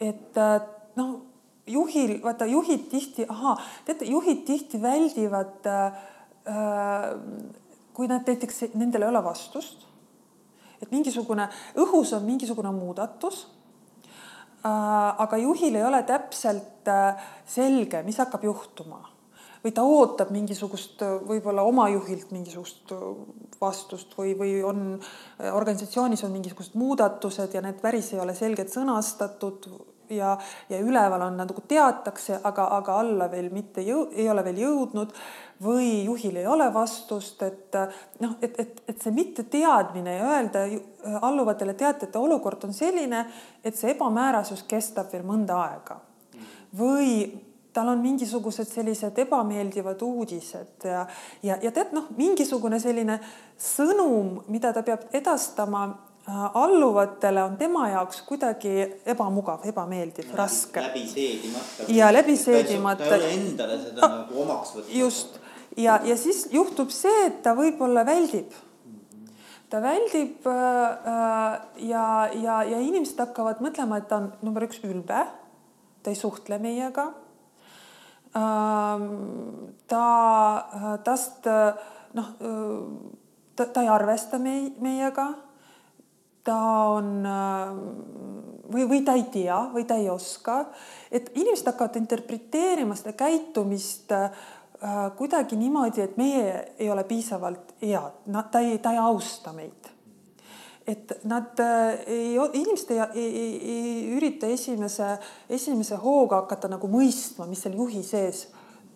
et 0.00 0.40
noh, 0.98 1.14
juhil, 1.70 2.16
vaata 2.24 2.48
juhid 2.50 2.88
tihti, 2.90 3.28
ahaa, 3.30 3.54
teate, 3.86 4.08
juhid 4.10 4.42
tihti 4.48 4.80
väldivad 4.82 5.68
äh, 5.70 6.00
kui 7.94 8.08
nad 8.08 8.26
näiteks, 8.26 8.62
nendel 8.80 9.04
ei 9.04 9.12
ole 9.12 9.22
vastust, 9.24 9.84
et 10.80 10.90
mingisugune, 10.92 11.48
õhus 11.80 12.14
on 12.16 12.26
mingisugune 12.26 12.72
muudatus 12.74 13.44
äh,, 14.64 14.68
aga 14.68 15.40
juhil 15.40 15.76
ei 15.76 15.86
ole 15.86 16.02
täpselt 16.08 16.88
äh, 16.88 17.30
selge, 17.46 18.02
mis 18.06 18.20
hakkab 18.22 18.44
juhtuma. 18.48 19.02
Või 19.60 19.74
ta 19.76 19.82
ootab 19.84 20.30
mingisugust 20.32 21.02
võib-olla 21.28 21.66
oma 21.68 21.90
juhilt 21.92 22.30
mingisugust 22.32 22.94
vastust 23.60 24.14
või, 24.16 24.32
või 24.32 24.54
on 24.64 24.94
organisatsioonis 25.52 26.24
on 26.24 26.32
mingisugused 26.32 26.78
muudatused 26.80 27.52
ja 27.52 27.60
need 27.60 27.76
päris 27.82 28.08
ei 28.14 28.22
ole 28.24 28.32
selgelt 28.38 28.72
sõnastatud 28.72 29.68
ja, 30.10 30.36
ja 30.68 30.80
üleval 30.80 31.22
on 31.26 31.36
nagu 31.40 31.62
teatakse, 31.68 32.40
aga, 32.44 32.66
aga 32.78 32.98
alla 33.02 33.30
veel 33.32 33.50
mitte 33.54 33.84
jõu-, 33.86 34.08
ei 34.16 34.28
ole 34.30 34.44
veel 34.44 34.62
jõudnud 34.64 35.14
või 35.64 36.04
juhil 36.04 36.40
ei 36.40 36.46
ole 36.48 36.70
vastust, 36.74 37.42
et 37.44 37.76
noh, 38.20 38.36
et, 38.40 38.56
et, 38.60 38.82
et 38.88 39.02
see 39.02 39.12
mitteteadmine 39.12 40.16
ja 40.16 40.30
öelda 40.36 40.64
alluvatele 41.20 41.74
teate, 41.74 42.08
et 42.08 42.16
olukord 42.16 42.64
on 42.68 42.74
selline, 42.76 43.26
et 43.64 43.76
see 43.76 43.92
ebamäärasus 43.94 44.64
kestab 44.68 45.12
veel 45.12 45.26
mõnda 45.28 45.60
aega. 45.66 46.00
Või 46.76 47.10
tal 47.72 47.90
on 47.92 48.00
mingisugused 48.02 48.66
sellised 48.66 49.18
ebameeldivad 49.18 50.02
uudised 50.02 50.86
ja, 50.86 51.04
ja, 51.42 51.58
ja 51.62 51.72
tead 51.74 51.92
noh, 51.94 52.08
mingisugune 52.18 52.80
selline 52.82 53.20
sõnum, 53.60 54.40
mida 54.50 54.72
ta 54.74 54.82
peab 54.86 55.06
edastama 55.14 55.86
alluvatele 56.54 57.42
on 57.42 57.56
tema 57.56 57.88
jaoks 57.88 58.22
kuidagi 58.28 58.72
ebamugav, 59.06 59.66
ebameeldiv, 59.68 60.32
raske. 60.34 60.82
läbi 60.82 61.06
seedimata. 61.08 61.86
ja 61.88 62.12
läbi 62.12 62.36
seedimata. 62.36 63.04
ta 63.04 63.14
ei 63.14 63.22
ole 63.22 63.30
endale 63.34 63.78
seda 63.82 64.06
ah, 64.06 64.16
nagu 64.18 64.42
omaks 64.42 64.74
võtnud. 64.76 64.96
just 64.98 65.40
ja, 65.76 66.00
ja 66.04 66.16
siis 66.16 66.48
juhtub 66.52 66.92
see, 66.94 67.26
et 67.26 67.42
ta 67.42 67.54
võib-olla 67.58 68.04
väldib. 68.06 68.52
ta 69.70 69.82
väldib 69.82 70.46
äh, 70.50 71.56
ja, 71.88 72.04
ja, 72.34 72.62
ja 72.74 72.78
inimesed 72.78 73.18
hakkavad 73.26 73.64
mõtlema, 73.64 74.00
et 74.00 74.08
ta 74.08 74.22
on 74.22 74.32
number 74.42 74.68
üks 74.68 74.84
ülbe. 74.84 75.26
ta 76.02 76.14
ei 76.14 76.18
suhtle 76.18 76.58
meiega 76.58 77.10
Ähm, 78.30 79.74
ta, 79.88 80.98
tast 81.02 81.46
noh, 82.14 82.28
ta, 83.56 83.66
ta 83.66 83.82
ei 83.82 83.88
arvesta 83.90 84.38
mei-, 84.38 84.70
meiega. 84.78 85.32
Ta 86.44 86.56
on 86.96 87.26
või, 88.72 88.86
või 88.88 89.02
ta 89.04 89.14
ei 89.18 89.26
tea 89.32 89.58
või 89.74 89.84
ta 89.86 89.98
ei 90.00 90.08
oska, 90.10 90.64
et 91.10 91.30
inimesed 91.34 91.68
hakkavad 91.72 91.98
interpreteerima 92.00 92.96
seda 92.98 93.12
käitumist 93.18 94.12
äh, 94.14 94.30
kuidagi 95.16 95.58
niimoodi, 95.58 96.04
et 96.04 96.18
meie 96.20 96.74
ei 96.78 96.90
ole 96.90 97.04
piisavalt 97.08 97.74
head, 97.82 98.22
ta 98.52 98.62
ei, 98.62 98.78
ta 98.78 98.94
ei 98.94 99.02
austa 99.02 99.54
meid. 99.56 99.90
Et 100.86 101.12
nad 101.28 101.60
äh, 101.60 102.00
ei, 102.06 102.38
inimesed 102.52 102.94
ei, 102.94 103.02
ei, 103.14 103.28
ei, 103.42 103.74
ei 103.74 104.16
ürita 104.16 104.48
esimese, 104.50 105.16
esimese 105.50 105.98
hooga 106.00 106.44
hakata 106.44 106.70
nagu 106.70 106.88
mõistma, 106.90 107.48
mis 107.50 107.62
seal 107.66 107.76
juhi 107.78 108.02
sees 108.06 108.48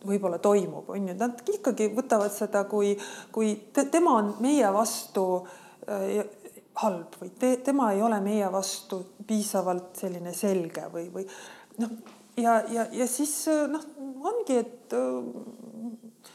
võib-olla 0.05 0.37
toimub, 0.43 0.91
on 0.93 1.07
ju, 1.09 1.15
nad 1.17 1.39
ikkagi 1.49 1.89
võtavad 1.97 2.33
seda, 2.35 2.67
kui, 2.69 2.91
kui 3.33 3.55
te, 3.73 3.87
tema 3.89 4.19
on 4.19 4.35
meie 4.45 4.69
vastu 4.75 5.25
äh, 5.89 6.25
halb 6.83 7.15
või 7.21 7.31
te, 7.39 7.57
tema 7.63 7.93
ei 7.95 8.03
ole 8.03 8.19
meie 8.25 8.51
vastu 8.53 9.01
piisavalt 9.27 9.95
selline 10.01 10.33
selge 10.35 10.89
või, 10.93 11.07
või 11.15 11.27
noh, 11.83 11.95
ja, 12.37 12.59
ja, 12.71 12.87
ja 12.93 13.07
siis 13.11 13.37
noh, 13.71 13.85
ongi, 14.25 14.59
et 14.65 14.97
äh, 14.99 16.33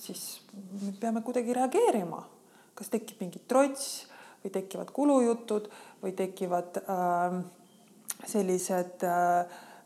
siis 0.00 0.40
me 0.82 0.92
peame 1.00 1.22
kuidagi 1.22 1.54
reageerima. 1.56 2.22
Kas 2.74 2.90
tekib 2.92 3.20
mingi 3.20 3.42
trots 3.48 4.06
või 4.40 4.52
tekivad 4.54 4.92
kulujutud 4.96 5.68
või 6.00 6.14
tekivad 6.16 6.80
äh, 6.80 7.40
sellised 8.26 9.04
äh, 9.04 9.40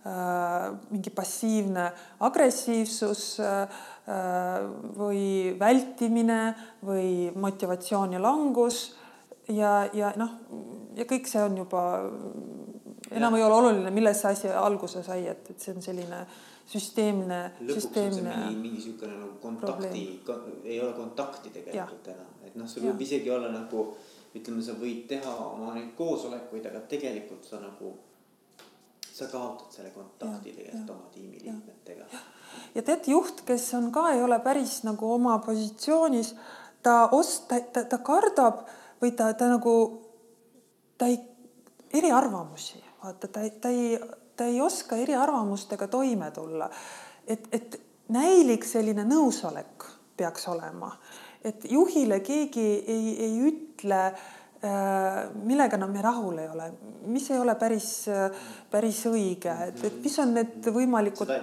äh, 0.07 0.68
mingi 0.90 1.11
passiivne 1.11 1.90
agressiivsus 2.20 3.40
äh, 3.42 3.82
või 4.05 5.55
vältimine 5.59 6.40
või 6.84 7.30
motivatsiooni 7.40 8.18
langus 8.20 8.82
ja, 9.48 9.86
ja 9.96 10.11
noh, 10.20 10.34
ja 10.96 11.07
kõik 11.09 11.30
see 11.30 11.40
on 11.40 11.57
juba, 11.62 11.84
enam 13.11 13.32
ja. 13.32 13.40
ei 13.40 13.46
ole 13.46 13.55
oluline, 13.62 13.94
millest 13.96 14.26
see 14.26 14.34
asi 14.36 14.52
alguse 14.52 15.00
sai, 15.07 15.24
et, 15.32 15.48
et 15.50 15.57
see 15.57 15.72
on 15.72 15.80
selline 15.84 16.20
süsteemne. 16.68 17.40
lõpuks 17.62 17.80
süsteemne 17.80 18.12
on 18.12 18.20
see 18.20 18.36
mingi, 18.44 18.61
mingi 18.61 18.76
niisugune 18.76 19.16
nagu 19.16 19.34
kontakti, 19.40 20.05
ei 20.68 20.78
ole 20.84 20.92
kontakti 21.00 21.55
tegelikult 21.57 22.12
ja. 22.12 22.18
enam 22.18 22.34
et 22.55 22.61
noh, 22.61 22.70
sul 22.70 22.86
võib 22.86 23.02
isegi 23.02 23.30
olla 23.34 23.50
nagu 23.50 23.88
ütleme, 24.34 24.62
sa 24.62 24.74
võid 24.78 25.07
teha 25.11 25.32
oma 25.46 25.74
neid 25.74 25.92
koosolekuid, 25.98 26.66
aga 26.70 26.82
tegelikult 26.90 27.46
sa 27.46 27.61
nagu, 27.62 27.92
sa 29.05 29.28
kaotad 29.30 29.74
selle 29.74 29.90
kontakti 29.94 30.52
ja, 30.52 30.57
tegelikult 30.61 30.90
ja, 30.90 30.96
oma 30.96 31.11
tiimiliikmetega. 31.14 32.07
Ja 32.74 32.82
tead, 32.82 33.09
juht, 33.11 33.42
kes 33.46 33.66
on 33.78 33.90
ka, 33.92 34.09
ei 34.14 34.22
ole 34.22 34.38
päris 34.44 34.82
nagu 34.86 35.12
oma 35.14 35.38
positsioonis, 35.44 36.34
ta 36.82 37.09
ost-, 37.12 37.48
ta, 37.48 37.61
ta, 37.72 37.84
ta 37.88 37.98
kardab 38.05 38.64
või 39.02 39.14
ta, 39.16 39.32
ta 39.38 39.48
nagu, 39.52 39.74
ta 40.98 41.09
ei, 41.11 41.18
eriarvamusi, 41.94 42.82
vaata, 43.02 43.28
ta, 43.28 43.44
ta 43.61 43.72
ei, 43.72 43.98
ta 44.36 44.48
ei 44.50 44.61
oska 44.61 44.96
eriarvamustega 45.00 45.88
toime 45.88 46.30
tulla. 46.34 46.70
et, 47.26 47.48
et 47.52 47.80
näilik 48.09 48.64
selline 48.64 49.05
nõusolek 49.09 49.86
peaks 50.16 50.48
olema 50.48 50.92
et 51.44 51.64
juhile 51.70 52.20
keegi 52.24 52.64
ei, 52.88 53.14
ei 53.20 53.36
ütle 53.48 54.00
äh, 54.07 54.24
millega 55.44 55.76
nad 55.76 55.90
me 55.92 56.02
rahul 56.02 56.38
ei 56.40 56.48
ole, 56.48 56.70
mis 57.12 57.26
ei 57.30 57.38
ole 57.38 57.54
päris, 57.60 57.88
päris 58.70 59.02
õige, 59.10 59.52
et, 59.68 59.82
et 59.84 59.98
mis 60.04 60.18
on 60.22 60.32
need 60.38 60.68
võimalikud. 60.72 61.34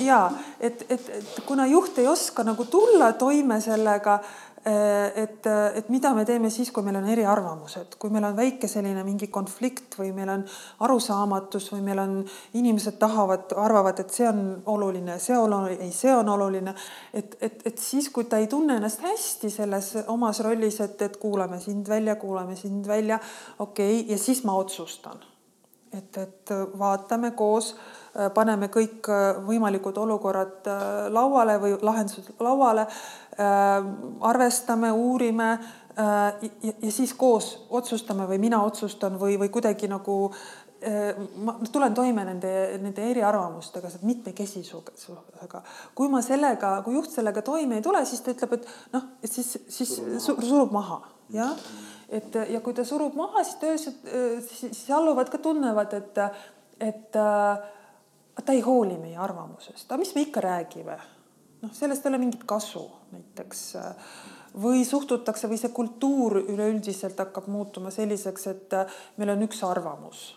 ja 0.00 0.20
et, 0.60 0.86
et, 0.88 1.10
et 1.18 1.44
kuna 1.44 1.66
juht 1.68 1.98
ei 2.00 2.08
oska 2.08 2.46
nagu 2.46 2.64
tulla 2.70 3.12
toime 3.20 3.60
sellega, 3.60 4.20
Äh, 4.22 4.53
et, 4.64 5.46
et 5.76 5.88
mida 5.92 6.14
me 6.16 6.24
teeme 6.24 6.48
siis, 6.50 6.70
kui 6.72 6.84
meil 6.86 6.96
on 6.96 7.08
eriarvamused, 7.12 7.96
kui 8.00 8.12
meil 8.12 8.24
on 8.24 8.36
väike 8.36 8.68
selline 8.70 9.02
mingi 9.04 9.28
konflikt 9.32 9.98
või 9.98 10.12
meil 10.16 10.30
on 10.32 10.44
arusaamatus 10.86 11.66
või 11.74 11.82
meil 11.84 12.00
on 12.00 12.14
inimesed 12.56 12.96
tahavad, 13.00 13.52
arvavad, 13.60 14.00
et 14.00 14.14
see 14.14 14.28
on 14.28 14.40
oluline, 14.72 15.18
see 15.20 15.36
oluline, 15.36 15.76
ei, 15.84 15.92
see 15.92 16.14
on 16.14 16.32
oluline. 16.32 16.74
et, 17.12 17.36
et, 17.40 17.60
et 17.68 17.78
siis, 17.78 18.08
kui 18.08 18.24
ta 18.24 18.40
ei 18.40 18.48
tunne 18.48 18.78
ennast 18.80 19.04
hästi 19.04 19.50
selles 19.52 19.90
omas 20.06 20.40
rollis, 20.46 20.80
et, 20.80 21.02
et 21.02 21.20
kuulame 21.20 21.60
sind 21.60 21.88
välja, 21.88 22.16
kuulame 22.16 22.56
sind 22.56 22.88
välja, 22.88 23.20
okei 23.58 24.00
okay,, 24.00 24.10
ja 24.14 24.18
siis 24.18 24.44
ma 24.48 24.56
otsustan. 24.56 25.20
et, 25.94 26.16
et 26.18 26.50
vaatame 26.78 27.30
koos 27.36 27.74
Äh, 27.74 28.03
paneme 28.34 28.68
kõik 28.70 29.08
äh, 29.10 29.38
võimalikud 29.42 29.96
olukorrad 29.98 30.68
äh, 30.70 30.82
lauale 31.10 31.56
või 31.62 31.74
lahendused 31.82 32.34
lauale, 32.40 32.86
arvestame, 33.34 34.92
uurime 34.94 35.48
ja, 35.98 36.36
ja 36.70 36.90
siis 36.94 37.10
koos 37.18 37.48
otsustame 37.74 38.28
või 38.30 38.38
mina 38.44 38.60
otsustan 38.62 39.16
või, 39.18 39.34
või 39.40 39.50
kuidagi 39.50 39.90
nagu 39.90 40.28
ma 41.42 41.56
tulen 41.72 41.96
toime 41.96 42.22
nende, 42.28 42.52
nende 42.78 43.08
eriarvamustega, 43.10 43.90
mitmekesisusega. 44.06 45.62
kui 45.98 46.12
ma 46.12 46.22
sellega, 46.22 46.76
kui 46.86 46.94
juht 46.94 47.10
sellega 47.10 47.42
toime 47.42 47.80
ei 47.80 47.82
tule, 47.82 48.04
siis 48.06 48.22
ta 48.22 48.30
ütleb, 48.36 48.54
et 48.60 48.70
noh, 48.94 49.10
et 49.18 49.32
siis, 49.32 49.50
siis 49.66 49.96
surub 50.20 50.70
maha, 50.76 51.00
jah. 51.34 51.58
et 52.06 52.38
ja 52.52 52.62
kui 52.62 52.76
ta 52.76 52.86
surub 52.86 53.18
maha, 53.18 53.42
siis 53.42 53.58
ta 53.58 53.72
öösel, 53.74 54.44
siis 54.46 54.84
alluvad 54.94 55.32
ka 55.32 55.42
tunnevad, 55.42 55.98
et, 55.98 56.22
et 56.92 57.18
äh, 57.18 57.73
ta 58.42 58.52
ei 58.52 58.60
hooli 58.60 58.98
meie 58.98 59.16
arvamusest, 59.16 59.86
aga 59.90 60.00
mis 60.00 60.14
me 60.14 60.26
ikka 60.26 60.40
räägime? 60.40 60.98
noh, 61.62 61.72
sellest 61.72 62.04
ei 62.04 62.10
ole 62.10 62.18
mingit 62.20 62.44
kasu 62.48 62.84
näiteks 63.12 63.60
või 64.62 64.84
suhtutakse 64.86 65.48
või 65.50 65.58
see 65.58 65.72
kultuur 65.74 66.38
üleüldiselt 66.42 67.18
hakkab 67.18 67.48
muutuma 67.50 67.90
selliseks, 67.94 68.46
et 68.52 68.76
meil 69.18 69.34
on 69.34 69.46
üks 69.46 69.62
arvamus. 69.66 70.34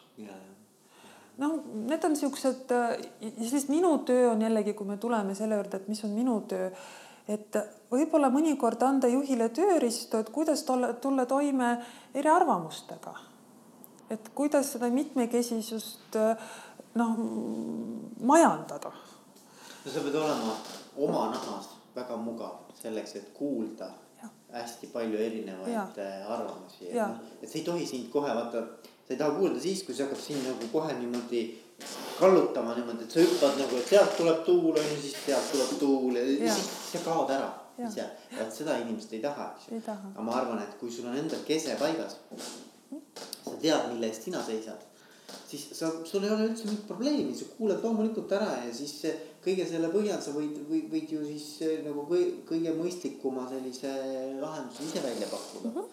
noh, 1.37 1.59
need 1.85 2.05
on 2.05 2.15
siuksed 2.17 2.71
ja 2.73 3.49
siis 3.49 3.67
minu 3.69 3.97
töö 4.05 4.31
on 4.31 4.41
jällegi, 4.41 4.73
kui 4.73 4.87
me 4.87 4.97
tuleme 4.97 5.35
selle 5.35 5.59
juurde, 5.59 5.77
et 5.77 5.87
mis 5.87 6.03
on 6.03 6.15
minu 6.17 6.39
töö, 6.49 6.71
et 7.27 7.57
võib-olla 7.91 8.31
mõnikord 8.33 8.81
anda 8.83 9.07
juhile 9.11 9.49
tööriistu, 9.49 10.17
et 10.17 10.29
kuidas 10.33 10.63
tolle, 10.63 10.93
tulla 11.01 11.25
toime 11.25 11.77
eriarvamustega. 12.13 13.13
et 14.09 14.29
kuidas 14.33 14.71
seda 14.71 14.87
mitmekesisust 14.89 16.15
äh, 16.15 16.37
noh, 16.97 17.13
majandada. 18.31 18.91
no 19.85 19.91
sa 19.93 19.99
pead 20.05 20.15
olema 20.15 20.55
oma 20.97 21.29
nahas 21.33 21.67
väga 21.95 22.17
mugav 22.17 22.55
selleks, 22.81 23.15
et 23.15 23.29
kuulda 23.37 23.89
Ja. 24.23 24.29
hästi 24.53 24.87
palju 24.93 25.17
erinevaid 25.17 25.73
Ja. 25.73 25.83
äh, 25.97 26.31
arvamusi, 26.31 26.87
et 26.89 26.95
noh, 26.95 27.15
et 27.41 27.49
see 27.49 27.59
ei 27.61 27.65
tohi 27.65 27.85
sind 27.85 28.09
kohe 28.11 28.31
vaata, 28.35 28.61
sa 29.07 29.13
ei 29.13 29.17
taha 29.17 29.31
kuulda 29.37 29.59
siis, 29.61 29.83
kui 29.85 29.93
see 29.95 30.03
hakkab 30.05 30.19
sind 30.21 30.41
nagu 30.47 30.67
kohe 30.73 30.93
niimoodi 30.93 31.41
kallutama 32.19 32.73
niimoodi, 32.75 33.03
et 33.03 33.11
sa 33.11 33.19
hüppad 33.19 33.59
nagu, 33.61 33.75
et 33.77 33.87
sealt 33.87 34.17
tuleb 34.17 34.39
tuul 34.45 34.73
on 34.79 34.87
ju, 34.89 34.97
siis 35.03 35.15
sealt 35.25 35.51
tuleb 35.51 35.75
tuul 35.79 36.15
ja, 36.17 36.23
ja 36.47 36.53
siis 36.53 36.69
sa 36.91 36.99
kaod 37.05 37.29
ära 37.37 37.51
Ja. 37.77 37.87
ise. 37.87 38.05
vot 38.39 38.51
seda 38.53 38.77
inimesed 38.81 39.13
ei 39.13 39.19
taha, 39.21 39.51
eks 39.55 39.67
ju. 39.71 39.81
Aga 39.91 40.21
ma 40.25 40.31
arvan, 40.39 40.59
et 40.63 40.73
kui 40.79 40.89
sul 40.91 41.05
on 41.05 41.15
endal 41.17 41.39
kese 41.45 41.75
paigas, 41.77 42.15
sa 43.45 43.51
tead, 43.61 43.91
mille 43.93 44.07
eest 44.09 44.23
sina 44.25 44.41
seisad, 44.43 44.81
siis 45.47 45.63
sa, 45.75 45.89
sul 46.05 46.23
ei 46.23 46.31
ole 46.31 46.47
üldse 46.49 46.67
mingit 46.67 46.87
probleemi, 46.87 47.35
sa 47.35 47.47
kuulad 47.57 47.83
loomulikult 47.83 48.31
ära 48.37 48.49
ja 48.65 48.73
siis 48.75 48.95
kõige 49.43 49.65
selle 49.67 49.89
põhjal 49.91 50.19
sa 50.23 50.33
võid, 50.35 50.59
võid, 50.69 50.89
võid 50.91 51.13
ju 51.15 51.23
siis 51.27 51.47
eh, 51.67 51.79
nagu 51.85 52.03
kõige, 52.09 52.43
kõige 52.49 52.73
mõistlikuma 52.77 53.47
sellise 53.51 53.93
lahenduse 54.41 54.87
ise 54.87 55.03
välja 55.03 55.29
pakkuda 55.31 55.71
mm. 55.71 55.87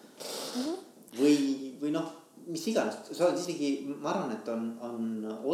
-hmm. 0.58 0.76
või, 1.20 1.38
või 1.82 1.94
noh, 1.94 2.10
mis 2.46 2.66
iganes, 2.70 3.00
sa 3.10 3.28
oled 3.28 3.40
isegi, 3.40 3.70
ma 3.90 4.12
arvan, 4.12 4.34
et 4.36 4.50
on, 4.52 4.68
on 4.84 5.02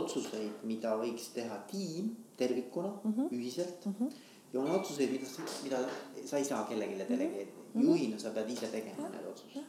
otsuseid, 0.00 0.64
mida 0.68 0.96
võiks 1.00 1.30
teha 1.36 1.60
tiim 1.70 2.14
tervikuna 2.40 2.92
mm 3.02 3.12
-hmm. 3.12 3.32
ühiselt 3.36 3.86
mm. 3.86 3.94
-hmm. 3.98 4.10
ja 4.52 4.60
on 4.60 4.70
otsuseid, 4.80 5.12
mida, 5.12 5.26
mida 5.64 5.84
sa 6.26 6.38
ei 6.38 6.44
saa 6.44 6.64
kellelegi 6.68 6.98
delegeerida 6.98 7.52
mm 7.56 7.80
-hmm. 7.80 7.84
juhina 7.84 8.18
sa 8.18 8.30
pead 8.30 8.50
ise 8.50 8.66
tegema 8.66 9.08
need 9.08 9.26
otsused 9.32 9.64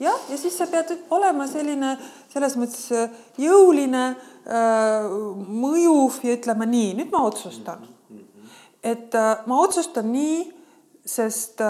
jah, 0.00 0.20
ja 0.30 0.38
siis 0.38 0.56
sa 0.58 0.66
pead 0.70 0.92
olema 1.12 1.46
selline 1.50 1.94
selles 2.30 2.56
mõttes 2.60 2.86
äh, 2.96 3.18
jõuline, 3.40 4.04
äh, 4.46 5.10
mõjuv 5.48 6.20
ja 6.26 6.36
ütlema 6.38 6.68
nii, 6.68 6.94
nüüd 7.00 7.12
ma 7.12 7.24
otsustan. 7.28 7.86
et 8.82 9.14
äh, 9.14 9.44
ma 9.46 9.60
otsustan 9.60 10.10
nii, 10.12 10.40
sest 11.04 11.60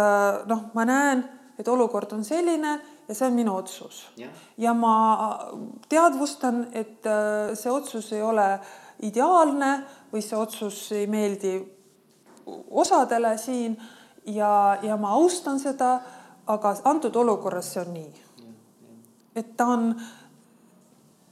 noh, 0.51 0.62
ma 0.74 0.85
näen, 0.85 1.22
et 1.59 1.68
olukord 1.68 2.12
on 2.12 2.24
selline 2.26 2.72
ja 3.09 3.14
see 3.14 3.26
on 3.26 3.35
minu 3.35 3.55
otsus. 3.57 4.03
ja 4.59 4.74
ma 4.74 4.95
teadvustan, 5.89 6.66
et 6.72 7.07
see 7.55 7.72
otsus 7.72 8.12
ei 8.12 8.22
ole 8.22 8.47
ideaalne 9.07 9.70
või 10.12 10.22
see 10.22 10.37
otsus 10.37 10.91
ei 10.93 11.07
meeldi 11.07 11.55
osadele 12.70 13.37
siin 13.39 13.78
ja, 14.26 14.78
ja 14.83 14.97
ma 15.01 15.14
austan 15.16 15.61
seda 15.62 16.01
aga 16.53 16.74
antud 16.90 17.16
olukorras 17.16 17.72
see 17.72 17.82
on 17.82 17.92
nii. 17.94 18.11
et 19.36 19.57
ta 19.57 19.66
on, 19.66 19.90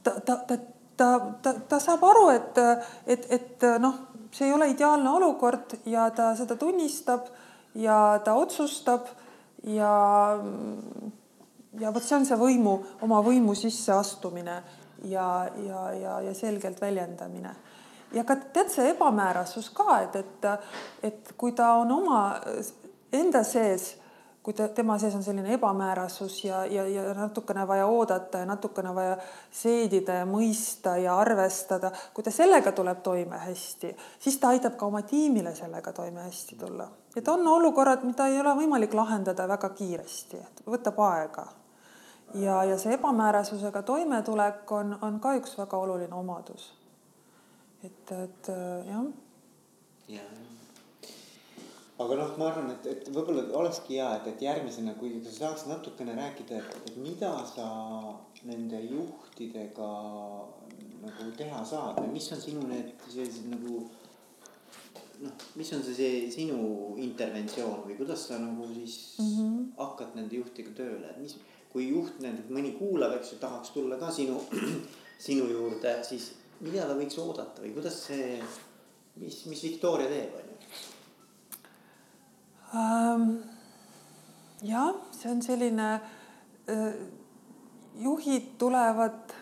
ta, 0.03 0.11
ta, 0.25 0.35
ta, 0.47 0.57
ta, 0.97 1.09
ta, 1.43 1.53
ta 1.69 1.79
saab 1.79 2.03
aru, 2.07 2.29
et, 2.35 2.59
et, 3.07 3.25
et 3.37 3.67
noh, 3.79 3.95
see 4.31 4.47
ei 4.47 4.53
ole 4.55 4.69
ideaalne 4.71 5.09
olukord 5.09 5.79
ja 5.85 6.09
ta 6.15 6.31
seda 6.37 6.55
tunnistab 6.55 7.27
ja 7.75 8.19
ta 8.23 8.35
otsustab 8.39 9.09
ja, 9.63 9.93
ja 11.79 11.93
vot 11.93 12.05
see 12.05 12.17
on 12.19 12.27
see 12.27 12.39
võimu, 12.39 12.77
oma 13.05 13.23
võimu 13.25 13.55
sisseastumine 13.57 14.61
ja, 15.09 15.27
ja, 15.65 15.83
ja, 15.93 16.19
ja 16.29 16.33
selgelt 16.37 16.81
väljendamine 16.81 17.55
ja 18.13 18.23
ka 18.25 18.35
tead 18.53 18.71
see 18.73 18.89
ebamäärasus 18.93 19.69
ka, 19.75 20.01
et, 20.05 20.15
et, 20.15 20.47
et 21.03 21.33
kui 21.37 21.53
ta 21.57 21.75
on 21.81 21.91
oma 21.99 22.21
enda 23.13 23.43
sees 23.47 23.93
kui 24.43 24.53
ta, 24.55 24.67
tema 24.67 24.95
sees 24.99 25.15
on 25.15 25.23
selline 25.23 25.53
ebamäärasus 25.53 26.43
ja, 26.43 26.63
ja, 26.65 26.87
ja 26.87 27.13
natukene 27.13 27.67
vaja 27.67 27.85
oodata 27.87 28.37
ja 28.37 28.47
natukene 28.47 28.93
vaja 28.95 29.17
seedida 29.51 30.21
ja 30.21 30.25
mõista 30.25 30.95
ja 31.01 31.17
arvestada, 31.19 31.91
kui 32.13 32.23
ta 32.23 32.31
sellega 32.31 32.71
tuleb 32.75 33.03
toime 33.03 33.41
hästi, 33.43 33.91
siis 34.19 34.39
ta 34.39 34.53
aitab 34.55 34.77
ka 34.79 34.87
oma 34.87 35.01
tiimile 35.01 35.55
sellega 35.55 35.93
toime 35.93 36.23
hästi 36.27 36.55
tulla. 36.59 36.87
et 37.15 37.27
on 37.27 37.47
olukorrad, 37.47 38.03
mida 38.07 38.27
ei 38.27 38.39
ole 38.39 38.55
võimalik 38.63 38.93
lahendada 38.93 39.47
väga 39.47 39.69
kiiresti, 39.69 40.43
võtab 40.67 41.01
aega. 41.03 41.47
ja, 42.33 42.63
ja 42.63 42.77
see 42.77 42.93
ebamäärasusega 42.95 43.81
toimetulek 43.83 44.71
on, 44.71 44.97
on 45.01 45.19
ka 45.19 45.35
üks 45.35 45.57
väga 45.57 45.77
oluline 45.77 46.15
omadus. 46.15 46.71
et, 47.83 48.11
et 48.11 48.47
jah. 48.87 49.03
ja, 50.07 50.23
ja 50.23 50.58
aga 51.99 52.15
noh, 52.15 52.35
ma 52.39 52.47
arvan, 52.47 52.69
et, 52.71 52.85
et 52.87 53.09
võib-olla 53.11 53.43
olekski 53.59 53.97
hea, 53.97 54.09
et, 54.19 54.27
et 54.31 54.43
järgmisena, 54.45 54.93
kui 54.99 55.17
sa 55.25 55.33
saaks 55.35 55.65
natukene 55.67 56.15
rääkida, 56.15 56.61
et 56.87 56.99
mida 57.01 57.33
sa 57.49 57.67
nende 58.47 58.79
juhtidega 58.85 59.89
nagu 61.03 61.31
teha 61.39 61.63
saad 61.67 61.99
või 61.99 62.13
mis 62.15 62.29
on 62.35 62.39
sinu 62.43 62.63
need 62.69 62.93
sellised 63.07 63.49
nagu 63.51 63.83
noh, 65.23 65.45
mis 65.59 65.71
on 65.75 65.83
see, 65.83 65.95
see 65.97 66.25
sinu 66.33 66.59
interventsioon 67.03 67.83
või 67.87 67.97
kuidas 67.99 68.27
sa 68.29 68.39
nagu 68.39 68.67
siis 68.73 68.97
mm 69.19 69.31
-hmm. 69.35 69.63
hakkad 69.77 70.15
nende 70.15 70.39
juhtidega 70.39 70.75
tööle, 70.75 71.09
et 71.09 71.21
mis, 71.23 71.35
kui 71.73 71.89
juht 71.89 72.19
näiteks 72.23 72.51
mõni 72.55 72.75
kuulav, 72.79 73.17
eks 73.17 73.33
ju, 73.33 73.39
tahaks 73.43 73.75
tulla 73.75 73.99
ka 73.99 74.11
sinu, 74.11 74.39
sinu 75.27 75.49
juurde, 75.51 75.97
siis 76.03 76.31
mida 76.59 76.87
ta 76.87 76.95
võiks 76.95 77.19
oodata 77.19 77.61
või 77.61 77.73
kuidas 77.75 77.99
see, 78.07 78.39
mis, 79.15 79.43
mis 79.51 79.63
Victoria 79.63 80.07
teeb, 80.07 80.39
on 80.39 80.47
ju? 80.47 80.48
Ähm,? 82.75 83.39
jah, 84.61 84.93
see 85.11 85.31
on 85.31 85.41
selline 85.41 85.89
äh,, 86.69 86.93
juhid 87.99 88.55
tulevad 88.57 89.35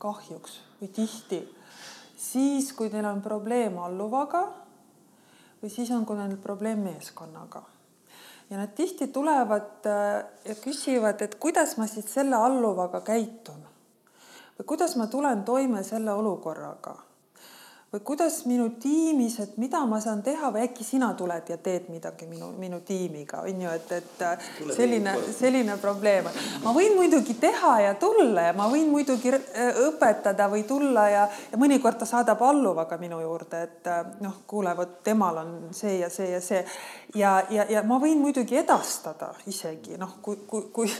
kahjuks 0.00 0.60
või 0.80 0.88
tihti 0.94 1.40
siis, 2.20 2.72
kui 2.76 2.90
neil 2.92 3.08
on 3.08 3.20
probleem 3.24 3.78
alluvaga 3.80 4.44
või 5.60 5.72
siis 5.72 5.90
on, 5.94 6.06
kui 6.08 6.18
neil 6.18 6.36
probleem 6.40 6.82
meeskonnaga. 6.84 7.62
ja 8.50 8.58
nad 8.58 8.72
tihti 8.74 9.08
tulevad 9.08 9.86
äh, 9.86 10.24
ja 10.44 10.54
küsivad, 10.62 11.22
et 11.22 11.36
kuidas 11.40 11.76
ma 11.78 11.86
siis 11.86 12.08
selle 12.12 12.36
alluvaga 12.36 13.00
käitun 13.00 13.60
või 14.58 14.66
kuidas 14.66 14.96
ma 14.96 15.06
tulen 15.06 15.44
toime 15.44 15.84
selle 15.84 16.12
olukorraga 16.12 16.96
või 17.90 18.00
kuidas 18.06 18.36
minu 18.46 18.68
tiimis, 18.78 19.40
et 19.42 19.56
mida 19.58 19.80
ma 19.86 19.98
saan 20.00 20.22
teha 20.22 20.52
või 20.54 20.62
äkki 20.68 20.84
sina 20.86 21.08
tuled 21.18 21.48
ja 21.50 21.56
teed 21.58 21.88
midagi 21.90 22.28
minu, 22.30 22.52
minu 22.58 22.78
tiimiga, 22.86 23.40
on 23.42 23.64
ju, 23.64 23.72
et, 23.74 23.92
et 23.96 24.22
Tule 24.58 24.76
selline, 24.76 25.14
selline 25.34 25.74
probleem 25.82 26.28
on. 26.30 26.38
ma 26.62 26.74
võin 26.76 26.94
muidugi 26.94 27.34
teha 27.42 27.72
ja 27.82 27.96
tulla 27.98 28.46
ja 28.46 28.52
ma 28.54 28.68
võin 28.70 28.86
muidugi 28.92 29.34
õpetada 29.88 30.46
või 30.52 30.62
tulla 30.68 31.08
ja, 31.10 31.26
ja 31.50 31.58
mõnikord 31.58 31.98
ta 31.98 32.06
saadab 32.06 32.42
alluvaga 32.46 32.98
minu 33.00 33.18
juurde, 33.24 33.64
et 33.66 33.90
noh, 34.22 34.38
kuule, 34.46 34.76
vot 34.78 35.00
temal 35.02 35.42
on 35.42 35.52
see 35.74 35.98
ja 35.98 36.10
see 36.14 36.30
ja 36.30 36.40
see. 36.44 36.62
Ja, 37.14 37.42
ja, 37.50 37.64
ja 37.70 37.82
ma 37.86 37.98
võin 38.00 38.20
muidugi 38.22 38.56
edastada 38.60 39.30
isegi 39.50 39.96
noh, 39.98 40.16
kui, 40.22 40.40
kui, 40.48 40.66
kui, 40.74 40.90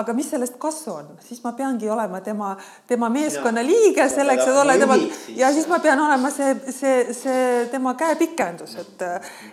aga 0.00 0.14
mis 0.16 0.30
sellest 0.32 0.56
kasu 0.62 0.92
on, 0.92 1.10
siis 1.24 1.42
ma 1.44 1.52
peangi 1.58 1.90
olema 1.90 2.20
tema, 2.24 2.52
tema 2.90 3.10
meeskonna 3.12 3.62
liige 3.64 4.08
selleks, 4.10 4.46
et 4.46 4.60
olla 4.62 4.76
tema 4.80 4.98
ja 5.36 5.52
siis 5.54 5.68
ma 5.70 5.80
pean 5.82 6.00
olema 6.02 6.30
see, 6.34 6.54
see, 6.74 7.02
see 7.16 7.66
tema 7.72 7.94
käepikendus, 7.98 8.76
et, 8.82 9.04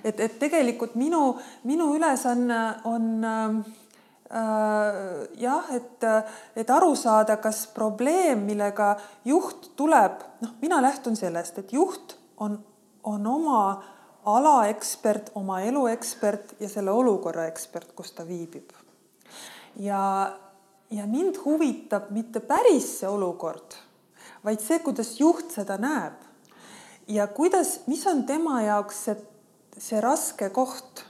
et, 0.03 0.24
et 0.28 0.39
tegelikult 0.39 0.95
minu, 0.99 1.36
minu 1.70 1.91
ülesanne 1.97 2.61
on, 2.89 3.11
on 3.26 3.59
äh, 4.32 5.28
jah, 5.41 5.70
et, 5.76 6.07
et 6.57 6.74
aru 6.74 6.95
saada, 6.97 7.38
kas 7.43 7.65
probleem, 7.76 8.45
millega 8.47 8.95
juht 9.28 9.72
tuleb, 9.78 10.24
noh, 10.41 10.57
mina 10.63 10.82
lähtun 10.84 11.20
sellest, 11.20 11.61
et 11.61 11.78
juht 11.78 12.18
on, 12.41 12.57
on 13.07 13.30
oma 13.36 13.61
ala 13.68 13.96
ekspert, 14.67 15.32
oma 15.36 15.61
elu 15.61 15.88
ekspert 15.88 16.55
ja 16.59 16.69
selle 16.69 16.91
olukorra 16.91 17.47
ekspert, 17.47 17.93
kus 17.95 18.11
ta 18.11 18.28
viibib. 18.28 18.71
ja, 19.75 20.34
ja 20.89 21.05
mind 21.05 21.38
huvitab 21.45 22.11
mitte 22.11 22.39
päris 22.39 22.99
see 22.99 23.09
olukord, 23.09 23.75
vaid 24.43 24.59
see, 24.59 24.80
kuidas 24.80 25.19
juht 25.19 25.51
seda 25.51 25.78
näeb 25.78 26.28
ja 27.07 27.28
kuidas, 27.28 27.82
mis 27.88 28.07
on 28.07 28.23
tema 28.23 28.61
jaoks 28.61 29.03
see, 29.05 29.15
see 29.78 30.01
raske 30.01 30.49
koht. 30.49 31.05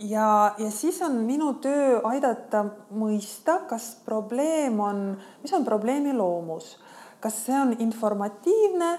ja, 0.00 0.54
ja 0.58 0.70
siis 0.70 1.00
on 1.02 1.22
minu 1.26 1.54
töö 1.62 2.00
aidata 2.06 2.64
mõista, 2.90 3.60
kas 3.68 3.96
probleem 4.04 4.80
on, 4.80 5.02
mis 5.42 5.52
on 5.52 5.64
probleemi 5.64 6.14
loomus, 6.14 6.76
kas 7.20 7.44
see 7.46 7.56
on 7.58 7.74
informatiivne 7.78 8.92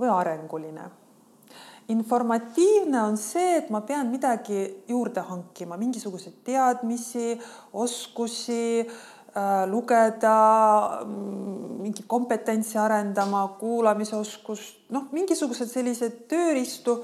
või 0.00 0.08
arenguline. 0.08 0.88
Informatiivne 1.90 3.02
on 3.02 3.16
see, 3.18 3.56
et 3.58 3.70
ma 3.70 3.80
pean 3.86 4.10
midagi 4.10 4.60
juurde 4.88 5.24
hankima, 5.26 5.78
mingisuguseid 5.80 6.42
teadmisi, 6.46 7.34
oskusi 7.72 8.86
Äh, 9.30 9.66
lugeda, 9.70 11.04
mm, 11.04 11.82
mingit 11.82 12.06
kompetentsi 12.06 12.78
arendama, 12.78 13.44
kuulamisoskust, 13.60 14.88
noh, 14.90 15.04
mingisugused 15.14 15.70
sellised 15.70 16.16
tööriistu 16.26 16.96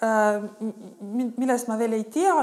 millest 0.00 1.66
ma 1.66 1.76
veel 1.78 1.96
ei 1.96 2.04
tea, 2.12 2.34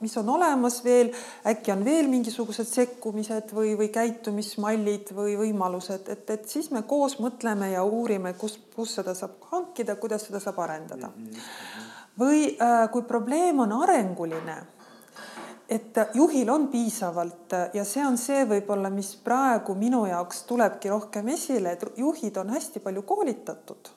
mis 0.00 0.14
on 0.16 0.30
olemas 0.32 0.78
veel, 0.84 1.10
äkki 1.48 1.74
on 1.74 1.84
veel 1.84 2.08
mingisugused 2.08 2.68
sekkumised 2.68 3.52
või, 3.52 3.74
või 3.76 3.90
käitumismallid 3.92 5.12
või 5.16 5.36
võimalused, 5.36 6.08
et, 6.08 6.30
et 6.32 6.48
siis 6.48 6.70
me 6.72 6.84
koos 6.88 7.18
mõtleme 7.20 7.72
ja 7.74 7.84
uurime, 7.84 8.32
kus, 8.40 8.56
kus 8.76 8.96
seda 8.96 9.12
saab 9.18 9.44
hankida, 9.52 9.98
kuidas 10.00 10.24
seda 10.28 10.40
saab 10.40 10.62
arendada. 10.64 11.12
või 12.18 12.54
kui 12.92 13.04
probleem 13.08 13.60
on 13.60 13.72
arenguline 13.82 14.62
et 15.72 15.96
juhil 16.14 16.48
on 16.52 16.66
piisavalt 16.68 17.54
ja 17.74 17.84
see 17.88 18.04
on 18.04 18.18
see 18.20 18.44
võib-olla, 18.48 18.90
mis 18.92 19.14
praegu 19.24 19.74
minu 19.78 20.04
jaoks 20.08 20.42
tulebki 20.48 20.90
rohkem 20.92 21.28
esile, 21.32 21.72
et 21.72 21.84
juhid 21.96 22.36
on 22.36 22.52
hästi 22.52 22.80
palju 22.84 23.02
koolitatud. 23.08 23.92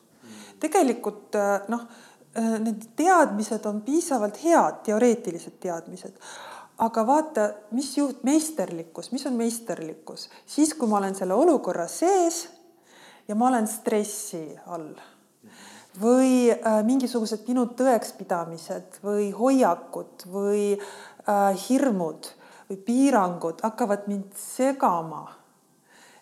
tegelikult 0.60 1.36
noh, 1.68 1.88
need 2.36 2.90
teadmised 3.00 3.66
on 3.66 3.82
piisavalt 3.86 4.42
head, 4.44 4.82
teoreetilised 4.84 5.60
teadmised. 5.64 6.20
aga 6.78 7.06
vaata, 7.08 7.50
mis 7.72 7.94
juht-, 7.98 8.24
meisterlikkus, 8.28 9.12
mis 9.16 9.26
on 9.26 9.34
meisterlikkus, 9.40 10.30
siis 10.46 10.74
kui 10.74 10.90
ma 10.92 10.98
olen 10.98 11.16
selle 11.16 11.34
olukorra 11.34 11.88
sees 11.88 12.48
ja 13.28 13.36
ma 13.36 13.48
olen 13.48 13.68
stressi 13.68 14.48
all 14.68 14.92
või 16.02 16.52
äh, 16.52 16.82
mingisugused 16.84 17.46
minu 17.48 17.66
tõekspidamised 17.78 19.00
või 19.04 19.30
hoiakud 19.36 20.28
või 20.32 20.74
äh, 20.76 21.68
hirmud 21.70 22.28
või 22.70 22.78
piirangud 22.86 23.64
hakkavad 23.64 24.08
mind 24.12 24.36
segama. 24.40 25.32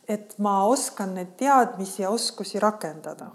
et 0.07 0.33
ma 0.37 0.65
oskan 0.67 1.13
neid 1.15 1.29
teadmisi 1.39 2.01
ja 2.01 2.09
oskusi 2.09 2.59
rakendada. 2.59 3.31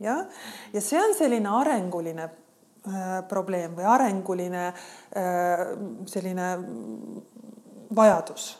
Jah, 0.00 0.24
ja 0.72 0.82
see 0.84 1.00
on 1.00 1.14
selline 1.16 1.50
arenguline 1.60 2.26
äh, 2.26 3.20
probleem 3.28 3.76
või 3.78 3.86
arenguline 3.88 4.66
äh, 4.70 5.66
selline 6.10 6.50
vajadus. 7.96 8.52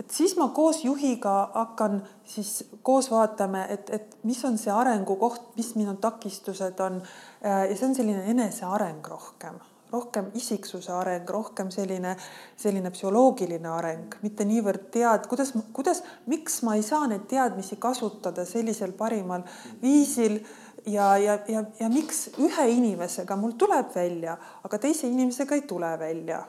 Et 0.00 0.14
siis 0.16 0.32
ma 0.38 0.48
koos 0.56 0.80
juhiga 0.84 1.50
hakkan 1.54 1.98
siis 2.24 2.62
koos 2.82 3.10
vaatame, 3.12 3.66
et, 3.68 3.90
et 3.92 4.14
mis 4.24 4.38
on 4.48 4.56
see 4.58 4.72
arengukoht, 4.72 5.50
mis 5.60 5.74
minu 5.76 5.98
takistused 6.00 6.80
on. 6.80 7.02
Äh, 7.44 7.66
ja 7.70 7.76
see 7.76 7.90
on 7.90 7.98
selline 7.98 8.24
eneseareng 8.32 9.04
rohkem 9.12 9.60
rohkem 9.92 10.30
isiksuse 10.38 10.92
areng, 10.94 11.28
rohkem 11.30 11.70
selline, 11.74 12.14
selline 12.58 12.92
psühholoogiline 12.94 13.68
areng, 13.70 14.16
mitte 14.22 14.46
niivõrd 14.46 14.88
tead, 14.94 15.26
kuidas, 15.30 15.52
kuidas, 15.76 16.02
miks 16.30 16.60
ma 16.66 16.76
ei 16.78 16.84
saa 16.86 17.08
neid 17.10 17.26
teadmisi 17.30 17.78
kasutada 17.82 18.44
sellisel 18.48 18.94
parimal 18.98 19.42
viisil 19.82 20.38
ja, 20.86 21.16
ja, 21.18 21.38
ja, 21.48 21.64
ja 21.80 21.88
miks 21.92 22.28
ühe 22.38 22.68
inimesega 22.76 23.36
mul 23.36 23.56
tuleb 23.58 23.90
välja, 23.94 24.36
aga 24.64 24.78
teise 24.78 25.10
inimesega 25.10 25.58
ei 25.58 25.66
tule 25.68 25.90
välja. 25.98 26.44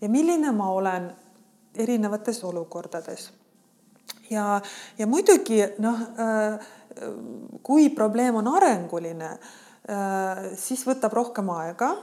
ja 0.00 0.08
milline 0.08 0.52
ma 0.52 0.70
olen 0.70 1.10
erinevates 1.74 2.44
olukordades. 2.44 3.30
ja, 4.30 4.60
ja 4.98 5.06
muidugi 5.06 5.62
noh, 5.78 6.02
kui 7.62 7.90
probleem 7.90 8.36
on 8.36 8.48
arenguline, 8.48 9.30
siis 10.56 10.82
võtab 10.86 11.12
rohkem 11.14 11.50
aega 11.54 11.94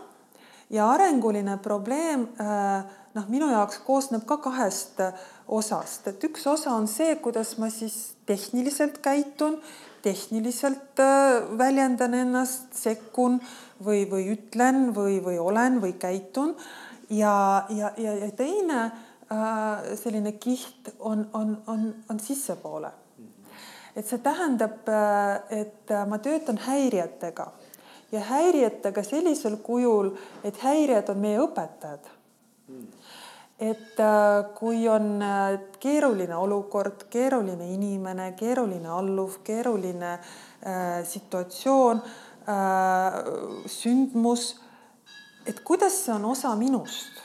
ja 0.73 0.89
arenguline 0.89 1.57
probleem 1.61 2.27
äh, 2.41 2.83
noh, 3.13 3.29
minu 3.29 3.49
jaoks 3.51 3.79
koosneb 3.85 4.25
ka 4.29 4.39
kahest 4.41 5.01
äh, 5.03 5.13
osast, 5.47 6.07
et 6.09 6.23
üks 6.25 6.47
osa 6.49 6.73
on 6.73 6.87
see, 6.89 7.13
kuidas 7.21 7.55
ma 7.61 7.69
siis 7.73 8.15
tehniliselt 8.25 8.97
käitun, 9.05 9.59
tehniliselt 10.05 10.99
äh, 11.03 11.43
väljendan 11.59 12.17
ennast, 12.17 12.73
sekkun 12.77 13.37
või, 13.85 14.07
või 14.09 14.31
ütlen 14.33 14.89
või, 14.95 15.19
või 15.23 15.37
olen 15.39 15.79
või 15.83 15.93
käitun. 15.99 16.55
ja, 17.09 17.65
ja, 17.69 17.93
ja, 17.97 18.19
ja 18.25 18.31
teine 18.31 18.91
selline 19.97 20.35
kiht 20.37 20.91
on, 20.99 21.23
on, 21.33 21.55
on, 21.67 21.87
on 22.09 22.19
sissepoole. 22.21 22.91
et 23.95 24.05
see 24.05 24.19
tähendab, 24.21 24.89
et 25.49 25.89
ma 26.09 26.19
töötan 26.21 26.59
häirijatega 26.61 27.47
ja 28.13 28.21
häirijatega 28.29 29.03
sellisel 29.03 29.57
kujul, 29.65 30.11
et 30.45 30.57
häirijad 30.61 31.09
on 31.09 31.23
meie 31.23 31.39
õpetajad. 31.41 32.11
et 33.63 33.99
äh, 34.01 34.45
kui 34.57 34.87
on 34.89 35.21
äh, 35.21 35.59
keeruline 35.79 36.35
olukord, 36.35 37.05
keeruline 37.09 37.67
inimene, 37.73 38.31
keeruline 38.35 38.89
alluv, 38.89 39.37
keeruline 39.43 40.13
äh, 40.13 41.03
situatsioon 41.07 42.01
äh,, 42.01 43.19
sündmus, 43.65 44.47
et 45.45 45.61
kuidas 45.63 46.01
see 46.05 46.15
on 46.15 46.25
osa 46.25 46.55
minust 46.59 47.22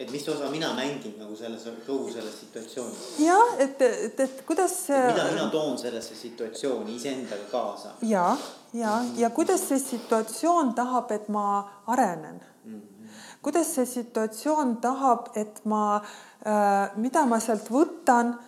et 0.00 0.10
mis 0.10 0.28
osa 0.28 0.48
mina 0.50 0.72
mängin 0.74 1.18
nagu 1.20 1.36
selles 1.36 1.66
kogu 1.86 2.10
selles 2.12 2.40
situatsioonis. 2.40 3.00
jah, 3.20 3.54
et, 3.58 3.82
et, 3.82 4.20
et 4.20 4.42
kuidas. 4.46 4.88
mida 4.88 5.24
mina 5.32 5.48
toon 5.52 5.78
sellesse 5.78 6.14
situatsiooni 6.14 6.96
iseendaga 6.96 7.44
kaasa. 7.50 7.92
ja, 8.02 8.36
ja, 8.72 9.02
ja 9.16 9.30
kuidas 9.30 9.68
see 9.68 9.78
situatsioon 9.78 10.74
tahab, 10.74 11.10
et 11.12 11.28
ma 11.28 11.68
arenen 11.86 12.40
mm. 12.64 12.80
-hmm. 12.80 13.08
kuidas 13.42 13.74
see 13.74 13.86
situatsioon 13.86 14.76
tahab, 14.76 15.28
et 15.36 15.64
ma 15.64 15.96
äh,, 15.96 16.96
mida 16.96 17.26
ma 17.26 17.40
sealt 17.40 17.70
võtan 17.70 18.38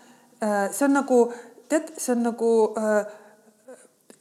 äh,. 0.42 0.72
see 0.72 0.84
on 0.88 0.92
nagu, 0.92 1.32
tead, 1.68 1.92
see 1.98 2.16
on 2.16 2.22
nagu 2.22 2.74
äh, 2.78 3.06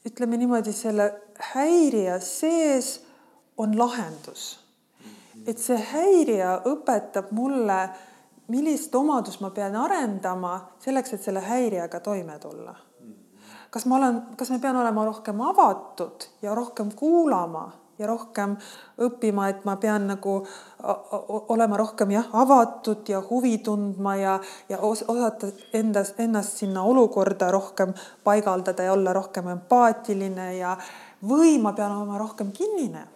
ütleme 0.05 0.37
niimoodi, 0.37 0.73
selle 0.73 1.13
häirija 1.53 2.19
sees 2.19 2.99
on 3.57 3.79
lahendus 3.79 4.60
et 5.47 5.59
see 5.59 5.77
häirija 5.77 6.61
õpetab 6.69 7.31
mulle, 7.35 7.81
millist 8.51 8.95
omadust 8.95 9.41
ma 9.41 9.51
pean 9.55 9.75
arendama 9.79 10.55
selleks, 10.83 11.15
et 11.15 11.23
selle 11.23 11.43
häirijaga 11.45 11.99
toime 11.99 12.39
tulla. 12.39 12.75
kas 13.71 13.85
ma 13.85 13.95
olen, 13.95 14.17
kas 14.37 14.49
ma 14.51 14.59
pean 14.59 14.75
olema 14.75 15.05
rohkem 15.07 15.41
avatud 15.41 16.25
ja 16.41 16.55
rohkem 16.55 16.91
kuulama 16.95 17.71
ja 17.99 18.07
rohkem 18.07 18.57
õppima, 18.99 19.47
et 19.49 19.63
ma 19.65 19.75
pean 19.79 20.07
nagu 20.09 20.33
olema 21.53 21.77
rohkem 21.77 22.11
jah, 22.11 22.27
avatud 22.33 23.07
ja 23.09 23.21
huvi 23.29 23.57
tundma 23.63 24.15
ja, 24.15 24.39
ja 24.69 24.79
osata 24.81 25.51
endas, 25.73 26.13
ennast 26.17 26.57
sinna 26.57 26.83
olukorda 26.83 27.51
rohkem 27.51 27.93
paigaldada 28.23 28.83
ja 28.83 28.93
olla 28.93 29.13
rohkem 29.13 29.47
empaatiline 29.53 30.55
ja, 30.57 30.75
või 31.23 31.57
ma 31.61 31.73
pean 31.77 31.95
olema 31.95 32.17
rohkem 32.17 32.51
kinnine 32.51 33.07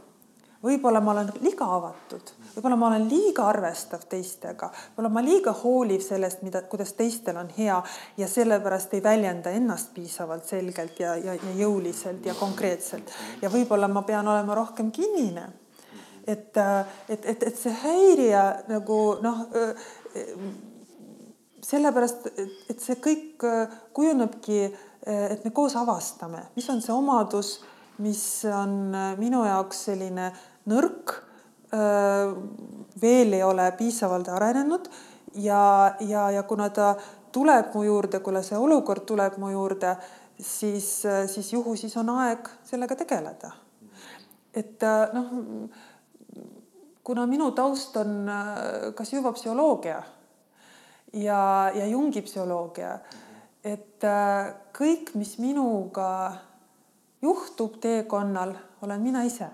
võib-olla 0.66 1.02
ma 1.02 1.14
olen 1.14 1.30
liiga 1.44 1.68
avatud, 1.78 2.32
võib-olla 2.56 2.78
ma 2.80 2.88
olen 2.90 3.08
liiga 3.10 3.48
arvestav 3.52 4.06
teistega, 4.10 4.70
võib-olla 4.94 5.12
ma 5.14 5.24
liiga 5.26 5.54
hooliv 5.62 6.02
sellest, 6.04 6.42
mida, 6.46 6.64
kuidas 6.70 6.96
teistel 6.98 7.38
on 7.42 7.52
hea 7.58 7.78
ja 8.18 8.30
sellepärast 8.30 8.96
ei 8.98 9.04
väljenda 9.04 9.54
ennast 9.56 9.94
piisavalt 9.96 10.48
selgelt 10.50 11.00
ja, 11.00 11.16
ja, 11.22 11.36
ja 11.36 11.54
jõuliselt 11.60 12.26
ja 12.26 12.34
konkreetselt. 12.40 13.14
ja 13.42 13.52
võib-olla 13.54 13.90
ma 13.92 14.06
pean 14.08 14.28
olema 14.28 14.58
rohkem 14.58 14.92
kinnine. 14.92 15.46
et, 16.28 16.58
et, 17.10 17.26
et, 17.26 17.44
et 17.44 17.58
see 17.58 17.76
häirija 17.84 18.46
nagu 18.68 19.00
noh, 19.22 19.46
sellepärast, 21.62 22.28
et 22.70 22.82
see 22.82 22.98
kõik 23.02 23.46
kujunebki, 23.94 24.60
et 25.06 25.46
me 25.46 25.52
koos 25.54 25.76
avastame, 25.78 26.48
mis 26.58 26.70
on 26.70 26.82
see 26.82 26.94
omadus 26.94 27.60
mis 27.98 28.46
on 28.52 28.92
minu 29.18 29.46
jaoks 29.46 29.86
selline 29.90 30.32
nõrk, 30.70 31.14
veel 33.02 33.34
ei 33.34 33.44
ole 33.44 33.66
piisavalt 33.78 34.30
arenenud 34.32 34.88
ja, 35.42 35.96
ja, 36.00 36.30
ja 36.32 36.44
kuna 36.44 36.70
ta 36.70 36.96
tuleb 37.32 37.74
mu 37.74 37.84
juurde, 37.84 38.20
kuna 38.24 38.42
see 38.46 38.58
olukord 38.58 39.04
tuleb 39.08 39.38
mu 39.42 39.50
juurde, 39.52 39.96
siis, 40.40 41.04
siis 41.28 41.54
juhu 41.54 41.76
siis 41.76 41.96
on 41.98 42.14
aeg 42.16 42.48
sellega 42.64 42.96
tegeleda. 42.96 43.52
et 44.56 44.84
noh, 45.14 45.34
kuna 47.04 47.26
minu 47.28 47.52
taust 47.52 47.98
on 47.98 48.30
kas 48.96 49.14
juba 49.14 49.34
psühholoogia 49.36 50.02
ja, 51.14 51.72
ja 51.76 51.88
Jungi 51.88 52.22
psühholoogia, 52.22 53.00
et 53.64 54.08
kõik, 54.78 55.12
mis 55.16 55.38
minuga 55.40 56.08
juhtub 57.22 57.80
teekonnal, 57.82 58.56
olen 58.82 59.02
mina 59.02 59.24
ise 59.28 59.50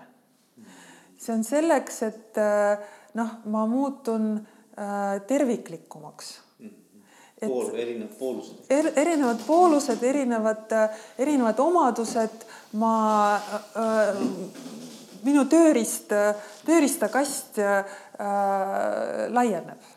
see 1.22 1.34
on 1.36 1.44
selleks, 1.46 2.02
et 2.08 2.40
äh, 2.42 2.82
noh, 3.18 3.36
ma 3.54 3.66
muutun 3.70 4.34
äh, 4.40 5.20
terviklikumaks 5.30 6.40
et 7.42 7.50
Pool, 7.50 7.72
erinevad 7.74 8.18
poolused 8.20 8.70
er,. 8.70 8.92
erinevad 8.96 9.40
poolused, 9.48 10.04
erinevad, 10.04 10.72
äh, 10.78 11.00
erinevad 11.18 11.60
omadused, 11.60 12.46
ma 12.78 12.96
äh,, 13.82 14.20
minu 15.26 15.46
tööriist, 15.50 16.14
tööriistakast 16.66 17.58
äh, 17.62 17.98
laieneb. 19.34 19.90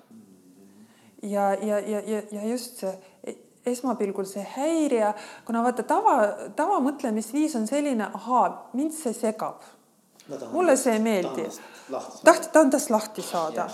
ja, 1.23 1.53
ja, 1.55 1.79
ja, 1.81 2.01
ja, 2.07 2.23
ja 2.33 2.49
just 2.49 2.81
see, 2.81 2.97
esmapilgul 3.65 4.27
see 4.29 4.45
häirija, 4.57 5.15
kuna 5.47 5.63
vaata 5.65 5.85
tava, 5.89 6.17
tavamõtlemisviis 6.57 7.57
on 7.57 7.65
selline, 7.69 8.11
ahaa, 8.13 8.71
mind 8.77 8.93
see 8.93 9.13
segab. 9.17 9.65
Mulle 10.53 10.77
see 10.77 10.93
ei 10.93 11.01
meeldi. 11.01 11.49
taht-, 12.25 12.53
tahan 12.53 12.71
tast 12.71 12.91
lahti 12.91 13.23
saada. 13.23 13.69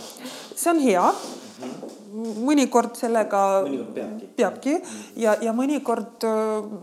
see 0.54 0.70
on 0.70 0.80
hea. 0.80 1.12
-hmm. 1.60 2.40
mõnikord 2.44 2.96
sellega 2.98 3.62
mõnikord 3.64 3.94
peabki, 3.94 4.26
peabki 4.36 4.74
ja, 5.16 5.36
ja 5.40 5.52
mõnikord 5.52 6.26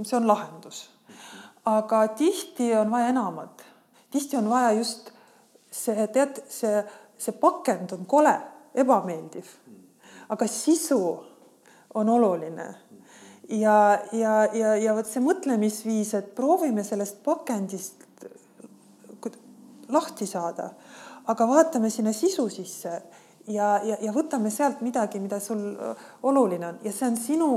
see 0.03 0.17
on 0.17 0.27
lahendus. 0.27 0.89
aga 1.65 2.07
tihti 2.07 2.75
on 2.75 2.91
vaja 2.91 3.07
enamat. 3.07 3.63
tihti 4.11 4.37
on 4.37 4.49
vaja 4.49 4.71
just 4.71 5.11
see, 5.71 6.07
tead, 6.07 6.43
see, 6.49 6.83
see 7.17 7.33
pakend 7.33 7.91
on 7.91 8.05
kole, 8.05 8.37
ebameeldiv. 8.75 9.45
aga 10.29 10.47
sisu 10.47 11.23
on 11.93 12.09
oluline 12.09 12.75
ja, 13.49 13.99
ja, 14.11 14.45
ja, 14.53 14.75
ja 14.75 14.95
vot 14.95 15.07
see 15.07 15.23
mõtlemisviis, 15.23 16.13
et 16.17 16.35
proovime 16.35 16.83
sellest 16.83 17.23
pakendist 17.23 17.96
lahti 19.89 20.27
saada, 20.27 20.69
aga 21.27 21.47
vaatame 21.47 21.89
sinna 21.89 22.13
sisu 22.13 22.49
sisse 22.49 23.01
ja, 23.47 23.67
ja, 23.83 23.97
ja 24.01 24.13
võtame 24.15 24.51
sealt 24.53 24.81
midagi, 24.85 25.19
mida 25.23 25.39
sul 25.43 25.61
oluline 26.27 26.71
on. 26.71 26.79
Ja 26.85 26.93
see 26.93 27.09
on 27.09 27.17
sinu, 27.19 27.49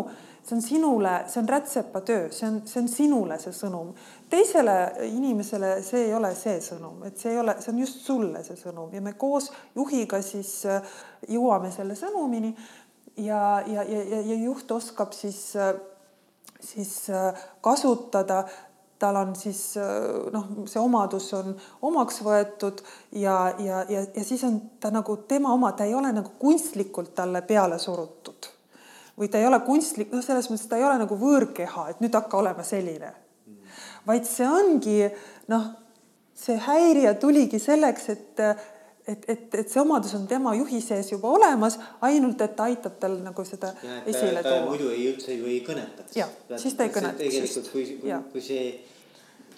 see 0.47 0.57
on 0.57 0.63
sinule, 0.65 1.15
see 1.31 1.41
on 1.43 1.51
rätsepatöö, 1.51 2.29
see 2.35 2.49
on, 2.49 2.61
see 2.71 2.83
on 2.83 2.91
sinule 2.91 3.39
see 3.43 3.55
sõnum. 3.57 3.93
teisele 4.31 4.77
inimesele 5.09 5.77
see 5.87 6.07
ei 6.09 6.15
ole 6.15 6.33
see 6.39 6.61
sõnum, 6.65 7.03
et 7.09 7.19
see 7.19 7.35
ei 7.35 7.41
ole, 7.43 7.57
see 7.61 7.73
on 7.75 7.83
just 7.83 8.05
sulle 8.07 8.45
see 8.47 8.59
sõnum. 8.61 8.93
Ja 8.95 9.03
me 9.05 9.15
koos 9.19 9.51
juhiga 9.75 10.23
siis 10.23 10.61
jõuame 11.29 11.73
selle 11.75 11.99
sõnumini 11.99 12.55
ja, 13.17 13.63
ja, 13.67 13.83
ja, 13.83 14.05
ja 14.21 14.41
juht 14.45 14.71
oskab 14.73 15.13
siis, 15.17 15.43
siis 16.61 16.97
kasutada 17.61 18.45
tal 19.01 19.17
on 19.17 19.35
siis 19.39 19.61
noh, 20.33 20.47
see 20.69 20.81
omadus 20.81 21.31
on 21.39 21.55
omaks 21.89 22.21
võetud 22.25 22.83
ja, 23.17 23.37
ja, 23.59 23.83
ja, 23.89 24.05
ja 24.05 24.25
siis 24.25 24.45
on 24.45 24.59
ta 24.81 24.93
nagu 24.95 25.17
tema 25.31 25.55
oma, 25.57 25.73
ta 25.73 25.89
ei 25.89 25.95
ole 25.97 26.13
nagu 26.13 26.35
kunstlikult 26.39 27.15
talle 27.17 27.43
peale 27.49 27.79
surutud. 27.81 28.51
või 29.19 29.29
ta 29.29 29.41
ei 29.41 29.47
ole 29.47 29.61
kunstlik, 29.65 30.13
noh, 30.13 30.25
selles 30.25 30.51
mõttes 30.51 30.69
ta 30.69 30.79
ei 30.81 30.85
ole 30.85 30.99
nagu 31.01 31.17
võõrkeha, 31.17 31.89
et 31.91 32.05
nüüd 32.05 32.15
hakka 32.17 32.39
olema 32.41 32.65
selline. 32.65 33.15
vaid 34.07 34.29
see 34.29 34.49
ongi 34.49 34.99
noh, 35.49 35.73
see 36.35 36.61
häirija 36.69 37.15
tuligi 37.21 37.59
selleks, 37.59 38.09
et 38.09 38.45
et, 39.11 39.25
et, 39.29 39.55
et 39.55 39.71
see 39.71 39.81
omadus 39.81 40.13
on 40.15 40.27
tema 40.31 40.53
juhi 40.55 40.81
sees 40.85 41.11
juba 41.13 41.31
olemas, 41.35 41.79
ainult 42.07 42.41
et 42.45 42.55
ta 42.57 42.69
aitab 42.71 42.99
tal 43.03 43.17
nagu 43.25 43.45
seda 43.49 43.73
ja, 43.83 44.01
esile 44.13 44.43
tuua. 44.45 44.63
muidu 44.69 44.91
ei 44.93 45.09
üldse 45.11 45.35
ju 45.35 45.49
ei 45.51 45.61
kõnetaks. 45.67 46.15
jah, 46.19 46.31
siis 46.61 46.77
ta 46.79 46.87
ei 46.87 46.95
kõnetaks. 46.95 47.19
tegelikult 47.25 47.73
kui, 47.73 47.87
kui, 48.03 48.17
kui 48.35 48.45
see. 48.45 48.67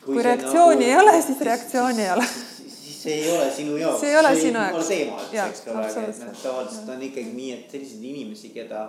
Kui, 0.04 0.14
kui 0.14 0.22
reaktsiooni 0.26 0.80
nagu, 0.80 0.90
ei 0.90 0.96
ole, 1.00 1.22
siis 1.22 1.40
reaktsiooni 1.48 2.02
ei 2.02 2.10
ole. 2.16 2.26
siis 2.26 3.02
see 3.02 3.16
ei 3.20 3.32
ole 3.36 3.48
sinu 3.56 3.76
jaoks. 3.76 4.00
see 4.00 4.10
ei 4.10 4.18
ole 4.18 4.34
sinu 4.40 4.58
jaoks. 4.58 4.92
teema 4.92 5.18
üldse, 5.22 5.48
eks 5.48 5.66
ole, 5.66 5.88
aga 5.88 6.06
et 6.12 6.22
noh, 6.26 6.38
tavaliselt 6.42 6.94
on 6.96 7.08
ikkagi 7.08 7.34
nii, 7.40 7.50
et 7.56 7.74
selliseid 7.76 8.06
inimesi, 8.12 8.52
keda 8.54 8.84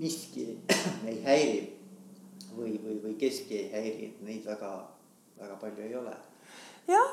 miski 0.00 0.48
ei 1.10 1.20
häiri 1.26 1.60
või, 2.56 2.74
või, 2.80 2.98
või 3.04 3.14
keski 3.20 3.62
ei 3.64 3.70
häiri, 3.74 4.10
et 4.10 4.26
neid 4.26 4.48
väga, 4.48 4.74
väga 5.40 5.60
palju 5.62 5.86
ei 5.88 5.96
ole 6.00 6.16
jah, 6.90 7.12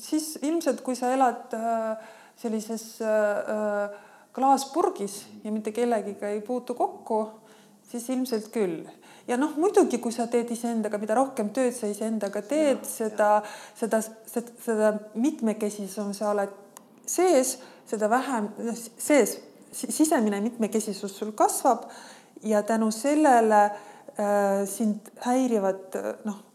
siis 0.00 0.34
ilmselt, 0.42 0.80
kui 0.84 0.96
sa 0.98 1.12
elad 1.14 1.54
äh, 1.56 2.08
sellises 2.40 2.84
äh, 3.04 3.98
klaaspurgis 4.36 5.24
ja 5.44 5.52
mitte 5.52 5.72
kellegiga 5.76 6.30
ei 6.30 6.40
puutu 6.44 6.74
kokku, 6.78 7.24
siis 7.90 8.08
ilmselt 8.14 8.50
küll. 8.54 8.84
Ja 9.28 9.36
noh, 9.40 9.54
muidugi, 9.60 9.98
kui 10.02 10.12
sa 10.12 10.26
teed 10.30 10.50
iseendaga, 10.54 10.98
mida 10.98 11.16
rohkem 11.18 11.52
tööd 11.54 11.74
sa 11.76 11.90
iseendaga 11.90 12.42
teed, 12.46 12.84
seda, 12.88 13.30
seda, 13.78 14.02
seda, 14.02 14.56
seda 14.64 14.92
mitmekesisem 15.14 16.12
sa 16.16 16.32
oled 16.34 16.54
sees, 17.06 17.56
seda 17.90 18.10
vähem 18.10 18.50
sees, 18.74 19.38
sisemine 19.72 20.40
mitmekesisus 20.42 21.16
sul 21.18 21.32
kasvab 21.38 21.88
ja 22.42 22.62
tänu 22.66 22.90
sellele 22.94 23.64
äh, 23.64 24.62
sind 24.66 25.10
häirivad 25.24 25.98
noh 26.24 26.49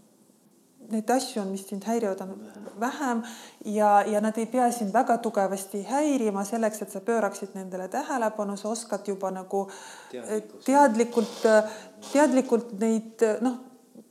neid 0.91 1.09
asju 1.09 1.41
on, 1.41 1.51
mis 1.53 1.65
sind 1.67 1.85
häirivad, 1.87 2.21
on 2.21 2.33
vähem. 2.79 3.23
Ja, 3.65 4.03
ja 4.07 4.21
nad 4.21 4.37
ei 4.37 4.45
pea 4.45 4.69
sind 4.71 4.93
väga 4.93 5.17
tugevasti 5.23 5.83
häirima 5.89 6.43
selleks, 6.45 6.81
et 6.81 6.91
sa 6.93 7.01
pööraksid 7.05 7.55
nendele 7.57 7.87
tähelepanu, 7.91 8.57
sa 8.57 8.69
oskad 8.73 9.07
juba 9.07 9.31
nagu 9.33 9.65
teadlikult, 10.65 11.47
teadlikult 12.11 12.75
neid 12.79 13.25
noh, 13.45 13.61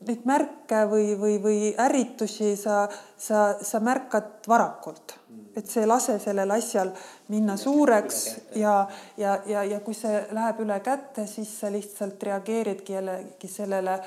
neid 0.09 0.25
märke 0.29 0.85
või, 0.91 1.13
või, 1.19 1.37
või 1.43 1.59
ärritusi 1.81 2.55
sa, 2.61 2.85
sa, 3.17 3.55
sa 3.63 3.81
märkad 3.81 4.49
varakult. 4.49 5.19
Et 5.55 5.67
see 5.71 5.85
ei 5.85 5.89
lase 5.89 6.17
sellel 6.19 6.51
asjal 6.51 6.91
minna 7.31 7.55
suureks 7.59 8.21
ja, 8.59 8.75
ja, 9.17 9.37
ja, 9.47 9.63
ja 9.65 9.79
kui 9.87 9.95
see 9.95 10.25
läheb 10.35 10.61
üle 10.65 10.81
kätte, 10.83 11.29
siis 11.31 11.53
sa 11.61 11.71
lihtsalt 11.71 12.23
reageeridki 12.27 12.97
jällegi 12.97 13.51
sellele 13.51 13.99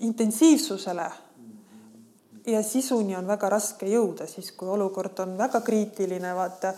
intensiivsusele 0.00 1.10
ja 2.46 2.62
sisuni 2.62 3.16
on 3.16 3.26
väga 3.28 3.48
raske 3.52 3.86
jõuda, 3.88 4.26
siis 4.28 4.52
kui 4.56 4.68
olukord 4.68 5.18
on 5.24 5.36
väga 5.38 5.60
kriitiline, 5.64 6.34
vaata, 6.34 6.72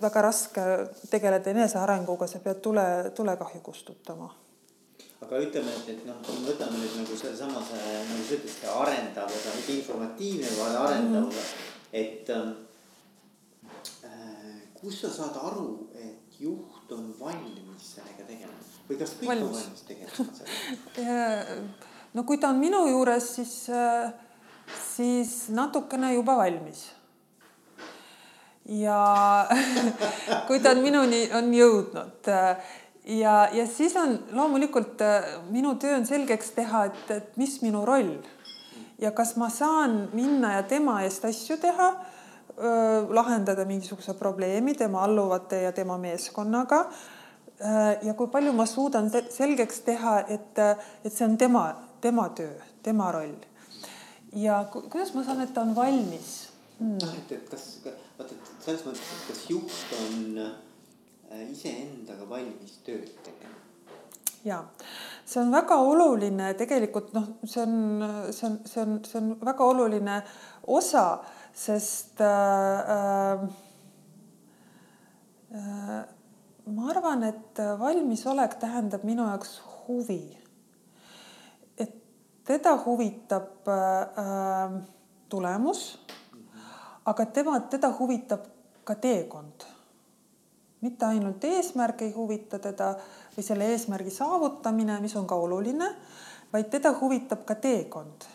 väga 0.00 0.22
raske 0.24 0.60
tegeleda 1.10 1.50
enesearenguga, 1.52 2.26
sa 2.26 2.40
pead 2.44 2.62
tule, 2.64 2.86
tulekahju 3.16 3.60
kustutama. 3.64 4.30
aga 5.20 5.38
ütleme, 5.44 5.72
et, 5.76 5.88
et 5.92 6.06
noh, 6.08 6.16
võtame 6.46 6.78
nüüd 6.80 6.94
nagu 6.96 7.16
sellesama 7.16 7.60
see, 7.68 7.92
nagu 8.08 8.22
sa 8.24 8.34
ütlesid, 8.38 8.56
see 8.56 8.70
arendav, 8.72 9.28
ega 9.36 9.50
mitte 9.58 9.72
informatiivne, 9.74 10.48
vaid 10.56 10.76
arendav 10.80 11.26
mm, 11.26 11.30
-hmm. 11.30 11.44
et 11.92 12.30
äh, 12.30 12.48
kus 14.80 15.00
sa 15.00 15.10
saad 15.12 15.36
aru, 15.42 15.68
et 15.94 16.40
juht 16.40 16.92
on 16.96 17.14
valmis 17.20 17.94
sellega 17.94 18.24
tegelema 18.24 18.64
või 18.88 18.98
kas 18.98 19.12
kõik 19.20 19.28
valmis. 19.28 19.46
on 19.46 19.54
valmis 19.60 19.82
tegelema 19.92 20.24
sellega 20.40 21.86
no 22.14 22.24
kui 22.26 22.38
ta 22.42 22.50
on 22.50 22.58
minu 22.60 22.84
juures, 22.90 23.26
siis, 23.36 23.54
äh, 23.70 24.10
siis 24.94 25.34
natukene 25.54 26.14
juba 26.14 26.36
valmis. 26.40 26.88
ja 28.70 29.00
kui 30.46 30.60
ta 30.62 30.74
on 30.74 30.82
minuni, 30.84 31.24
on 31.34 31.48
jõudnud 31.54 32.28
äh, 32.30 32.74
ja, 33.18 33.48
ja 33.52 33.64
siis 33.66 33.96
on 33.98 34.18
loomulikult 34.36 35.02
äh, 35.02 35.32
minu 35.50 35.74
töö 35.80 35.96
on 35.98 36.06
selgeks 36.06 36.52
teha, 36.58 36.84
et, 36.90 37.10
et 37.10 37.40
mis 37.40 37.56
minu 37.64 37.82
roll 37.86 38.18
ja 39.00 39.10
kas 39.16 39.34
ma 39.40 39.48
saan 39.50 40.10
minna 40.12 40.58
ja 40.58 40.66
tema 40.68 41.00
eest 41.06 41.24
asju 41.24 41.56
teha, 41.60 41.92
lahendada 43.16 43.64
mingisuguse 43.64 44.12
probleemi 44.18 44.74
tema 44.76 45.00
alluvate 45.06 45.62
ja 45.62 45.70
tema 45.72 45.94
meeskonnaga. 45.96 46.82
ja 48.02 48.12
kui 48.14 48.28
palju 48.28 48.52
ma 48.52 48.66
suudan 48.68 49.08
selgeks 49.08 49.80
teha, 49.86 50.18
et, 50.28 50.58
et 51.04 51.08
see 51.14 51.24
on 51.24 51.38
tema 51.40 51.62
tema 52.00 52.28
töö, 52.28 52.54
tema 52.82 53.12
roll. 53.12 53.34
ja 54.32 54.64
kuidas 54.72 55.14
ma 55.14 55.24
saan, 55.24 55.40
et 55.42 55.54
ta 55.54 55.64
on 55.66 55.74
valmis 55.76 56.48
hmm.? 56.78 56.98
noh, 57.02 57.14
et, 57.18 57.32
et 57.32 57.48
kas, 57.50 57.66
vaata, 57.84 58.34
et 58.34 58.50
selles 58.64 58.84
mõttes, 58.86 59.14
et 59.16 59.30
kas 59.30 59.44
juht 59.50 59.94
on 59.98 60.42
äh, 60.44 61.46
iseendaga 61.50 62.28
valmis 62.30 62.78
tööd 62.86 63.10
tegema? 63.26 63.56
ja 64.46 64.62
see 65.24 65.42
on 65.42 65.52
väga 65.52 65.80
oluline, 65.84 66.52
tegelikult 66.58 67.12
noh, 67.16 67.26
see 67.44 67.64
on, 67.64 67.74
see 68.32 68.46
on, 68.48 68.60
see 68.66 68.84
on, 68.84 69.00
see 69.06 69.18
on 69.20 69.34
väga 69.44 69.66
oluline 69.74 70.20
osa, 70.70 71.04
sest 71.56 72.22
äh, 72.24 73.44
äh, 75.58 76.02
ma 76.70 76.92
arvan, 76.94 77.26
et 77.26 77.58
valmisolek 77.80 78.60
tähendab 78.62 79.02
minu 79.04 79.26
jaoks 79.26 79.58
huvi 79.88 80.22
teda 82.50 82.74
huvitab 82.86 83.68
äh, 83.68 84.82
tulemus, 85.28 85.98
aga 87.06 87.26
tema, 87.26 87.60
teda 87.60 87.92
huvitab 87.98 88.48
ka 88.84 88.94
teekond. 88.94 89.68
mitte 90.80 91.04
ainult 91.04 91.44
eesmärk 91.44 92.02
ei 92.02 92.12
huvita 92.14 92.58
teda 92.58 92.94
või 93.34 93.44
selle 93.44 93.66
eesmärgi 93.68 94.10
saavutamine, 94.10 94.96
mis 95.04 95.12
on 95.16 95.26
ka 95.28 95.36
oluline, 95.36 95.90
vaid 96.52 96.70
teda 96.72 96.94
huvitab 97.00 97.44
ka 97.44 97.54
teekond. 97.54 98.26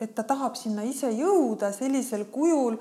et 0.00 0.14
ta 0.14 0.22
tahab 0.22 0.54
sinna 0.54 0.82
ise 0.84 1.10
jõuda 1.10 1.72
sellisel 1.72 2.24
kujul, 2.30 2.76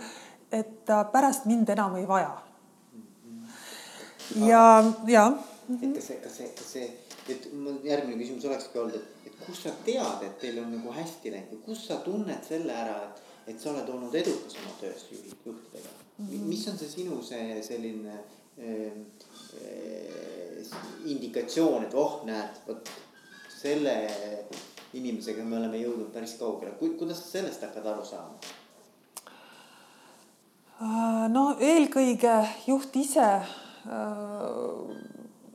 et 0.51 0.85
ta 0.85 1.03
pärast 1.03 1.45
mind 1.45 1.69
enam 1.69 1.95
ei 1.95 2.07
vaja. 2.07 2.37
ja, 4.35 4.83
ja. 5.07 5.25
et 5.81 6.01
see, 6.03 6.21
see, 6.29 6.53
see, 6.61 6.87
et 7.29 7.49
järgmine 7.83 8.21
küsimus 8.21 8.45
olekski 8.45 8.79
olnud, 8.79 8.95
et 9.01 9.14
kust 9.43 9.67
sa 9.67 9.73
tead, 9.85 10.23
et 10.23 10.39
teil 10.41 10.59
on 10.61 10.71
nagu 10.75 10.93
hästi 10.95 11.33
läinud 11.33 11.51
või 11.55 11.63
kust 11.69 11.89
sa 11.89 11.99
tunned 12.05 12.43
selle 12.47 12.73
ära, 12.73 12.97
et, 13.07 13.21
et 13.53 13.61
sa 13.61 13.71
oled 13.73 13.89
olnud 13.89 14.15
edukas 14.15 14.57
oma 14.61 14.73
töös 14.81 15.05
juhtidega 15.11 15.89
mm? 16.17 16.27
-hmm. 16.27 16.45
mis 16.51 16.67
on 16.67 16.77
see 16.77 16.89
sinu 16.89 17.21
see 17.23 17.63
selline 17.63 18.15
äh, 18.59 18.91
indikatsioon, 21.05 21.83
et 21.83 21.93
oh, 21.93 22.21
näed, 22.25 22.61
vot 22.67 22.89
selle 23.49 23.95
inimesega 24.93 25.43
me 25.43 25.57
oleme 25.57 25.77
jõudnud 25.77 26.11
päris 26.13 26.37
kaugele, 26.39 26.71
kuidas 26.79 27.19
sa 27.23 27.27
sellest 27.37 27.61
hakkad 27.65 27.85
aru 27.91 28.05
saama? 28.05 28.37
Äh, 30.75 31.27
no 31.31 31.55
eelkõige 31.59 32.35
juht 32.67 32.95
ise 32.99 33.23
äh, 33.23 33.45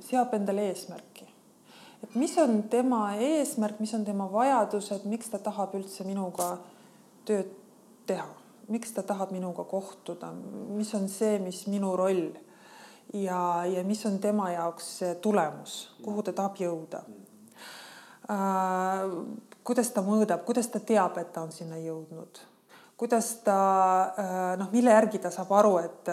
seab 0.00 0.32
endale 0.36 0.62
eesmärki, 0.70 1.09
et 2.10 2.16
mis 2.18 2.32
on 2.38 2.62
tema 2.70 3.14
eesmärk, 3.14 3.78
mis 3.80 3.94
on 3.94 4.04
tema 4.04 4.26
vajadused, 4.32 5.06
miks 5.06 5.30
ta 5.30 5.38
tahab 5.38 5.76
üldse 5.78 6.04
minuga 6.04 6.56
tööd 7.28 7.52
teha, 8.06 8.26
miks 8.68 8.90
ta 8.96 9.04
tahab 9.06 9.30
minuga 9.30 9.64
kohtuda, 9.64 10.32
mis 10.74 10.90
on 10.98 11.06
see, 11.08 11.38
mis 11.38 11.66
minu 11.70 11.94
roll? 11.96 12.32
Ja, 13.14 13.64
ja 13.66 13.82
mis 13.86 14.02
on 14.06 14.18
tema 14.22 14.52
jaoks 14.52 14.90
see 15.00 15.14
tulemus, 15.22 15.78
kuhu 16.02 16.22
ta 16.22 16.34
tahab 16.34 16.58
jõuda? 16.58 17.00
Äh, 18.30 19.14
kuidas 19.66 19.90
ta 19.94 20.02
mõõdab, 20.06 20.44
kuidas 20.46 20.70
ta 20.70 20.82
teab, 20.82 21.18
et 21.18 21.32
ta 21.34 21.42
on 21.46 21.54
sinna 21.54 21.78
jõudnud, 21.78 22.42
kuidas 23.00 23.28
ta 23.44 23.56
äh, 24.12 24.58
noh, 24.60 24.68
mille 24.74 24.92
järgi 24.92 25.18
ta 25.24 25.30
saab 25.32 25.54
aru, 25.56 25.70
et, 25.80 26.08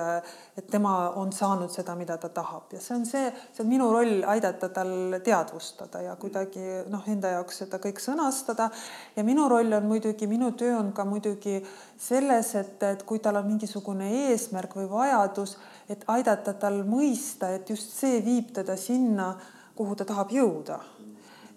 et 0.55 0.67
tema 0.71 0.93
on 1.19 1.33
saanud 1.35 1.71
seda, 1.73 1.97
mida 1.99 2.15
ta 2.21 2.29
tahab 2.31 2.71
ja 2.71 2.79
see 2.79 2.95
on 2.95 3.03
see, 3.09 3.25
see 3.51 3.63
on 3.65 3.67
minu 3.67 3.89
roll 3.91 4.23
aidata 4.31 4.69
tal 4.71 5.17
teadvustada 5.25 6.05
ja 6.05 6.15
kuidagi 6.19 6.85
noh, 6.88 7.03
enda 7.11 7.33
jaoks 7.35 7.59
seda 7.63 7.81
kõik 7.83 7.99
sõnastada. 7.99 8.69
ja 9.17 9.25
minu 9.27 9.49
roll 9.51 9.75
on 9.75 9.89
muidugi, 9.89 10.29
minu 10.31 10.53
töö 10.55 10.77
on 10.77 10.93
ka 10.95 11.03
muidugi 11.05 11.59
selles, 11.99 12.53
et, 12.55 12.79
et 12.88 13.03
kui 13.03 13.19
tal 13.19 13.41
on 13.41 13.49
mingisugune 13.49 14.07
eesmärk 14.29 14.79
või 14.79 14.88
vajadus, 14.91 15.57
et 15.91 16.07
aidata 16.07 16.55
tal 16.55 16.85
mõista, 16.88 17.51
et 17.51 17.67
just 17.69 17.99
see 17.99 18.23
viib 18.23 18.55
teda 18.55 18.79
sinna, 18.79 19.33
kuhu 19.75 19.99
ta 19.99 20.07
tahab 20.07 20.31
jõuda 20.31 20.79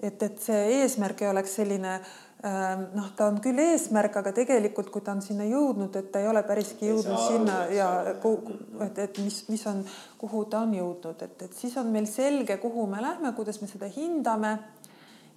et, 0.02 0.22
et 0.22 0.40
see 0.40 0.60
eesmärk 0.80 1.22
ei 1.22 1.30
oleks 1.30 1.54
selline 1.60 1.94
ähm, 1.94 2.20
noh, 2.40 3.10
ta 3.16 3.26
on 3.28 3.36
küll 3.44 3.60
eesmärk, 3.60 4.14
aga 4.22 4.32
tegelikult, 4.32 4.88
kui 4.92 5.04
ta 5.04 5.12
on 5.12 5.20
sinna 5.24 5.44
jõudnud, 5.44 5.96
et 6.00 6.10
ta 6.12 6.22
ei 6.22 6.28
ole 6.30 6.40
päriski 6.48 6.88
jõudnud 6.88 7.20
sinna 7.26 7.56
ja 7.74 7.88
kuhu, 8.22 8.56
et, 8.86 8.98
et 9.04 9.20
mis, 9.20 9.42
mis 9.52 9.64
on, 9.68 9.82
kuhu 10.20 10.46
ta 10.48 10.62
on 10.64 10.72
jõudnud, 10.74 11.20
et, 11.26 11.36
et 11.48 11.56
siis 11.56 11.76
on 11.80 11.90
meil 11.92 12.08
selge, 12.08 12.56
kuhu 12.62 12.86
me 12.88 13.02
lähme, 13.04 13.34
kuidas 13.36 13.60
me 13.60 13.68
seda 13.70 13.90
hindame. 13.92 14.58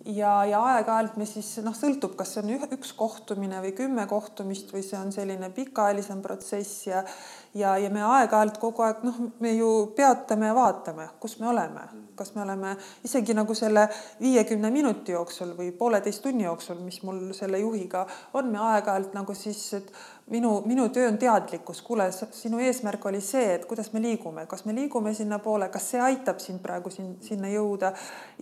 Ja, 0.04 0.42
ja 0.44 0.60
aeg-ajalt 0.68 1.14
me 1.16 1.24
siis 1.24 1.48
noh, 1.64 1.72
sõltub, 1.72 2.18
kas 2.20 2.34
see 2.34 2.42
on 2.42 2.50
üks 2.76 2.90
kohtumine 3.00 3.62
või 3.64 3.72
kümme 3.78 4.04
kohtumist 4.12 4.74
või 4.76 4.82
see 4.84 4.98
on 5.00 5.14
selline 5.16 5.48
pikaajalisem 5.56 6.20
protsess 6.20 6.90
ja 6.90 7.06
ja, 7.54 7.78
ja 7.78 7.90
me 7.90 8.02
aeg-ajalt 8.04 8.58
kogu 8.62 8.84
aeg 8.86 9.04
noh, 9.06 9.20
me 9.44 9.54
ju 9.54 9.70
peatame 9.98 10.50
ja 10.50 10.56
vaatame, 10.58 11.08
kus 11.20 11.38
me 11.40 11.48
oleme, 11.52 11.86
kas 12.18 12.34
me 12.36 12.42
oleme 12.42 12.76
isegi 13.06 13.36
nagu 13.38 13.56
selle 13.58 13.88
viiekümne 14.22 14.72
minuti 14.74 15.16
jooksul 15.16 15.54
või 15.58 15.72
pooleteist 15.78 16.24
tunni 16.26 16.48
jooksul, 16.48 16.82
mis 16.86 17.02
mul 17.04 17.26
selle 17.38 17.62
juhiga 17.62 18.06
on, 18.34 18.50
me 18.52 18.62
aeg-ajalt 18.72 19.14
nagu 19.18 19.36
siis, 19.38 19.62
et 19.80 19.92
minu, 20.32 20.62
minu 20.66 20.88
töö 20.90 21.08
on 21.08 21.18
teadlikkus, 21.18 21.82
kuule, 21.82 22.06
sinu 22.32 22.60
eesmärk 22.64 23.06
oli 23.06 23.20
see, 23.22 23.56
et 23.56 23.66
kuidas 23.68 23.92
me 23.94 24.02
liigume, 24.02 24.46
kas 24.48 24.64
me 24.66 24.76
liigume 24.76 25.14
sinnapoole, 25.14 25.68
kas 25.74 25.90
see 25.92 26.02
aitab 26.02 26.40
sind 26.40 26.62
praegu 26.64 26.92
siin 26.94 27.18
sinna 27.22 27.52
jõuda? 27.52 27.92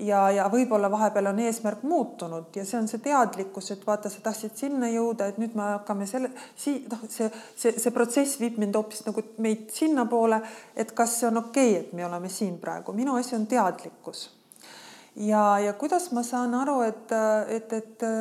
Ja, 0.05 0.23
ja 0.33 0.45
võib-olla 0.51 0.91
vahepeal 0.91 1.31
on 1.31 1.41
eesmärk 1.41 1.83
muutunud 1.87 2.55
ja 2.55 2.65
see 2.67 2.79
on 2.79 2.89
see 2.91 3.01
teadlikkus, 3.03 3.71
et 3.73 3.85
vaata, 3.87 4.11
sa 4.13 4.21
tahtsid 4.27 4.57
sinna 4.61 4.91
jõuda, 4.91 5.31
et 5.31 5.39
nüüd 5.41 5.57
me 5.57 5.71
hakkame 5.71 6.07
selle, 6.09 6.31
sii-, 6.55 6.83
noh, 6.91 7.05
see, 7.09 7.31
see, 7.55 7.73
see 7.81 7.95
protsess 7.95 8.37
viib 8.41 8.61
mind 8.61 8.77
hoopis 8.77 9.05
nagu 9.07 9.25
meid 9.41 9.69
sinnapoole, 9.73 10.41
et 10.75 10.93
kas 10.97 11.17
see 11.19 11.31
on 11.31 11.41
okei 11.45 11.73
okay,, 11.73 11.81
et 11.81 11.97
me 11.97 12.05
oleme 12.05 12.29
siin 12.29 12.59
praegu, 12.61 12.93
minu 12.93 13.17
asi 13.17 13.35
on 13.35 13.49
teadlikkus. 13.49 14.27
ja, 15.15 15.59
ja 15.59 15.73
kuidas 15.73 16.11
ma 16.13 16.23
saan 16.23 16.53
aru, 16.55 16.81
et, 16.85 17.15
et, 17.49 17.73
et 17.73 18.11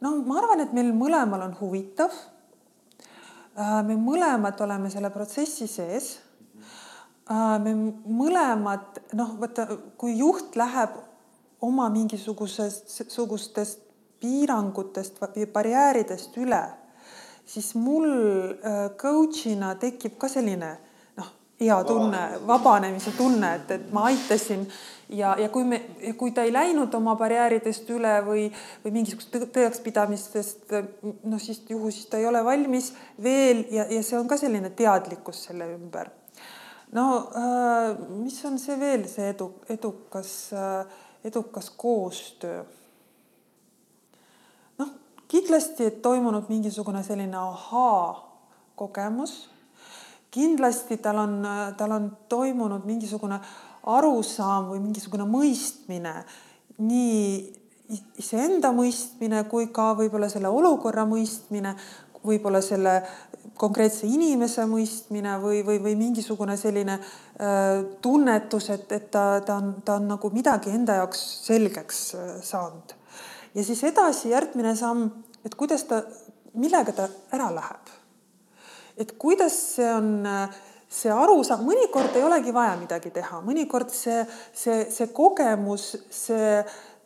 no 0.00 0.20
ma 0.22 0.38
arvan, 0.38 0.62
et 0.62 0.76
meil 0.76 0.94
mõlemal 0.94 1.50
on 1.50 1.58
huvitav 1.58 2.14
me 3.86 3.96
mõlemad 3.98 4.60
oleme 4.64 4.90
selle 4.92 5.10
protsessi 5.12 5.66
sees. 5.68 6.10
Äh, 7.30 7.56
me 7.62 7.74
mõlemad 8.10 9.00
noh, 9.18 9.36
vaata, 9.40 9.66
kui 10.00 10.16
juht 10.18 10.56
läheb 10.58 10.96
oma 11.62 11.88
mingisugusest, 11.92 13.10
sugustest 13.12 13.82
piirangutest 14.20 15.20
või 15.20 15.46
barjääridest 15.48 16.36
üle, 16.40 16.62
siis 17.48 17.72
mul 17.78 18.08
äh, 18.10 18.80
coach'ina 19.00 19.74
tekib 19.80 20.18
ka 20.20 20.28
selline 20.28 20.72
noh, 21.20 21.30
hea 21.60 21.78
tunne, 21.88 22.24
vabanemise 22.48 23.14
tunne, 23.16 23.54
et, 23.60 23.76
et 23.76 23.92
ma 23.94 24.08
aitasin 24.10 24.66
ja, 25.12 25.34
ja 25.38 25.48
kui 25.48 25.64
me, 25.64 25.80
kui 26.18 26.32
ta 26.34 26.44
ei 26.46 26.52
läinud 26.52 26.94
oma 26.94 27.14
barjääridest 27.18 27.90
üle 27.94 28.14
või, 28.26 28.46
või 28.84 28.94
mingisugust 28.94 29.36
tõekspidamistest, 29.54 30.74
noh 31.02 31.42
siis 31.42 31.62
juhu 31.68 31.90
siis 31.90 32.08
ta 32.10 32.20
ei 32.20 32.26
ole 32.28 32.42
valmis 32.44 32.92
veel 33.22 33.64
ja, 33.74 33.86
ja 33.90 34.02
see 34.06 34.18
on 34.18 34.28
ka 34.30 34.38
selline 34.40 34.72
teadlikkus 34.76 35.44
selle 35.48 35.68
ümber. 35.74 36.10
no 36.92 37.06
äh, 37.36 37.94
mis 38.22 38.40
on 38.44 38.58
see 38.58 38.78
veel 38.80 39.06
see 39.08 39.30
edu, 39.34 39.52
edukas 39.68 40.34
äh,, 40.52 40.98
edukas 41.24 41.70
koostöö? 41.70 42.64
noh, 44.78 44.92
kindlasti 45.28 45.90
toimunud 46.02 46.48
mingisugune 46.48 47.02
selline 47.06 47.36
ahaa 47.36 48.28
kogemus 48.74 49.48
kindlasti 50.30 50.96
tal 50.96 51.18
on, 51.18 51.42
tal 51.76 51.90
on 51.90 52.16
toimunud 52.28 52.84
mingisugune 52.86 53.40
arusaam 53.88 54.70
või 54.72 54.82
mingisugune 54.84 55.24
mõistmine, 55.28 56.14
nii 56.80 57.60
iseenda 58.20 58.70
mõistmine 58.74 59.42
kui 59.50 59.68
ka 59.74 59.92
võib-olla 59.98 60.28
selle 60.30 60.50
olukorra 60.52 61.06
mõistmine, 61.08 61.74
võib-olla 62.24 62.60
selle 62.62 63.00
konkreetse 63.60 64.08
inimese 64.08 64.64
mõistmine 64.68 65.36
või, 65.40 65.60
või, 65.66 65.80
või 65.82 65.96
mingisugune 65.98 66.56
selline 66.60 66.98
äh, 66.98 67.82
tunnetus, 68.04 68.70
et, 68.72 68.92
et 68.92 69.10
ta, 69.12 69.24
ta 69.44 69.58
on, 69.60 69.74
ta 69.84 69.96
on 70.00 70.08
nagu 70.14 70.32
midagi 70.32 70.72
enda 70.72 71.00
jaoks 71.00 71.22
selgeks 71.46 72.02
äh, 72.16 72.32
saanud. 72.44 72.96
ja 73.54 73.64
siis 73.64 73.82
edasi 73.84 74.34
järgmine 74.34 74.76
samm, 74.76 75.08
et 75.44 75.56
kuidas 75.58 75.84
ta, 75.88 76.02
millega 76.54 76.92
ta 76.96 77.08
ära 77.32 77.50
läheb. 77.54 77.94
et 79.00 79.16
kuidas 79.18 79.56
see 79.76 79.88
on 79.92 80.26
äh, 80.28 80.60
see 80.90 81.12
arusaam, 81.14 81.62
mõnikord 81.66 82.16
ei 82.18 82.24
olegi 82.26 82.54
vaja 82.54 82.74
midagi 82.80 83.12
teha, 83.14 83.38
mõnikord 83.46 83.92
see, 83.94 84.24
see, 84.52 84.84
see 84.90 85.10
kogemus, 85.14 85.92
see 86.10 86.56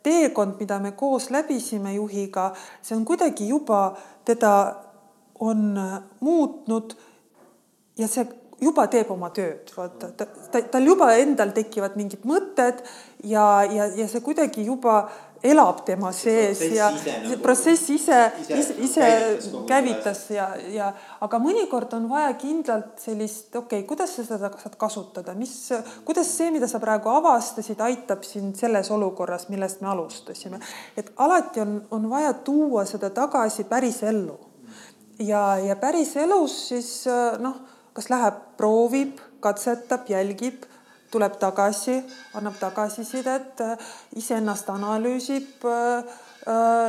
teekond, 0.05 0.57
mida 0.59 0.79
me 0.81 0.95
koos 0.97 1.29
läbisime 1.33 1.93
juhiga, 1.95 2.49
see 2.81 2.97
on 2.97 3.05
kuidagi 3.05 3.49
juba 3.49 3.87
teda 4.25 4.55
on 5.39 5.77
muutnud 6.23 6.95
ja 7.99 8.07
see 8.09 8.25
juba 8.61 8.87
teeb 8.91 9.09
oma 9.11 9.29
tööd, 9.35 9.71
vaata. 9.75 10.11
Ta, 10.17 10.27
ta, 10.51 10.61
tal 10.71 10.87
juba 10.87 11.11
endal 11.19 11.51
tekivad 11.55 11.97
mingid 11.99 12.23
mõtted 12.27 12.81
ja, 13.27 13.45
ja, 13.67 13.89
ja 13.97 14.07
see 14.11 14.23
kuidagi 14.25 14.65
juba 14.67 15.05
elab 15.45 15.81
tema 15.85 16.11
sees 16.15 16.61
ja 16.73 16.89
see 16.97 17.15
nagu 17.23 17.37
protsess 17.43 17.89
ise, 17.93 18.19
ise, 18.45 18.75
ise 18.85 19.09
käivitas 19.69 20.23
ja, 20.33 20.47
ja 20.73 20.89
aga 21.25 21.39
mõnikord 21.41 21.93
on 21.97 22.07
vaja 22.09 22.33
kindlalt 22.39 23.01
sellist, 23.01 23.49
okei 23.53 23.81
okay,, 23.81 23.87
kuidas 23.87 24.15
sa 24.17 24.25
seda 24.27 24.51
saad 24.61 24.77
kasutada, 24.79 25.35
mis, 25.37 25.53
kuidas 26.07 26.31
see, 26.37 26.51
mida 26.55 26.69
sa 26.71 26.81
praegu 26.83 27.11
avastasid, 27.13 27.81
aitab 27.85 28.25
sind 28.27 28.57
selles 28.59 28.91
olukorras, 28.93 29.47
millest 29.53 29.83
me 29.85 29.91
alustasime. 29.93 30.59
et 30.97 31.11
alati 31.17 31.63
on, 31.63 31.79
on 31.95 32.09
vaja 32.09 32.33
tuua 32.45 32.85
seda 32.89 33.11
tagasi 33.13 33.67
päris 33.69 34.01
ellu. 34.03 34.37
ja, 35.19 35.57
ja 35.61 35.75
päris 35.79 36.15
elus 36.21 36.57
siis 36.69 36.91
noh, 37.39 37.61
kas 37.95 38.09
läheb, 38.11 38.41
proovib, 38.57 39.19
katsetab, 39.39 40.09
jälgib 40.09 40.65
tuleb 41.15 41.37
tagasi, 41.39 41.95
annab 42.35 42.57
tagasisidet, 42.59 43.61
iseennast 44.19 44.69
analüüsib. 44.73 45.63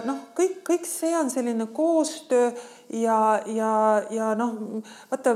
noh, 0.07 0.19
kõik, 0.37 0.59
kõik 0.67 0.89
see 0.89 1.15
on 1.17 1.31
selline 1.33 1.69
koostöö 1.73 2.51
ja, 2.99 3.21
ja, 3.49 3.71
ja 4.13 4.33
noh, 4.37 4.83
vaata 5.09 5.33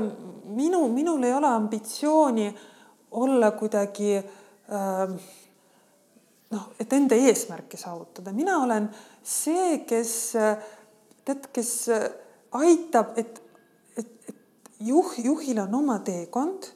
minu, 0.53 0.83
minul 0.93 1.23
ei 1.25 1.33
ole 1.33 1.49
ambitsiooni 1.49 2.51
olla 3.17 3.49
kuidagi 3.57 4.19
noh, 6.51 6.67
et 6.79 6.93
enda 6.93 7.17
eesmärki 7.17 7.79
saavutada, 7.81 8.35
mina 8.35 8.59
olen 8.61 8.91
see, 9.23 9.79
kes 9.89 10.13
tead, 11.25 11.49
kes 11.55 11.73
aitab, 12.59 13.17
et, 13.17 13.41
et, 13.97 14.13
et 14.29 14.85
juh, 14.85 15.15
juhil 15.23 15.63
on 15.65 15.81
oma 15.81 15.97
teekond 16.05 16.69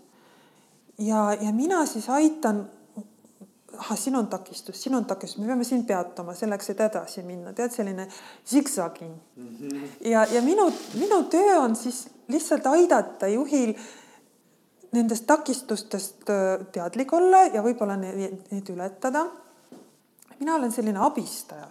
ja, 0.97 1.33
ja 1.33 1.53
mina 1.53 1.85
siis 1.85 2.09
aitan. 2.09 2.69
ahah, 3.77 3.97
siin 3.99 4.15
on 4.15 4.27
takistus, 4.27 4.83
siin 4.83 4.95
on 4.95 5.05
takistus, 5.05 5.37
me 5.41 5.47
peame 5.47 5.63
siin 5.67 5.85
peatuma 5.85 6.33
selleks, 6.33 6.69
et 6.69 6.79
edasi 6.79 7.23
minna, 7.27 7.51
tead, 7.53 7.73
selline 7.75 8.07
zigzaging 8.47 9.15
mm. 9.35 9.57
-hmm. 9.59 9.87
ja, 10.07 10.25
ja 10.31 10.41
minu, 10.41 10.71
minu 10.93 11.23
töö 11.23 11.59
on 11.59 11.75
siis 11.75 12.07
lihtsalt 12.27 12.65
aidata 12.65 13.27
juhil 13.27 13.73
nendest 14.95 15.25
takistustest 15.27 16.29
äh, 16.29 16.65
teadlik 16.71 17.13
olla 17.13 17.45
ja 17.53 17.63
võib-olla 17.63 17.97
neid, 17.99 18.37
neid 18.51 18.69
ületada. 18.69 19.25
mina 20.39 20.55
olen 20.55 20.71
selline 20.71 20.99
abistaja. 20.99 21.67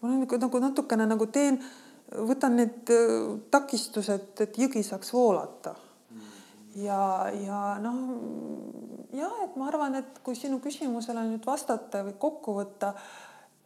ma 0.00 0.08
olen 0.08 0.20
nagu, 0.20 0.36
nagu 0.36 0.58
natukene 0.58 1.06
nagu 1.06 1.26
teen, 1.26 1.58
võtan 2.12 2.56
need 2.56 2.90
äh, 2.94 3.40
takistused, 3.50 4.40
et 4.40 4.58
jõgi 4.58 4.82
saaks 4.82 5.12
voolata. 5.12 5.74
Ja, 6.74 7.30
ja 7.40 7.60
noh, 7.82 8.00
ja 9.14 9.30
et 9.44 9.56
ma 9.56 9.68
arvan, 9.70 9.98
et 10.00 10.22
kui 10.26 10.36
sinu 10.38 10.60
küsimusele 10.64 11.26
nüüd 11.28 11.46
vastata 11.46 12.04
või 12.06 12.16
kokku 12.20 12.56
võtta, 12.60 12.94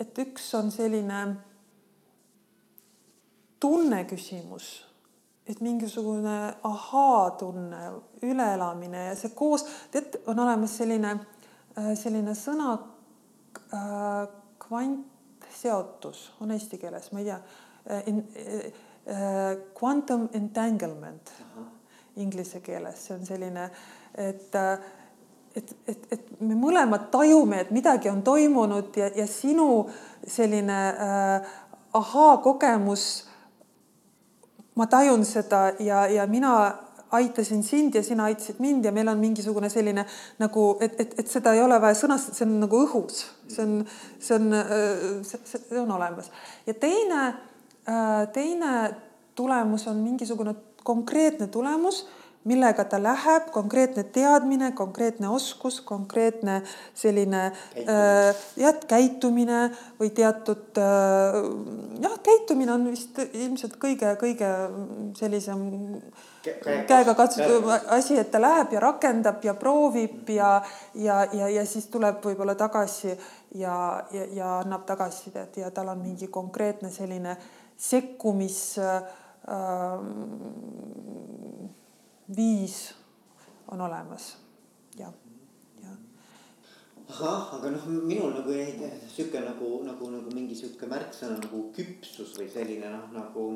et 0.00 0.18
üks 0.24 0.50
on 0.58 0.70
selline 0.74 1.22
tunneküsimus 3.60 4.88
et 5.48 5.60
mingisugune 5.64 6.54
ahaa-tunne, 6.68 7.80
üleelamine 8.22 9.04
ja 9.06 9.14
see 9.16 9.32
koos, 9.36 9.64
tead, 9.92 10.20
on 10.28 10.42
olemas 10.44 10.74
selline, 10.76 11.14
äh, 11.78 11.94
selline 11.96 12.34
sõna 12.36 12.74
äh, 13.72 14.26
kvantseotus 14.60 16.26
on 16.44 16.52
eesti 16.52 16.80
keeles, 16.82 17.10
ma 17.12 17.24
ei 17.24 17.30
tea 17.30 17.40
äh,. 17.40 18.84
Äh, 19.08 19.54
quantum 19.72 20.26
entanglement 20.36 21.30
inglise 22.18 22.60
keeles, 22.64 23.06
see 23.06 23.16
on 23.16 23.26
selline, 23.26 23.70
et 24.14 24.54
äh, 24.54 24.78
et, 25.56 25.76
et, 25.88 26.04
et 26.12 26.40
me 26.40 26.54
mõlemad 26.58 27.08
tajume, 27.12 27.62
et 27.62 27.70
midagi 27.74 28.10
on 28.10 28.20
toimunud 28.22 28.94
ja, 28.96 29.08
ja 29.16 29.26
sinu 29.26 29.88
selline 30.28 30.76
äh, 30.92 31.48
ahaa-kogemus 31.98 33.06
ma 34.78 34.86
tajun 34.86 35.24
seda 35.26 35.72
ja, 35.82 36.04
ja 36.06 36.26
mina 36.30 36.52
aitasin 37.10 37.62
sind 37.64 37.96
ja 37.96 38.02
sina 38.04 38.28
aitasid 38.28 38.60
mind 38.62 38.84
ja 38.84 38.92
meil 38.92 39.08
on 39.08 39.18
mingisugune 39.18 39.70
selline 39.72 40.04
nagu, 40.38 40.68
et, 40.84 41.00
et, 41.00 41.18
et 41.18 41.30
seda 41.30 41.54
ei 41.56 41.62
ole 41.64 41.80
vaja 41.80 41.96
sõnastada, 42.02 42.36
see 42.36 42.46
on 42.46 42.54
nagu 42.62 42.82
õhus, 42.84 43.24
see 43.48 43.64
on, 43.64 43.74
see 44.20 44.36
on, 44.36 44.56
see, 45.26 45.40
see 45.48 45.80
on 45.80 45.90
olemas. 45.96 46.28
ja 46.68 46.76
teine, 46.76 47.22
teine 48.36 48.74
tulemus 49.38 49.86
on 49.88 50.02
mingisugune 50.04 50.54
konkreetne 50.84 51.46
tulemus 51.46 52.06
millega 52.48 52.84
ta 52.88 52.98
läheb, 53.02 53.50
konkreetne 53.52 54.04
teadmine, 54.14 54.70
konkreetne 54.76 55.28
oskus, 55.28 55.80
konkreetne 55.84 56.60
selline 56.96 57.42
äh, 57.48 58.38
jah, 58.56 58.78
käitumine 58.88 59.68
või 59.98 60.10
teatud 60.16 60.78
äh, 60.80 61.38
jah, 62.04 62.16
käitumine 62.24 62.72
on 62.76 62.86
vist 62.92 63.18
ilmselt 63.26 63.76
kõige-kõige 63.82 64.52
sellisem 65.18 65.66
käega 66.88 67.14
katsutav 67.18 67.68
asi, 67.98 68.16
et 68.20 68.30
ta 68.32 68.40
läheb 68.40 68.72
ja 68.76 68.84
rakendab 68.86 69.44
ja 69.44 69.56
proovib 69.58 70.30
ja, 70.32 70.58
ja, 70.94 71.20
ja, 71.34 71.52
ja 71.58 71.66
siis 71.68 71.90
tuleb 71.92 72.22
võib-olla 72.24 72.56
tagasi 72.58 73.12
ja, 73.58 73.76
ja, 74.14 74.26
ja 74.32 74.58
annab 74.62 74.86
tagasisidet 74.88 75.58
ja 75.60 75.72
tal 75.74 75.92
on 75.92 76.04
mingi 76.06 76.30
konkreetne 76.32 76.92
selline 76.94 77.36
sekkumis 77.78 78.60
äh, 78.82 79.26
viis 82.36 82.94
on 83.68 83.80
olemas 83.80 84.36
ja, 84.98 85.12
ja. 85.82 85.94
ahah, 87.08 87.54
aga 87.56 87.70
noh, 87.70 87.86
minul 87.86 88.34
nagu 88.36 88.52
jäi 88.52 88.90
sihuke 89.08 89.40
nagu, 89.40 89.70
nagu, 89.86 90.10
nagu 90.12 90.34
mingi 90.34 90.56
sihuke 90.58 90.88
märksõna 90.90 91.38
nagu 91.40 91.62
küpsus 91.76 92.34
või 92.38 92.50
selline 92.52 92.92
noh, 92.92 93.06
nagu 93.16 93.46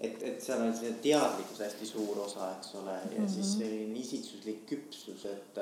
et, 0.00 0.22
et 0.22 0.40
seal 0.42 0.62
on 0.64 0.72
selline 0.76 1.02
teadlikkus 1.04 1.60
hästi 1.64 1.88
suur 1.88 2.22
osa, 2.24 2.52
eks 2.56 2.74
ole, 2.80 2.94
ja 2.94 3.10
mm 3.10 3.24
-hmm. 3.24 3.34
siis 3.34 3.52
selline 3.58 3.98
isiksuslik 3.98 4.64
küpsus, 4.66 5.24
et, 5.26 5.58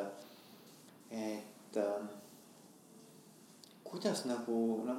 et 1.10 1.76
äh, 1.82 2.08
kuidas 3.96 4.26
nagu 4.28 4.56
noh, 4.84 4.98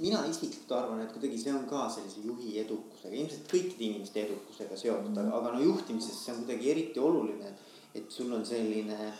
mina 0.00 0.24
isiklikult 0.26 0.72
arvan, 0.74 1.02
et 1.04 1.12
kuidagi 1.14 1.38
see 1.38 1.52
on 1.54 1.66
ka 1.70 1.84
sellise 1.94 2.24
juhi 2.26 2.56
edukusega, 2.64 3.14
ilmselt 3.14 3.50
kõikide 3.50 3.86
inimeste 3.86 4.24
edukusega 4.26 4.78
seotud 4.78 5.12
mm, 5.12 5.20
-hmm. 5.20 5.36
aga 5.38 5.52
no 5.54 5.60
juhtimises 5.62 6.24
see 6.24 6.34
on 6.34 6.40
kuidagi 6.42 6.70
eriti 6.70 7.00
oluline, 7.00 7.52
et 7.94 8.10
sul 8.10 8.32
on 8.32 8.46
selline 8.46 9.12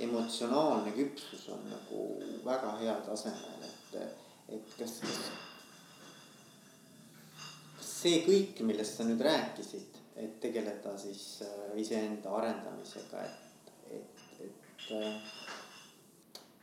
emotsionaalne 0.00 0.90
küpsus 0.96 1.48
on 1.54 1.62
nagu 1.70 2.02
väga 2.44 2.74
heal 2.82 3.00
tasemel, 3.06 3.62
et, 3.70 4.18
et 4.48 4.74
kas, 4.78 4.98
kas, 5.04 5.20
kas 7.78 7.94
see 8.02 8.20
kõik, 8.26 8.62
millest 8.66 8.98
sa 8.98 9.06
nüüd 9.06 9.22
rääkisid, 9.22 10.02
et 10.18 10.40
tegeleda 10.42 10.98
siis 10.98 11.24
äh, 11.46 11.78
iseenda 11.78 12.34
arendamisega, 12.40 13.22
et, 13.22 13.72
et, 14.00 14.26
et 14.48 14.90
äh, 14.98 15.38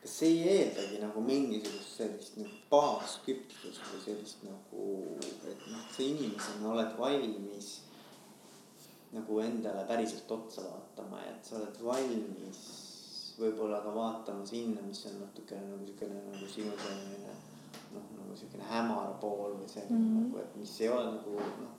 kas 0.05 0.19
see 0.19 0.27
ei 0.37 0.49
eeldagi 0.57 0.99
nagu 1.01 1.21
mingisugust 1.25 1.95
sellist 1.97 2.35
nagu 2.37 2.57
baasküpsust 2.69 3.87
või 3.89 4.01
sellist 4.03 4.43
nagu, 4.45 4.83
et 5.49 5.63
noh, 5.71 5.87
sa 5.95 6.03
inimesena 6.05 6.67
oled 6.69 6.91
valmis 6.99 7.69
nagu 9.15 9.39
endale 9.41 9.81
päriselt 9.89 10.29
otsa 10.35 10.61
vaatama 10.67 11.23
ja 11.23 11.31
et 11.31 11.49
sa 11.49 11.57
oled 11.57 11.79
valmis 11.87 12.59
võib-olla 13.39 13.79
ka 13.81 13.95
vaatama 13.95 14.45
sinna, 14.45 14.83
mis 14.85 15.01
on 15.09 15.17
natukene 15.23 15.71
nagu 15.71 15.89
siukene 15.89 16.21
nagu 16.27 16.51
sinu 16.53 16.77
selline 16.83 17.33
noh, 17.95 18.05
nagu 18.19 18.37
siukene 18.37 18.69
hämar 18.69 19.17
pool 19.23 19.57
või 19.57 19.71
selline 19.73 19.97
mm 19.97 20.05
-hmm. 20.05 20.21
nagu, 20.27 20.43
et 20.45 20.61
mis 20.61 20.75
ei 20.85 20.93
ole 20.93 21.15
nagu 21.17 21.39
noh 21.63 21.73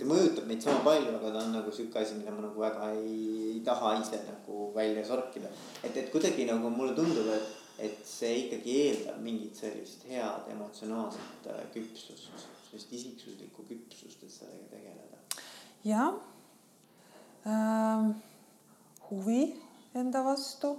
see 0.00 0.08
mõjutab 0.08 0.46
meid 0.48 0.62
sama 0.64 0.80
palju, 0.86 1.12
aga 1.18 1.32
ta 1.34 1.42
on 1.44 1.54
nagu 1.58 1.72
sihuke 1.74 2.00
asi, 2.00 2.16
mida 2.18 2.32
ma 2.32 2.46
nagu 2.46 2.62
väga 2.62 2.90
ei, 2.96 3.16
ei 3.54 3.62
taha 3.66 3.92
ise 4.00 4.20
nagu 4.24 4.70
välja 4.76 5.04
sorkida. 5.06 5.50
et, 5.84 5.96
et 5.96 6.10
kuidagi 6.12 6.46
nagu 6.48 6.70
mulle 6.72 6.94
tundub, 6.96 7.28
et, 7.34 7.50
et 7.88 8.00
see 8.06 8.46
ikkagi 8.46 8.76
eeldab 8.86 9.20
mingit 9.24 9.60
sellist 9.60 10.06
head 10.08 10.48
emotsionaalset 10.54 11.48
äh, 11.52 11.62
küpsust, 11.74 12.46
sellist 12.68 12.92
isiksuslikku 12.98 13.66
küpsust, 13.68 14.24
et 14.24 14.36
sellega 14.38 14.68
tegeleda. 14.72 15.20
jah 15.84 16.14
ähm,, 17.48 18.14
huvi 19.10 19.42
enda 19.96 20.24
vastu, 20.24 20.76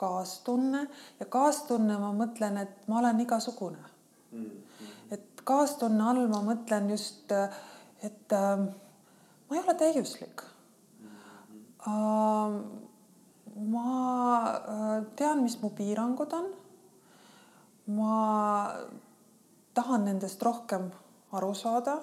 kaastunne 0.00 0.86
ja 1.18 1.26
kaastunne, 1.26 1.98
ma 1.98 2.12
mõtlen, 2.16 2.62
et 2.62 2.86
ma 2.88 3.00
olen 3.02 3.20
igasugune 3.26 3.82
mm. 4.30 4.46
-hmm. 4.46 4.94
et 5.16 5.44
kaastunne 5.44 6.06
all 6.12 6.26
ma 6.28 6.44
mõtlen 6.52 6.90
just 6.94 7.32
äh, 7.34 7.50
et 8.02 8.32
äh, 8.32 8.58
ma 9.48 9.56
ei 9.56 9.62
ole 9.62 9.74
täiuslik 9.74 10.42
äh,. 11.86 12.60
ma 13.70 13.88
äh, 14.46 15.02
tean, 15.16 15.42
mis 15.42 15.58
mu 15.62 15.70
piirangud 15.76 16.32
on. 16.32 16.46
ma 17.96 18.14
tahan 19.74 20.04
nendest 20.08 20.42
rohkem 20.42 20.90
aru 21.32 21.52
saada 21.54 21.98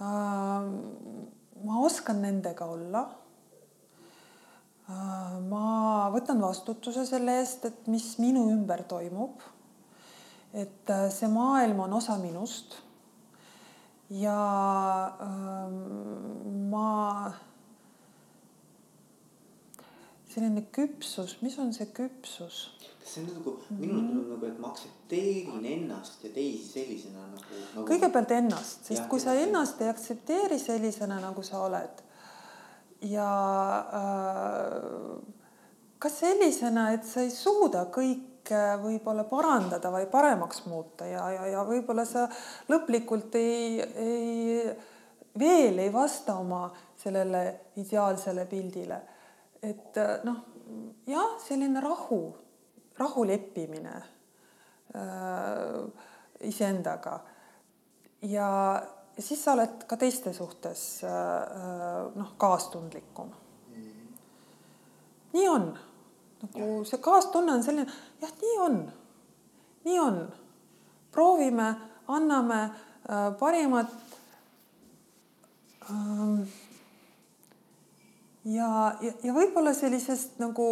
äh,. 0.00 0.70
ma 1.64 1.80
oskan 1.84 2.22
nendega 2.22 2.64
olla 2.64 3.04
äh,. 4.88 5.36
ma 5.50 6.08
võtan 6.14 6.40
vastutuse 6.40 7.06
selle 7.06 7.40
eest, 7.42 7.64
et 7.64 7.86
mis 7.86 8.14
minu 8.18 8.48
ümber 8.54 8.86
toimub. 8.88 9.44
et 10.54 10.90
äh, 10.90 11.10
see 11.10 11.28
maailm 11.28 11.84
on 11.84 12.00
osa 12.00 12.16
minust 12.22 12.80
ja 14.10 15.16
ähm, 15.22 16.70
ma, 16.70 17.32
selline 20.28 20.66
küpsus, 20.74 21.38
mis 21.42 21.58
on 21.58 21.72
see 21.76 21.88
küpsus? 21.94 22.68
kas 23.04 23.14
see 23.16 23.24
on 23.24 23.34
nagu 23.36 23.52
minul 23.68 24.00
tundub 24.00 24.30
nagu, 24.32 24.48
et 24.48 24.60
ma 24.60 24.70
aktsepteerin 24.72 25.64
ennast 25.68 26.24
ja 26.24 26.30
teisi 26.32 26.70
sellisena 26.72 27.26
nagu, 27.28 27.60
nagu.... 27.74 27.86
kõigepealt 27.90 28.32
ennast, 28.38 28.86
sest 28.88 29.02
ja, 29.02 29.08
kui 29.12 29.20
sa 29.20 29.36
ennast 29.36 29.82
ei 29.84 29.90
aktsepteeri 29.92 30.58
sellisena, 30.60 31.20
nagu 31.20 31.44
sa 31.44 31.60
oled 31.66 32.04
ja 33.04 33.30
äh, 34.00 35.18
ka 35.98 36.12
sellisena, 36.12 36.90
et 36.96 37.04
sa 37.08 37.24
ei 37.24 37.32
suuda 37.32 37.86
kõik 37.92 38.30
kõike 38.44 38.82
võib-olla 38.82 39.24
parandada 39.24 39.90
või 39.90 40.06
paremaks 40.10 40.64
muuta 40.66 41.06
ja, 41.06 41.30
ja, 41.32 41.46
ja 41.46 41.64
võib-olla 41.64 42.04
sa 42.04 42.28
lõplikult 42.68 43.34
ei, 43.34 43.80
ei, 43.80 44.76
veel 45.38 45.78
ei 45.78 45.92
vasta 45.92 46.36
oma 46.36 46.70
sellele 46.96 47.70
ideaalsele 47.76 48.46
pildile. 48.46 49.00
et 49.62 49.96
noh, 50.24 50.36
jah, 51.06 51.38
selline 51.40 51.80
rahu, 51.80 52.34
rahu 52.98 53.24
leppimine 53.24 53.94
äh, 54.94 55.88
iseendaga 56.40 57.20
ja 58.22 58.82
siis 59.18 59.42
sa 59.42 59.52
oled 59.54 59.86
ka 59.88 59.96
teiste 59.96 60.32
suhtes 60.32 61.02
äh, 61.04 62.12
noh, 62.14 62.36
kaastundlikum. 62.36 63.32
nii 65.32 65.48
on 65.48 65.72
nagu 66.44 66.84
see 66.88 67.00
kaastunne 67.02 67.56
on 67.56 67.64
selline, 67.64 67.86
jah, 68.22 68.32
nii 68.42 68.58
on, 68.66 68.80
nii 69.84 69.98
on. 70.00 70.20
proovime, 71.12 71.74
anname 72.08 72.60
äh, 72.62 73.30
parimat 73.38 73.86
ähm,. 75.90 76.42
ja, 78.44 78.70
ja, 79.00 79.12
ja 79.22 79.34
võib-olla 79.34 79.74
sellisest 79.74 80.38
nagu 80.42 80.68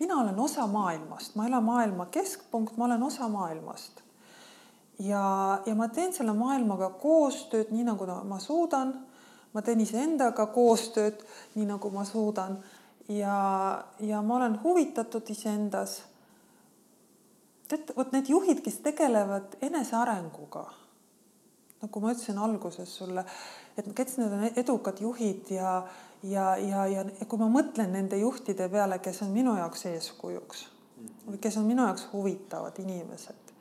mina 0.00 0.20
olen 0.20 0.40
osa 0.40 0.66
maailmast, 0.66 1.34
ma 1.34 1.46
ei 1.46 1.52
ole 1.52 1.60
maailma 1.60 2.06
keskpunkt, 2.06 2.76
ma 2.76 2.84
olen 2.84 3.02
osa 3.02 3.28
maailmast. 3.28 4.00
ja, 4.98 5.60
ja 5.66 5.74
ma 5.74 5.88
teen 5.88 6.12
selle 6.14 6.32
maailmaga 6.32 6.90
koostööd, 6.90 7.70
nii 7.70 7.84
nagu 7.86 8.06
ma 8.24 8.38
suudan. 8.38 8.94
Ma 9.54 9.62
teen 9.64 9.80
iseendaga 9.80 10.46
koostööd, 10.52 11.22
nii 11.56 11.66
nagu 11.68 11.90
ma 11.90 12.04
suudan 12.04 12.58
ja, 13.08 13.38
ja 14.00 14.22
ma 14.22 14.36
olen 14.36 14.58
huvitatud 14.62 15.30
iseendas. 15.30 16.02
tead, 17.68 17.94
vot 17.96 18.12
need 18.12 18.28
juhid, 18.28 18.60
kes 18.64 18.80
tegelevad 18.84 19.58
enesearenguga, 19.62 20.66
nagu 21.82 22.00
ma 22.00 22.12
ütlesin 22.12 22.38
alguses 22.40 22.96
sulle, 22.96 23.24
et 23.76 23.88
kes 23.94 24.18
need 24.18 24.32
on 24.32 24.46
edukad 24.56 25.00
juhid 25.00 25.50
ja 25.56 25.82
ja, 26.22 26.56
ja, 26.56 26.86
ja 26.86 27.26
kui 27.28 27.38
ma 27.38 27.46
mõtlen 27.52 27.92
nende 27.94 28.18
juhtide 28.18 28.68
peale, 28.72 28.98
kes 29.02 29.22
on 29.22 29.30
minu 29.34 29.54
jaoks 29.58 29.86
eeskujuks 29.92 30.64
või 31.28 31.38
kes 31.38 31.58
on 31.60 31.68
minu 31.68 31.84
jaoks 31.86 32.08
huvitavad 32.12 32.78
inimesed, 32.82 33.52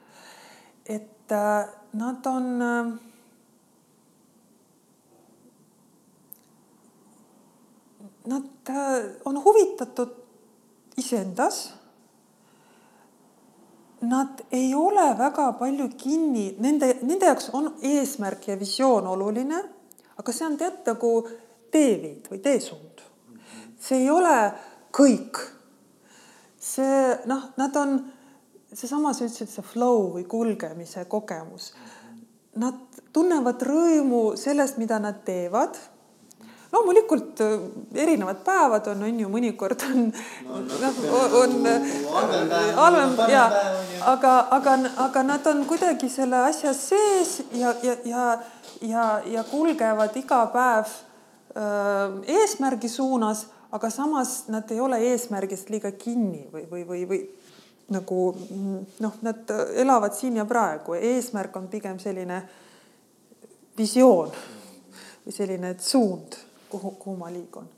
et 0.89 1.35
äh, 1.35 1.67
nad 1.93 2.25
on 2.25 2.47
äh, 2.65 2.89
Nad 8.27 8.69
äh, 8.69 9.09
on 9.25 9.39
huvitatud 9.43 10.13
iseendas. 10.97 11.73
Nad 14.01 14.43
ei 14.51 14.75
ole 14.75 15.07
väga 15.17 15.51
palju 15.57 15.89
kinni, 15.97 16.51
nende, 16.61 16.91
nende 17.01 17.25
jaoks 17.25 17.49
on 17.57 17.71
eesmärk 17.81 18.47
ja 18.51 18.57
visioon 18.59 19.07
oluline, 19.09 19.61
aga 20.17 20.33
see 20.33 20.45
on 20.45 20.57
tead 20.59 20.83
nagu 20.85 21.11
teeviid 21.73 22.29
või 22.29 22.41
teesuund. 22.43 23.01
see 23.79 24.03
ei 24.03 24.09
ole 24.09 24.35
kõik. 24.93 25.39
see 26.59 27.17
noh, 27.25 27.49
nad 27.57 27.75
on 27.75 27.97
seesama, 28.73 29.13
sa 29.13 29.25
ütlesid, 29.25 29.49
see 29.51 29.65
flow 29.65 30.11
või 30.15 30.25
kulgemise 30.29 31.05
kogemus. 31.09 31.71
Nad 32.57 33.01
tunnevad 33.13 33.61
rõõmu 33.65 34.35
sellest, 34.39 34.77
mida 34.81 34.99
nad 34.99 35.23
teevad. 35.25 35.77
Loomulikult 36.71 37.41
äh, 37.41 37.59
erinevad 37.95 38.43
päevad 38.45 38.87
on, 38.91 39.03
on 39.07 39.19
ju, 39.19 39.29
mõnikord 39.31 39.83
on 39.87 40.07
No, 40.47 40.59
noh, 40.59 40.99
on 41.41 41.57
nagu 41.63 42.75
halvem 42.77 43.17
ja 43.31 43.45
aga, 44.13 44.33
aga, 44.57 44.77
aga 45.07 45.23
nad 45.23 45.47
on 45.47 45.65
kuidagi 45.69 46.09
selle 46.11 46.39
asja 46.47 46.73
sees 46.75 47.41
ja, 47.55 47.73
ja, 47.83 47.97
ja, 48.05 48.27
ja, 48.81 49.05
ja 49.25 49.43
kulgevad 49.47 50.15
iga 50.19 50.43
päev 50.53 50.91
äh, 51.55 52.17
eesmärgi 52.39 52.89
suunas, 52.91 53.47
aga 53.71 53.89
samas 53.91 54.45
nad 54.51 54.71
ei 54.71 54.79
ole 54.79 54.99
eesmärgist 55.11 55.69
liiga 55.73 55.91
kinni 55.91 56.47
või, 56.51 56.67
või, 56.71 56.85
või, 56.87 57.03
või 57.09 57.21
nagu 57.93 58.21
noh, 58.99 59.19
nad 59.23 59.51
elavad 59.79 60.15
siin 60.15 60.39
ja 60.39 60.45
praegu, 60.45 60.97
eesmärk 60.99 61.55
on 61.55 61.69
pigem 61.71 61.99
selline 62.03 62.41
visioon 63.77 64.31
või 65.25 65.35
selline 65.35 65.73
suund, 65.79 66.35
kuhu, 66.69 66.91
kuhu 66.91 67.17
ma 67.17 67.31
liigun. 67.33 67.69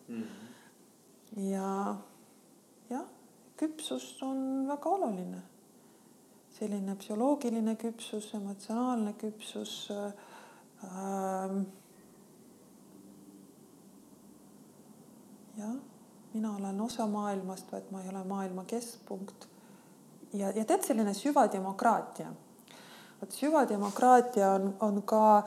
ja 1.37 1.95
jah, 2.89 3.05
küpsus 3.57 4.23
on 4.23 4.67
väga 4.67 4.89
oluline. 4.89 5.41
selline 6.59 6.95
psühholoogiline 6.95 7.75
küpsus, 7.75 8.33
emotsionaalne 8.33 9.13
küpsus 9.13 9.91
ähm, 9.91 11.61
jah, 15.57 15.75
mina 16.33 16.55
olen 16.55 16.81
osa 16.81 17.07
maailmast, 17.07 17.71
vaid 17.71 17.91
ma 17.91 18.01
ei 18.01 18.09
ole 18.09 18.23
maailma 18.23 18.63
keskpunkt. 18.65 19.47
ja, 20.33 20.51
ja 20.51 20.65
tead, 20.65 20.83
selline 20.83 21.13
süvademokraatia. 21.13 22.33
vot 23.21 23.31
süvademokraatia 23.31 24.51
on, 24.51 24.75
on 24.79 25.01
ka 25.03 25.43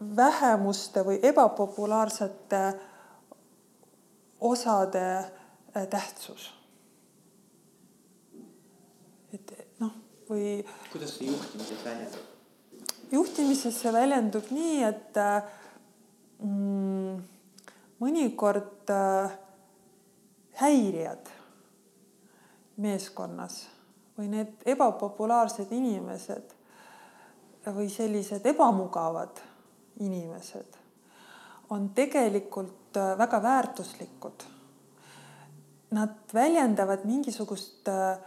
vähemuste 0.00 1.04
või 1.06 1.18
ebapopulaarsete 1.22 2.62
osade 4.40 5.06
äh, 5.16 5.88
tähtsus. 5.90 6.52
et 9.34 9.50
noh, 9.82 9.90
või 10.30 10.62
kuidas 10.92 11.16
see 11.18 11.26
juhtimises 11.26 11.84
väljendub? 11.84 12.20
juhtimises 13.12 13.78
see 13.80 13.92
väljendub 13.92 14.50
nii, 14.54 14.82
et 14.86 15.18
mm, 16.38 17.16
mõnikord 18.02 18.92
äh, 18.94 19.38
häirijad 20.60 21.32
meeskonnas 22.76 23.64
või 24.18 24.28
need 24.30 24.68
ebapopulaarsed 24.70 25.72
inimesed 25.74 26.54
või 27.74 27.88
sellised 27.90 28.46
ebamugavad 28.46 29.40
inimesed 30.00 30.80
on 31.70 31.88
tegelikult 31.94 32.96
äh, 32.96 33.18
väga 33.18 33.42
väärtuslikud. 33.42 34.44
Nad 35.90 36.14
väljendavad 36.34 37.04
mingisugust 37.04 37.88
äh, 37.88 38.18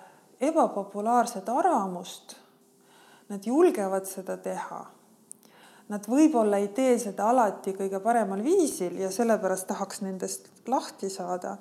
ebapopulaarset 0.42 1.50
arvamust. 1.50 2.36
Nad 3.30 3.46
julgevad 3.46 4.06
seda 4.08 4.38
teha 4.38 4.86
Nad 5.88 6.08
võib-olla 6.12 6.60
ei 6.60 6.68
tee 6.76 6.98
seda 7.00 7.30
alati 7.32 7.72
kõige 7.76 8.02
paremal 8.04 8.42
viisil 8.44 8.98
ja 9.00 9.08
sellepärast 9.12 9.70
tahaks 9.70 10.02
nendest 10.04 10.50
lahti 10.68 11.10
saada. 11.10 11.58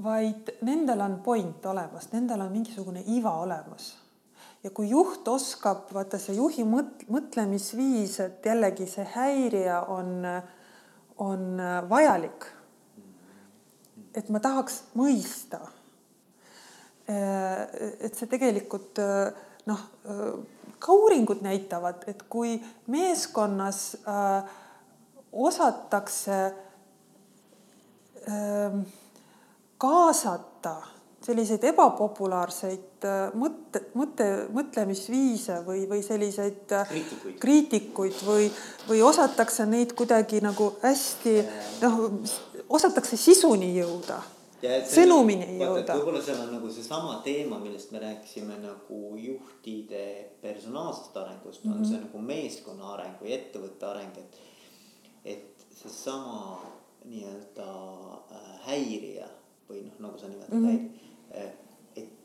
vaid 0.00 0.48
nendel 0.64 1.00
on 1.04 1.18
point 1.20 1.66
olemas, 1.66 2.06
nendel 2.12 2.40
on 2.40 2.52
mingisugune 2.52 3.02
iva 3.06 3.34
olemas. 3.40 3.96
Ja 4.62 4.70
kui 4.70 4.90
juht 4.90 5.28
oskab, 5.28 5.88
vaata 5.94 6.18
see 6.20 6.36
juhi 6.36 6.64
mõt-, 6.68 7.06
mõtlemisviis, 7.08 8.18
et 8.24 8.46
jällegi 8.46 8.86
see 8.90 9.06
häirija 9.14 9.82
on, 9.88 10.24
on 11.18 11.62
vajalik. 11.88 12.48
et 14.14 14.28
ma 14.28 14.40
tahaks 14.40 14.82
mõista. 14.98 15.60
et 17.08 18.14
see 18.14 18.26
tegelikult 18.30 18.98
noh 19.66 19.80
ka 20.80 20.92
uuringud 20.96 21.42
näitavad, 21.44 22.04
et 22.08 22.22
kui 22.32 22.56
meeskonnas 22.90 23.96
äh, 24.08 24.44
osatakse 25.32 26.38
äh, 28.28 28.78
kaasata 29.78 30.76
selliseid 31.20 31.64
ebapopulaarseid 31.68 33.04
äh, 33.04 33.34
mõtte, 33.36 33.82
mõtte, 33.98 34.26
mõtlemisviise 34.56 35.60
või, 35.66 35.84
või 35.90 36.00
selliseid 36.04 36.72
äh, 36.72 36.88
Kriitikuid. 36.88 37.38
kriitikuid 37.42 38.20
või, 38.26 38.50
või 38.88 39.02
osatakse 39.04 39.66
neid 39.68 39.92
kuidagi 39.98 40.40
nagu 40.44 40.72
hästi 40.82 41.36
noh, 41.82 42.04
osatakse 42.68 43.20
sisuni 43.20 43.74
jõuda 43.76 44.20
sõnumini 44.60 45.46
et 45.46 45.62
jõuda. 45.62 45.96
võib-olla 45.96 46.20
seal 46.24 46.40
on 46.42 46.50
nagu 46.56 46.70
seesama 46.72 47.20
teema, 47.24 47.58
millest 47.62 47.92
me 47.94 48.02
rääkisime 48.02 48.58
nagu 48.60 49.00
juhtide 49.16 50.04
personaalsest 50.42 51.16
arengust 51.16 51.64
mm, 51.64 51.72
-hmm. 51.72 51.78
on 51.78 51.86
see 51.86 52.00
nagu 52.00 52.18
meeskonna 52.18 52.92
areng 52.94 53.22
või 53.22 53.32
ettevõtte 53.36 53.86
areng, 53.86 54.18
et. 54.18 54.40
et 55.24 55.46
seesama 55.80 56.60
nii-öelda 57.04 57.68
äh, 58.36 58.48
häirija 58.66 59.28
või 59.68 59.84
noh, 59.86 59.94
nagu 59.98 60.18
sa 60.18 60.28
nimetad 60.28 60.54
mm 60.54 60.60
-hmm. 60.60 60.66
häirija. 60.66 61.09
Et 61.30 61.60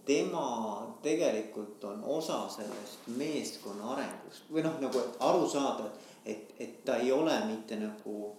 tema 0.06 0.98
tegelikult 1.02 1.84
on 1.84 2.04
osa 2.04 2.46
sellest 2.50 3.08
meeskonna 3.18 3.94
arengust 3.96 4.50
või 4.54 4.64
noh, 4.66 4.78
nagu 4.82 5.02
aru 5.20 5.48
saada, 5.50 5.90
et, 6.26 6.54
et 6.60 6.84
ta 6.86 7.00
ei 7.02 7.12
ole 7.12 7.36
mitte 7.50 7.78
nagu 7.82 8.36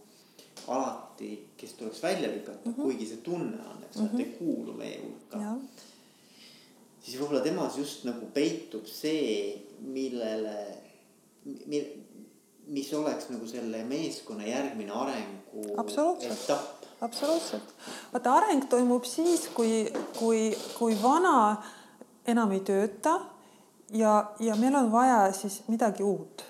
alati, 0.72 1.48
kes 1.56 1.74
tuleks 1.78 2.02
välja 2.02 2.30
lükata 2.30 2.68
mm, 2.68 2.74
-hmm. 2.74 2.82
kuigi 2.82 3.06
see 3.06 3.16
tunne 3.16 3.58
on, 3.70 3.82
eks 3.84 3.96
mm, 3.96 4.06
-hmm. 4.06 4.20
et 4.20 4.26
ei 4.26 4.32
kuulu 4.38 4.72
meie 4.72 5.00
hulka. 5.02 5.56
siis 7.02 7.20
võib-olla 7.20 7.40
temas 7.40 7.78
just 7.78 8.04
nagu 8.04 8.26
peitub 8.34 8.86
see, 8.86 9.62
millele, 9.80 10.56
mil, 11.66 11.84
mis 12.66 12.92
oleks 12.94 13.28
nagu 13.30 13.46
selle 13.46 13.84
meeskonna 13.86 14.46
järgmine 14.46 14.92
arengu 14.92 15.64
etapp. 16.32 16.84
absoluutselt. 17.00 17.74
vaata, 18.12 18.34
areng 18.34 18.66
toimub 18.70 19.04
siis, 19.04 19.48
kui, 19.54 19.86
kui, 20.18 20.50
kui 20.78 20.96
vana 21.02 21.62
enam 22.26 22.52
ei 22.56 22.60
tööta 22.66 23.20
ja, 23.94 24.18
ja 24.40 24.56
meil 24.58 24.74
on 24.74 24.90
vaja 24.92 25.32
siis 25.32 25.62
midagi 25.68 26.02
uut. 26.02 26.44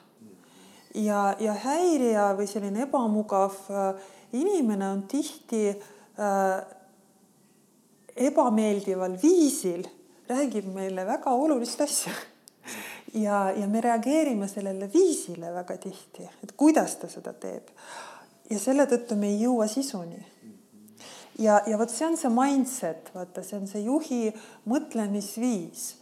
ja, 0.95 1.35
ja 1.41 1.53
häirija 1.67 2.31
või 2.39 2.49
selline 2.49 2.87
ebamugav 2.87 3.59
äh, 3.71 4.09
inimene 4.33 4.89
on 4.89 5.03
tihti 5.11 5.69
äh, 5.69 6.65
ebameeldival 8.17 9.19
viisil 9.23 9.85
räägib 10.29 10.73
meile 10.75 11.05
väga 11.07 11.31
olulist 11.31 11.81
asja. 11.81 12.13
Ja, 13.15 13.51
ja 13.51 13.67
me 13.67 13.81
reageerime 13.81 14.49
sellele 14.49 14.91
viisile 14.93 15.53
väga 15.55 15.77
tihti, 15.77 16.29
et 16.45 16.53
kuidas 16.57 16.97
ta 16.97 17.09
seda 17.09 17.33
teeb. 17.33 17.69
ja 18.51 18.59
selle 18.63 18.87
tõttu 18.87 19.17
me 19.19 19.31
ei 19.33 19.41
jõua 19.43 19.69
sisuni. 19.69 20.25
ja, 21.39 21.61
ja 21.67 21.79
vot 21.79 21.91
see 21.91 22.07
on 22.07 22.17
see 22.17 22.33
mindset, 22.33 23.11
vaata, 23.15 23.43
see 23.43 23.59
on 23.59 23.67
see 23.67 23.85
juhi 23.87 24.35
mõtlemisviis. 24.67 25.95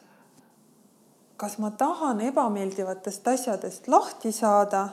kas 1.36 1.58
ma 1.58 1.70
tahan 1.70 2.20
ebameeldivatest 2.20 3.28
asjadest 3.28 3.88
lahti 3.88 4.32
saada 4.32 4.88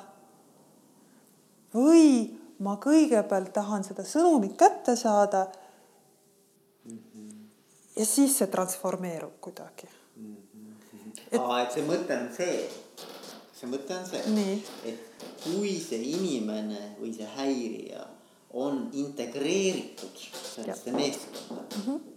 või 1.73 2.37
ma 2.59 2.75
kõigepealt 2.77 3.53
tahan 3.53 3.83
seda 3.83 4.03
sõnumit 4.03 4.57
kätte 4.57 4.95
saada. 4.95 5.47
ja 7.95 8.05
siis 8.05 8.37
see 8.37 8.47
transformeerub 8.47 9.39
kuidagi 9.41 9.87
et.... 11.31 11.39
aa, 11.39 11.63
et 11.63 11.75
see 11.75 11.85
mõte 11.87 12.17
on 12.17 12.29
see, 12.35 12.57
see 13.59 13.71
mõte 13.71 13.97
on 13.97 14.07
see, 14.07 14.57
et 14.91 15.27
kui 15.43 15.75
see 15.81 16.01
inimene 16.15 16.95
või 16.99 17.13
see 17.15 17.27
häirija 17.37 18.07
on 18.61 18.89
integreeritud 18.99 20.25
sellesse 20.55 20.95
meeskonda 20.95 21.63
mm. 21.63 21.83
-hmm 21.85 22.07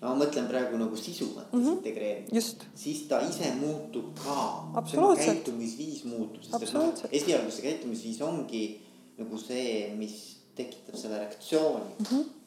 ma 0.00 0.14
mõtlen 0.16 0.46
praegu 0.48 0.78
nagu 0.80 0.96
sisu 0.96 1.26
mõttes 1.34 1.52
mm 1.52 1.60
-hmm. 1.60 1.76
integreerimist, 1.76 2.62
siis 2.74 3.02
ta 3.08 3.20
ise 3.20 3.50
muutub 3.60 4.14
ka. 4.16 4.36
tema 4.90 5.16
käitumisviis 5.16 6.04
muutub, 6.04 6.42
sest 6.42 6.62
et 6.62 6.72
noh, 6.72 7.02
esialgu 7.12 7.50
see 7.52 7.66
käitumisviis 7.66 8.20
ongi 8.24 8.62
nagu 9.18 9.38
see, 9.38 9.92
mis 9.96 10.14
tekitab 10.56 10.96
selle 10.96 11.18
reaktsiooni 11.18 11.92
mm. 11.98 12.06
-hmm 12.06 12.39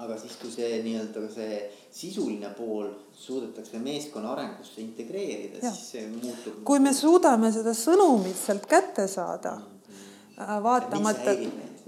aga 0.00 0.16
siis, 0.20 0.36
kui 0.40 0.52
see 0.52 0.82
nii-öelda 0.84 1.24
see 1.34 1.56
sisuline 1.92 2.52
pool 2.56 2.88
suudetakse 3.16 3.80
meeskonna 3.82 4.32
arengusse 4.34 4.80
integreerida, 4.80 5.60
siis 5.60 5.90
see 5.94 6.06
muutub. 6.12 6.62
kui 6.64 6.80
me 6.80 6.94
suudame 6.96 7.52
seda 7.52 7.74
sõnumit 7.76 8.38
sealt 8.38 8.64
kätte 8.70 9.06
saada 9.08 9.56
mm, 9.58 9.98
-hmm. 10.38 10.62
vaatamata 10.62 11.36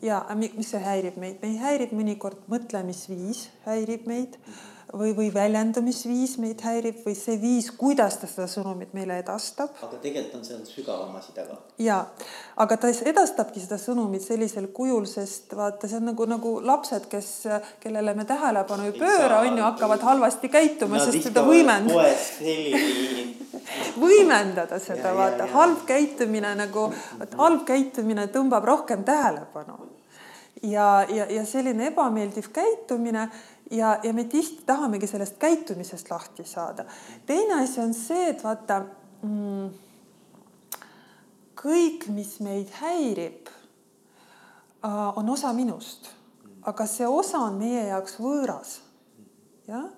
ja 0.03 0.25
mis 0.37 0.71
see 0.71 0.83
häirib 0.83 1.17
meid, 1.17 1.41
meid 1.43 1.59
häirib 1.63 1.97
mõnikord 1.97 2.45
mõtlemisviis 2.53 3.49
häirib 3.65 4.07
meid 4.07 4.37
mm. 4.37 4.53
-hmm 4.53 4.72
või, 4.93 5.13
või 5.17 5.29
väljendumisviis 5.35 6.37
meid 6.43 6.63
häirib 6.65 7.03
või 7.07 7.15
see 7.17 7.39
viis, 7.41 7.71
kuidas 7.77 8.19
ta 8.21 8.29
seda 8.31 8.47
sõnumit 8.51 8.93
meile 8.97 9.19
edastab. 9.23 9.71
aga 9.83 10.01
tegelikult 10.03 10.35
on 10.39 10.45
seal 10.47 10.65
sügavam 10.69 11.15
asi 11.17 11.33
taga. 11.37 11.57
ja, 11.83 11.99
aga 12.65 12.77
ta 12.77 12.91
edastabki 13.13 13.63
seda 13.63 13.79
sõnumit 13.81 14.25
sellisel 14.25 14.69
kujul, 14.77 15.07
sest 15.11 15.55
vaata, 15.57 15.89
see 15.89 16.01
on 16.01 16.11
nagu, 16.13 16.27
nagu 16.29 16.55
lapsed, 16.65 17.09
kes, 17.13 17.31
kellele 17.81 18.15
me 18.19 18.25
tähelepanu 18.29 18.91
ei 18.91 18.99
pööra, 18.99 19.41
on 19.41 19.57
ju, 19.57 19.65
hakkavad 19.65 20.05
halvasti 20.11 20.53
käituma, 20.53 21.01
sest 21.03 21.31
seda 21.31 21.47
võimend-. 21.47 21.93
võimendada 24.03 24.79
seda, 24.83 25.15
vaata, 25.17 25.47
halb 25.55 25.87
käitumine 25.89 26.53
nagu, 26.59 26.91
halb 27.39 27.65
käitumine 27.69 28.27
tõmbab 28.35 28.67
rohkem 28.69 29.05
tähelepanu 29.07 29.93
ja, 30.63 31.07
ja, 31.09 31.27
ja 31.31 31.45
selline 31.47 31.89
ebameeldiv 31.91 32.51
käitumine 32.55 33.27
ja, 33.73 33.99
ja 34.03 34.13
me 34.13 34.25
tihti 34.25 34.63
tahamegi 34.67 35.07
sellest 35.07 35.39
käitumisest 35.41 36.11
lahti 36.11 36.45
saada. 36.45 36.85
teine 37.27 37.63
asi 37.63 37.81
on 37.81 37.95
see, 37.95 38.29
et 38.31 38.45
vaata 38.45 38.83
mm, 39.23 39.71
kõik, 41.63 42.09
mis 42.13 42.39
meid 42.45 42.73
häirib, 42.81 43.49
äh, 44.85 45.19
on 45.19 45.29
osa 45.31 45.53
minust, 45.57 46.11
aga 46.63 46.87
see 46.87 47.09
osa 47.09 47.45
on 47.49 47.59
meie 47.61 47.87
jaoks 47.89 48.19
võõras. 48.21 48.81
jah, 49.67 49.89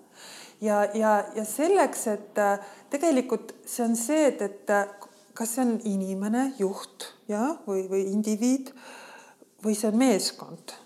ja, 0.60 0.82
ja, 0.84 0.90
ja, 0.94 1.14
ja 1.36 1.44
selleks, 1.48 2.06
et 2.06 2.38
äh, 2.38 2.58
tegelikult 2.90 3.54
see 3.66 3.84
on 3.88 3.96
see, 3.98 4.28
et, 4.30 4.42
et 4.42 4.70
äh, 4.70 4.86
kas 5.34 5.56
see 5.56 5.66
on 5.66 5.78
inimene, 5.84 6.52
juht 6.58 7.10
ja, 7.28 7.56
või, 7.66 7.88
või 7.90 8.06
indiviid 8.12 8.70
või 9.64 9.74
see 9.74 9.88
on 9.88 9.96
meeskond 9.98 10.76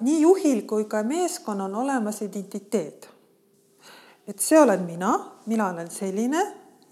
nii 0.00 0.20
juhil 0.20 0.62
kui 0.66 0.84
ka 0.84 1.02
meeskonnal 1.02 1.72
on 1.74 1.82
olemas 1.84 2.22
identiteet. 2.22 3.08
et 4.26 4.38
see 4.38 4.60
olen 4.60 4.82
mina, 4.82 5.18
mina 5.46 5.68
olen 5.68 5.90
selline 5.90 6.40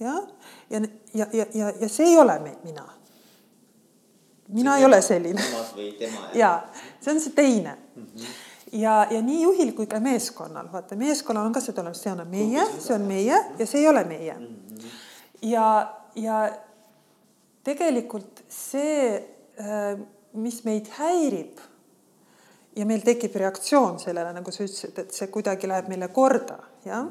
ja, 0.00 0.22
ja, 0.70 0.80
ja, 1.14 1.26
ja, 1.32 1.46
ja, 1.54 1.72
ja 1.80 1.88
see 1.88 2.06
ei 2.06 2.18
ole 2.18 2.38
mina. 2.64 2.84
mina 4.48 4.74
see 4.74 4.80
ei 4.80 4.84
ole 4.84 5.02
selline. 5.02 5.42
ja 6.34 6.62
see 7.00 7.14
on 7.14 7.20
see 7.20 7.32
teine 7.32 7.78
mm. 7.96 8.02
-hmm. 8.02 8.26
ja, 8.72 9.06
ja 9.10 9.22
nii 9.22 9.42
juhil 9.42 9.72
kui 9.72 9.86
ka 9.86 10.00
meeskonnal, 10.00 10.72
vaata 10.72 10.96
meeskonnal 10.96 11.46
on 11.46 11.52
ka 11.52 11.60
seda 11.60 11.82
olemas, 11.82 12.02
see 12.02 12.12
on 12.12 12.26
meie, 12.28 12.66
see 12.78 12.94
on 12.94 13.00
meie 13.00 13.44
ja 13.58 13.66
see 13.66 13.80
ei 13.80 13.88
ole 13.88 14.04
meie. 14.04 14.34
-hmm. 14.34 14.88
ja, 15.42 15.94
ja 16.14 16.52
tegelikult 17.64 18.44
see, 18.48 19.28
äh, 19.60 19.98
mis 20.32 20.64
meid 20.64 20.88
häirib 20.98 21.71
ja 22.76 22.86
meil 22.88 23.04
tekib 23.04 23.36
reaktsioon 23.36 24.00
sellele, 24.00 24.32
nagu 24.32 24.52
sa 24.52 24.64
ütlesid, 24.64 24.98
et 25.04 25.14
see 25.14 25.28
kuidagi 25.32 25.68
läheb 25.68 25.90
meile 25.92 26.08
korda, 26.14 26.58
jah. 26.86 27.08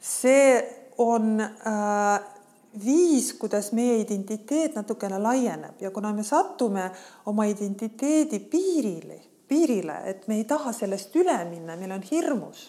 see 0.00 0.58
on 1.04 1.40
äh, 1.40 2.20
viis, 2.84 3.32
kuidas 3.38 3.72
meie 3.76 3.98
identiteet 4.02 4.76
natukene 4.78 5.18
laieneb 5.22 5.82
ja 5.82 5.90
kuna 5.90 6.12
me 6.12 6.24
satume 6.26 6.88
oma 7.26 7.46
identiteedi 7.48 8.40
piirile, 8.40 9.20
piirile, 9.48 10.00
et 10.10 10.26
me 10.28 10.40
ei 10.40 10.48
taha 10.48 10.72
sellest 10.72 11.14
üle 11.16 11.36
minna, 11.50 11.76
meil 11.76 11.92
on 11.96 12.04
hirmus, 12.10 12.64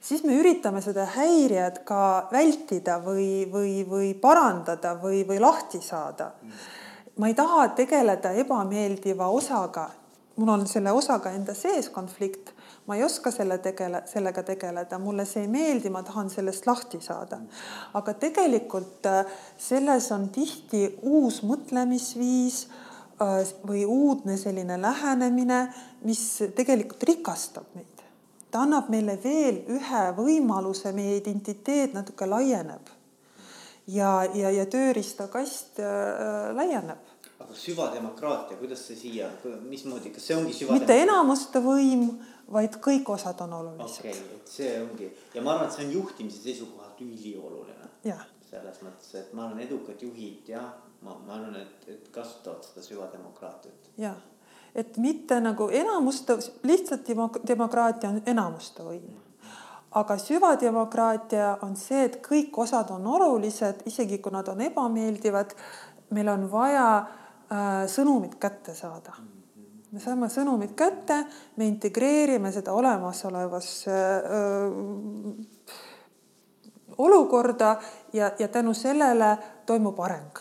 siis 0.00 0.24
me 0.24 0.36
üritame 0.38 0.82
seda 0.82 1.06
häirijat 1.14 1.82
ka 1.86 2.02
vältida 2.32 2.98
või, 3.04 3.46
või, 3.52 3.82
või 3.88 4.12
parandada 4.18 4.96
või, 5.02 5.24
või 5.28 5.40
lahti 5.42 5.80
saada. 5.82 6.32
ma 7.18 7.28
ei 7.28 7.34
taha 7.34 7.68
tegeleda 7.74 8.30
ebameeldiva 8.32 9.26
osaga 9.26 9.88
mul 10.38 10.48
on 10.48 10.66
selle 10.70 10.92
osaga 10.94 11.32
enda 11.34 11.54
sees 11.54 11.88
konflikt, 11.90 12.52
ma 12.86 12.96
ei 12.96 13.04
oska 13.04 13.30
selle 13.34 13.58
tegele, 13.62 14.02
sellega 14.06 14.44
tegeleda, 14.46 14.98
mulle 15.02 15.26
see 15.26 15.44
ei 15.44 15.50
meeldi, 15.52 15.90
ma 15.90 16.02
tahan 16.06 16.30
sellest 16.30 16.66
lahti 16.68 17.00
saada. 17.04 17.40
aga 17.98 18.14
tegelikult 18.14 19.06
äh, 19.06 19.24
selles 19.58 20.10
on 20.14 20.28
tihti 20.34 20.84
uus 21.02 21.42
mõtlemisviis 21.42 22.66
äh, 23.20 23.42
või 23.66 23.84
uudne 23.84 24.38
selline 24.38 24.78
lähenemine, 24.80 25.60
mis 26.06 26.24
tegelikult 26.56 27.02
rikastab 27.10 27.74
meid. 27.74 28.06
ta 28.50 28.62
annab 28.62 28.88
meile 28.88 29.18
veel 29.24 29.64
ühe 29.74 30.04
võimaluse, 30.16 30.94
meie 30.94 31.18
identiteet 31.18 31.98
natuke 31.98 32.26
laieneb. 32.26 32.94
ja, 33.86 34.22
ja, 34.34 34.54
ja 34.54 34.66
tööriistakast 34.66 35.82
äh, 35.82 36.54
laieneb 36.54 37.07
aga 37.38 37.54
süvademokraatia, 37.54 38.56
kuidas 38.58 38.82
see 38.88 38.96
siia, 38.98 39.28
mismoodi, 39.68 40.10
kas 40.14 40.26
see 40.26 40.36
ongi 40.36 40.54
süvademokraatia? 40.56 40.96
mitte 40.96 40.96
enamuste 41.04 41.62
võim, 41.62 42.08
vaid 42.52 42.78
kõik 42.82 43.12
osad 43.14 43.44
on 43.44 43.52
olulised. 43.60 44.00
okei 44.00 44.16
okay,, 44.16 44.40
et 44.40 44.54
see 44.54 44.72
ongi 44.82 45.10
ja 45.34 45.44
ma 45.44 45.54
arvan, 45.54 45.68
et 45.68 45.76
see 45.76 45.86
on 45.86 45.92
juhtimise 45.98 46.42
seisukohalt 46.42 47.04
ülioluline. 47.04 48.16
selles 48.48 48.82
mõttes, 48.82 49.12
et 49.20 49.30
ma 49.36 49.44
arvan, 49.46 49.60
edukad 49.60 50.02
juhid 50.02 50.50
jah, 50.50 50.72
ma, 51.04 51.14
ma 51.26 51.36
arvan, 51.36 51.60
et, 51.60 51.86
et 51.92 52.10
kasutavad 52.14 52.66
seda 52.66 52.82
süvademokraatiat. 52.86 53.92
jah, 54.02 54.18
et 54.74 54.98
mitte 54.98 55.38
nagu 55.40 55.70
enamuste, 55.70 56.38
lihtsalt 56.66 57.06
demokraatia 57.46 58.10
on 58.10 58.22
enamuste 58.26 58.82
võim 58.82 59.14
aga 59.98 60.18
süvademokraatia 60.20 61.58
on 61.62 61.76
see, 61.76 62.02
et 62.04 62.18
kõik 62.24 62.58
osad 62.60 62.90
on 62.92 63.06
olulised, 63.06 63.86
isegi 63.88 64.18
kui 64.18 64.32
nad 64.32 64.48
on 64.48 64.60
ebameeldivad. 64.60 65.54
meil 66.10 66.28
on 66.28 66.50
vaja 66.50 67.06
sõnumit 67.86 68.34
kätte 68.40 68.74
saada. 68.74 69.12
me 69.92 70.00
saame 70.00 70.28
sõnumit 70.28 70.74
kätte, 70.76 71.24
me 71.56 71.66
integreerime 71.66 72.52
seda 72.52 72.72
olemasolevasse 72.72 73.90
äh, 73.90 75.72
olukorda 76.98 77.76
ja, 78.12 78.32
ja 78.38 78.48
tänu 78.48 78.74
sellele 78.74 79.38
toimub 79.66 80.00
areng. 80.00 80.38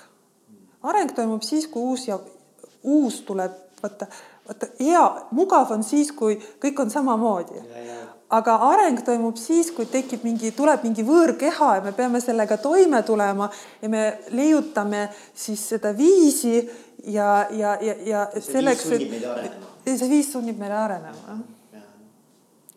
areng 0.83 1.15
toimub 1.15 1.41
siis, 1.41 1.67
kui 1.67 1.81
uus 1.81 2.07
ja 2.07 2.19
uus 2.83 3.21
tuleb, 3.21 3.51
vaata, 3.83 4.07
vaata 4.47 4.67
hea, 4.79 5.05
mugav 5.31 5.71
on 5.71 5.83
siis, 5.83 6.11
kui 6.11 6.39
kõik 6.63 6.79
on 6.81 6.91
samamoodi 6.91 7.63
aga 8.29 8.55
areng 8.67 8.99
toimub 9.07 9.37
siis, 9.39 9.69
kui 9.71 9.87
tekib 9.87 10.25
mingi, 10.27 10.51
tuleb 10.55 10.83
mingi 10.83 11.03
võõrkeha 11.07 11.69
ja 11.77 11.83
me 11.85 11.93
peame 11.95 12.19
sellega 12.23 12.57
toime 12.59 12.99
tulema 13.07 13.47
ja 13.81 13.89
me 13.91 14.03
leiutame 14.35 15.07
siis 15.35 15.63
seda 15.71 15.93
viisi 15.95 16.57
ja, 17.07 17.47
ja, 17.55 17.77
ja, 17.81 17.95
ja 18.05 18.25
selleks, 18.43 18.89
et 18.91 19.93
see 19.93 20.09
viis 20.11 20.31
sunnib 20.33 20.59
meid 20.59 20.75
arenema. 20.75 21.37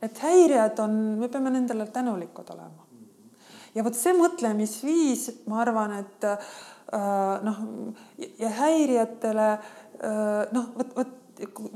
et 0.03 0.19
häirijad 0.23 0.79
on, 0.81 0.95
me 1.19 1.29
peame 1.29 1.51
nendele 1.51 1.87
tänulikud 1.87 2.55
olema. 2.55 2.87
ja 3.75 3.85
vot 3.85 3.99
see 3.99 4.15
mõtlemisviis, 4.15 5.31
ma 5.51 5.65
arvan, 5.65 5.99
et 5.99 6.29
äh, 6.31 7.41
noh 7.43 7.59
ja 8.39 8.53
häirijatele 8.63 9.51
äh, 9.51 10.47
noh, 10.55 10.71
vot, 10.79 10.95
vot 10.95 11.17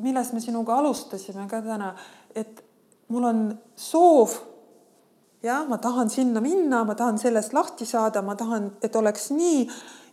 millest 0.05 0.34
me 0.36 0.40
sinuga 0.44 0.76
alustasime 0.78 1.48
ka 1.48 1.62
täna, 1.64 1.94
et 2.36 2.63
mul 3.09 3.24
on 3.28 3.47
soov 3.76 4.39
jah, 5.44 5.66
ma 5.68 5.78
tahan 5.78 6.10
sinna 6.10 6.40
minna, 6.40 6.85
ma 6.85 6.94
tahan 6.94 7.18
sellest 7.20 7.52
lahti 7.52 7.86
saada, 7.86 8.22
ma 8.22 8.36
tahan, 8.36 8.70
et 8.82 8.97
oleks 8.97 9.31
nii. 9.31 9.68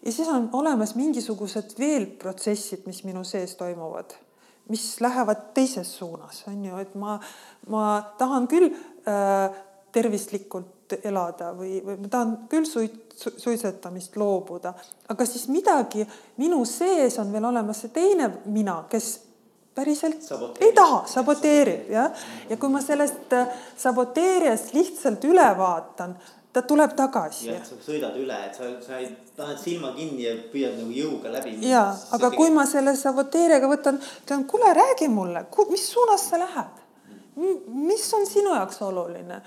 ja 0.05 0.11
siis 0.11 0.27
on 0.27 0.49
olemas 0.57 0.95
mingisugused 0.95 1.77
veel 1.79 2.07
protsessid, 2.19 2.83
mis 2.85 3.03
minu 3.07 3.23
sees 3.27 3.55
toimuvad, 3.55 4.15
mis 4.69 4.85
lähevad 5.01 5.51
teises 5.53 5.95
suunas, 5.97 6.43
on 6.47 6.65
ju, 6.65 6.77
et 6.81 6.95
ma, 6.95 7.19
ma 7.69 7.85
tahan 8.17 8.47
küll 8.51 8.71
äh, 8.71 9.59
tervislikult 9.91 10.97
elada 11.03 11.51
või, 11.55 11.79
või 11.85 11.99
ma 12.01 12.11
tahan 12.11 12.35
küll 12.51 12.67
suit-, 12.67 13.15
suitsetamist 13.15 14.17
loobuda, 14.19 14.73
aga 15.11 15.27
siis 15.27 15.47
midagi 15.51 16.05
minu 16.41 16.63
sees 16.67 17.19
on 17.21 17.31
veel 17.31 17.47
olemas 17.51 17.85
see 17.85 17.93
teine 17.95 18.31
mina, 18.51 18.81
kes 18.91 19.13
päriselt 19.75 20.21
saboteerib. 20.23 20.67
ei 20.67 20.75
taha, 20.75 21.01
saboteerib 21.07 21.89
jah. 21.91 22.11
ja 22.49 22.57
kui 22.57 22.69
ma 22.69 22.81
sellest 22.83 23.33
äh, 23.33 23.47
saboteerijast 23.77 24.73
lihtsalt 24.75 25.23
üle 25.29 25.47
vaatan, 25.57 26.15
ta 26.53 26.61
tuleb 26.67 26.95
tagasi. 26.97 27.47
jah, 27.51 27.63
sa 27.65 27.79
sõidad 27.85 28.17
üle, 28.19 28.37
et 28.47 28.57
sa, 28.57 28.67
sa 28.83 28.99
ei, 28.99 29.09
paned 29.37 29.59
silma 29.61 29.93
kinni 29.95 30.27
ja 30.27 30.35
püüad 30.51 30.77
nagu 30.79 30.91
jõuga 30.95 31.31
läbi. 31.37 31.55
ja, 31.69 31.87
aga 31.87 32.29
kui 32.29 32.49
tegelikult... 32.49 32.55
ma 32.59 32.67
selle 32.73 32.95
saboteerijaga 32.99 33.71
võtan, 33.71 33.99
ütlen, 34.23 34.45
kuule, 34.51 34.73
räägi 34.75 35.09
mulle, 35.11 35.45
mis 35.71 35.89
suunas 35.93 36.29
sa 36.29 36.39
lähed? 36.41 36.79
mis 37.67 38.09
on 38.13 38.25
sinu 38.27 38.51
jaoks 38.53 38.81
oluline, 38.83 39.37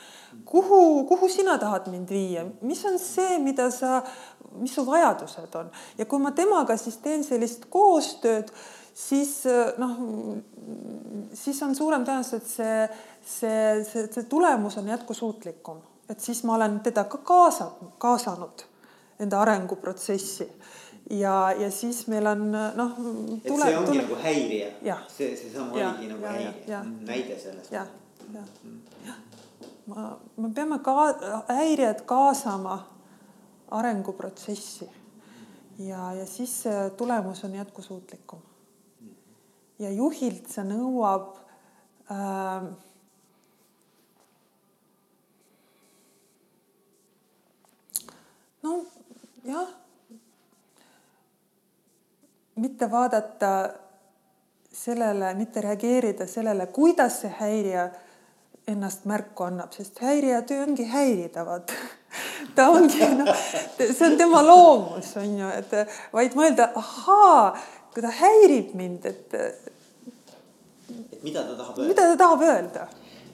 kuhu, 0.49 1.05
kuhu 1.05 1.29
sina 1.29 1.59
tahad 1.61 1.91
mind 1.93 2.09
viia, 2.11 2.47
mis 2.65 2.81
on 2.89 2.97
see, 2.99 3.37
mida 3.39 3.69
sa, 3.71 3.99
mis 4.57 4.73
su 4.75 4.87
vajadused 4.89 5.59
on 5.61 5.69
ja 5.99 6.07
kui 6.09 6.23
ma 6.23 6.33
temaga 6.33 6.79
siis 6.81 6.97
teen 7.05 7.23
sellist 7.27 7.69
koostööd 7.69 8.49
siis 8.95 9.43
noh, 9.79 9.97
siis 11.35 11.63
on 11.63 11.75
suurem 11.75 12.05
tõenäosus, 12.07 12.39
et 12.39 12.47
see, 12.47 12.77
see, 13.27 13.65
see, 13.89 14.07
see 14.15 14.29
tulemus 14.31 14.79
on 14.79 14.89
jätkusuutlikum, 14.89 15.83
et 16.11 16.21
siis 16.21 16.45
ma 16.47 16.55
olen 16.59 16.79
teda 16.87 17.05
ka 17.11 17.19
kaasa, 17.27 17.71
kaasanud 17.99 18.65
enda 19.21 19.43
arenguprotsessi. 19.43 20.49
Ja, 21.11 21.53
ja 21.53 21.69
siis 21.71 22.07
meil 22.09 22.27
on 22.27 22.47
noh. 22.55 22.95
et 23.45 23.51
see 23.51 23.77
ongi 23.77 23.91
tule... 23.91 23.99
nagu 23.99 24.17
häirija, 24.23 24.97
see, 25.13 25.35
seesama 25.37 25.75
oligi 25.77 26.09
nagu 26.15 26.25
ja, 26.25 26.33
häirija, 26.33 26.81
näide 27.05 27.37
sellest. 27.43 27.69
jah, 27.75 27.91
jah, 28.33 28.47
jah. 29.05 29.19
ma, 29.91 30.07
me 30.41 30.49
peame 30.57 30.79
ka 30.87 30.95
häirijad 31.51 32.07
kaasama 32.09 32.79
arenguprotsessi. 33.77 34.89
Ja, 35.85 36.13
ja 36.15 36.25
siis 36.27 36.63
tulemus 36.97 37.45
on 37.45 37.55
jätkusuutlikum 37.55 38.54
ja 39.79 39.91
juhilt 39.91 40.51
see 40.51 40.65
nõuab 40.69 41.31
äh, 42.11 42.69
no 48.65 48.77
jah, 49.45 49.69
mitte 52.57 52.91
vaadata 52.91 53.53
sellele, 54.73 55.35
mitte 55.35 55.61
reageerida 55.61 56.27
sellele, 56.27 56.67
kuidas 56.67 57.21
see 57.23 57.35
häirija 57.39 57.89
ennast 58.69 59.05
märku 59.05 59.45
annab, 59.45 59.75
sest 59.77 60.01
häirija 60.01 60.41
töö 60.49 60.63
ongi 60.65 60.87
häirida, 60.89 61.45
vaata. 61.47 61.77
ta 62.57 62.69
ongi 62.73 63.09
noh, 63.19 63.31
see 63.77 64.07
on 64.07 64.17
tema 64.19 64.43
loomus, 64.47 65.13
on 65.21 65.39
ju, 65.39 65.51
et 65.59 65.75
vaid 66.15 66.37
mõelda, 66.39 66.71
ahaa, 66.81 67.53
ta 68.03 68.11
häirib 68.11 68.75
mind, 68.75 69.05
et. 69.05 69.35
et 69.35 71.23
mida 71.23 71.43
ta 71.43 71.57
tahab 71.57 71.79
öelda. 71.79 71.89
mida 71.89 72.09
ta 72.11 72.17
tahab 72.17 72.43
öelda. 72.43 72.89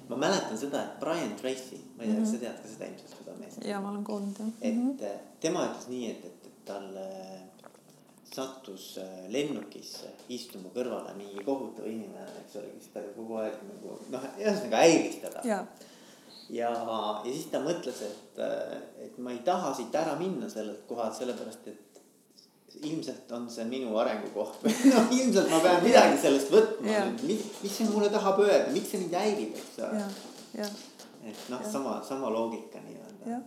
ma 0.08 0.16
mäletan 0.16 0.58
seda, 0.58 0.82
et 0.82 1.00
Brian 1.00 1.36
Tracy, 1.40 1.80
ma 1.96 2.04
ei 2.04 2.12
tea 2.12 2.20
kas 2.20 2.32
sa 2.34 2.42
tead 2.44 2.62
ka 2.62 2.68
seda 2.74 2.90
ilmselt 2.90 3.16
seda 3.18 3.38
meest. 3.38 3.64
ja 3.64 3.80
ma 3.80 3.90
olen 3.90 4.04
kuulnud 4.04 4.38
jah. 4.38 4.52
et 4.60 4.74
mm 4.74 4.90
-hmm. 4.90 5.18
tema 5.40 5.64
ütles 5.68 5.88
nii, 5.88 6.10
et, 6.10 6.24
et, 6.24 6.46
et 6.46 6.64
tal 6.64 6.92
sattus 8.34 8.98
äh, 8.98 9.26
lennukisse 9.32 10.12
istuma 10.30 10.70
kõrvale 10.74 11.14
mingi 11.18 11.42
kohutav 11.44 11.86
inimene, 11.90 12.28
eks 12.44 12.58
ole, 12.60 12.72
kes 12.78 12.92
taga 12.94 13.10
kogu 13.16 13.38
aeg 13.42 13.56
nagu 13.66 13.96
noh, 14.12 14.26
ühesõnaga 14.38 14.82
häiris 14.84 15.16
teda. 15.24 15.42
ja, 15.48 15.58
ja, 16.54 16.70
ja 16.70 17.32
siis 17.32 17.48
ta 17.50 17.62
mõtles, 17.64 18.02
et, 18.06 18.42
äh, 18.46 18.76
et 19.06 19.18
ma 19.18 19.34
ei 19.34 19.42
taha 19.46 19.72
siit 19.74 19.94
ära 19.98 20.14
minna 20.20 20.50
sellelt 20.52 20.86
kohalt, 20.90 21.18
sellepärast 21.18 21.66
et 21.72 21.89
ilmselt 22.82 23.32
on 23.32 23.48
see 23.50 23.64
minu 23.68 23.94
arengukoht 24.00 24.62
või 24.64 24.74
noh, 24.92 25.14
ilmselt 25.16 25.50
ma 25.50 25.60
pean 25.64 25.82
midagi 25.84 26.20
sellest 26.22 26.52
võtma, 26.54 27.00
mis, 27.24 27.46
mis 27.62 27.76
see 27.76 27.88
mulle 27.90 28.10
tahab 28.12 28.40
öelda, 28.44 28.70
miks 28.74 28.92
see 28.92 29.02
mind 29.02 29.16
häirib, 29.18 29.56
eks 29.58 29.80
ole. 29.86 30.04
et 31.30 31.42
noh, 31.52 31.64
sama, 31.72 31.98
sama 32.06 32.30
loogika 32.32 32.82
nii-öelda. 32.84 33.34
ja, 33.34 33.40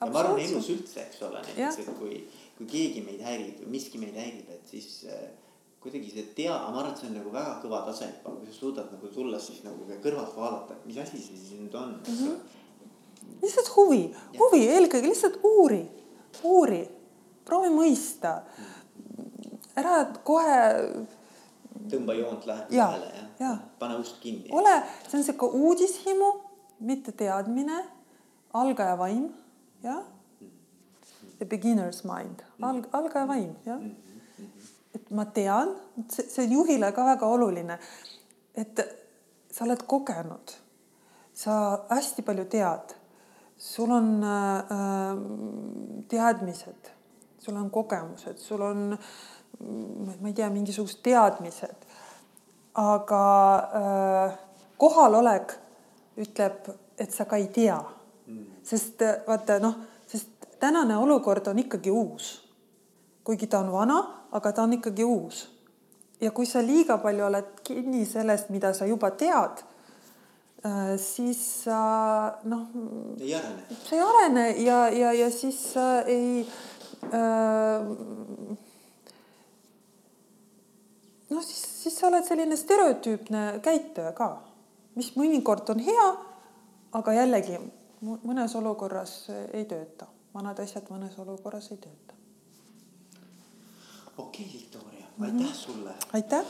ja 0.00 0.10
ma 0.10 0.22
arvan 0.22 0.40
elus 0.44 0.70
üldse, 0.72 1.06
eks 1.08 1.24
ole, 1.28 1.42
näiteks, 1.48 1.80
et 1.82 1.98
kui, 1.98 2.20
kui 2.58 2.68
keegi 2.70 3.04
meid 3.06 3.24
häirib 3.24 3.64
või 3.64 3.74
miski 3.76 4.00
meid 4.02 4.16
häirib, 4.20 4.52
et 4.52 4.70
siis 4.70 5.06
äh, 5.08 5.26
kuidagi 5.80 6.12
see 6.12 6.28
tea, 6.36 6.52
ma 6.52 6.82
arvan, 6.82 6.92
et 6.92 7.02
see 7.02 7.10
on 7.10 7.18
nagu 7.18 7.32
väga 7.34 7.56
kõva 7.64 7.82
tase, 7.88 8.08
kui 8.24 8.48
sa 8.48 8.56
suudad 8.56 8.92
nagu 8.92 9.12
tulla 9.12 9.40
siis 9.40 9.64
nagu 9.64 9.88
kõrvalt 10.04 10.36
vaadata, 10.36 10.76
et 10.76 10.88
mis 10.88 11.00
asi 11.00 11.16
see 11.20 11.36
siis 11.40 11.58
nüüd 11.58 11.76
on 11.80 11.96
mm. 11.98 12.22
-hmm. 12.22 13.36
lihtsalt 13.42 13.74
huvi, 13.76 14.02
huvi 14.38 14.64
eelkõige 14.68 15.08
lihtsalt 15.08 15.40
uuri, 15.44 15.84
uuri 16.44 16.82
proovi 17.50 17.72
mõista. 17.74 18.40
ära 19.78 20.04
kohe. 20.26 20.60
tõmba 21.90 22.14
joont 22.14 22.46
lähedale 22.46 22.76
ja, 22.76 22.88
ja, 23.00 23.26
ja. 23.40 23.50
pane 23.78 23.96
ust 23.98 24.20
kinni. 24.22 24.50
ole, 24.54 24.76
see 25.08 25.18
on 25.18 25.26
sihuke 25.26 25.48
uudishimu, 25.58 26.30
mitte 26.86 27.12
teadmine, 27.16 27.80
algaja 28.54 28.96
vaim, 28.98 29.30
jah. 29.82 30.04
The 31.40 31.48
beginner's 31.48 32.04
mind, 32.04 32.44
alg-, 32.60 32.90
algaja 32.92 33.26
vaim, 33.26 33.54
jah. 33.66 33.80
et 34.94 35.10
ma 35.10 35.24
tean, 35.24 35.74
see, 36.08 36.26
see 36.28 36.46
on 36.46 36.56
juhile 36.58 36.92
ka 36.94 37.06
väga 37.08 37.26
oluline, 37.26 37.78
et 38.54 38.84
sa 39.50 39.64
oled 39.66 39.82
kogenud, 39.88 40.54
sa 41.34 41.56
hästi 41.90 42.26
palju 42.26 42.46
tead, 42.52 42.94
sul 43.58 43.90
on 43.92 44.14
äh, 44.24 44.72
äh 44.76 46.08
teadmised 46.10 46.99
sul 47.40 47.56
on 47.56 47.70
kogemused, 47.70 48.38
sul 48.38 48.60
on, 48.60 48.98
ma 50.20 50.28
ei 50.28 50.36
tea, 50.36 50.50
mingisugused 50.50 51.02
teadmised. 51.02 51.88
aga 52.80 53.22
äh, 53.74 54.34
kohalolek 54.78 55.56
ütleb, 56.22 56.68
et 56.98 57.10
sa 57.12 57.24
ka 57.26 57.36
ei 57.40 57.48
tea 57.50 57.80
mm.. 58.26 58.44
sest 58.62 59.02
äh, 59.02 59.16
vaata 59.26 59.58
noh, 59.58 59.74
sest 60.06 60.46
tänane 60.60 60.96
olukord 60.96 61.48
on 61.50 61.58
ikkagi 61.58 61.90
uus. 61.90 62.28
kuigi 63.24 63.46
ta 63.46 63.58
on 63.58 63.72
vana, 63.72 63.98
aga 64.32 64.52
ta 64.52 64.62
on 64.62 64.72
ikkagi 64.78 65.04
uus. 65.04 65.48
ja 66.20 66.30
kui 66.30 66.46
sa 66.46 66.62
liiga 66.62 66.98
palju 66.98 67.26
oled 67.26 67.52
kinni 67.64 68.06
sellest, 68.06 68.50
mida 68.54 68.72
sa 68.72 68.86
juba 68.86 69.10
tead 69.10 69.64
äh,, 70.64 70.96
siis 70.96 71.64
sa 71.64 71.80
noh. 72.44 72.66
ei 73.20 73.34
arene. 73.34 73.80
sa 73.82 73.96
ei 73.96 74.02
arene 74.08 74.50
ja, 74.62 74.88
ja, 74.88 75.12
ja 75.12 75.30
siis 75.30 75.72
sa 75.72 76.02
ei 76.02 76.46
noh, 81.30 81.42
siis, 81.42 81.82
siis 81.82 81.98
sa 81.98 82.08
oled 82.10 82.26
selline 82.26 82.56
stereotüüpne 82.58 83.44
käituja 83.64 84.12
ka, 84.16 84.30
mis 84.98 85.12
mõnikord 85.16 85.70
on 85.74 85.82
hea, 85.84 86.08
aga 86.98 87.14
jällegi 87.16 87.58
mõnes 88.00 88.54
olukorras 88.58 89.14
ei 89.52 89.64
tööta, 89.68 90.08
vanad 90.34 90.60
asjad 90.62 90.88
mõnes 90.90 91.18
olukorras 91.20 91.70
ei 91.72 91.78
tööta. 91.78 92.14
okei 94.16 94.44
okay,, 94.44 94.52
Viktoria, 94.52 95.06
aitäh 95.20 95.32
mm 95.32 95.46
-hmm. 95.46 95.54
sulle. 95.54 95.94
aitäh 96.12 96.44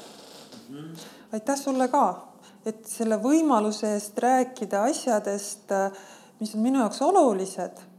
mm, 0.68 0.76
-hmm. 0.76 0.98
aitäh 1.32 1.56
sulle 1.56 1.88
ka, 1.88 2.28
et 2.66 2.86
selle 2.86 3.16
võimaluse 3.16 3.92
eest 3.94 4.18
rääkida 4.18 4.82
asjadest, 4.82 5.68
mis 6.40 6.54
on 6.54 6.60
minu 6.60 6.78
jaoks 6.78 7.02
olulised 7.02 7.89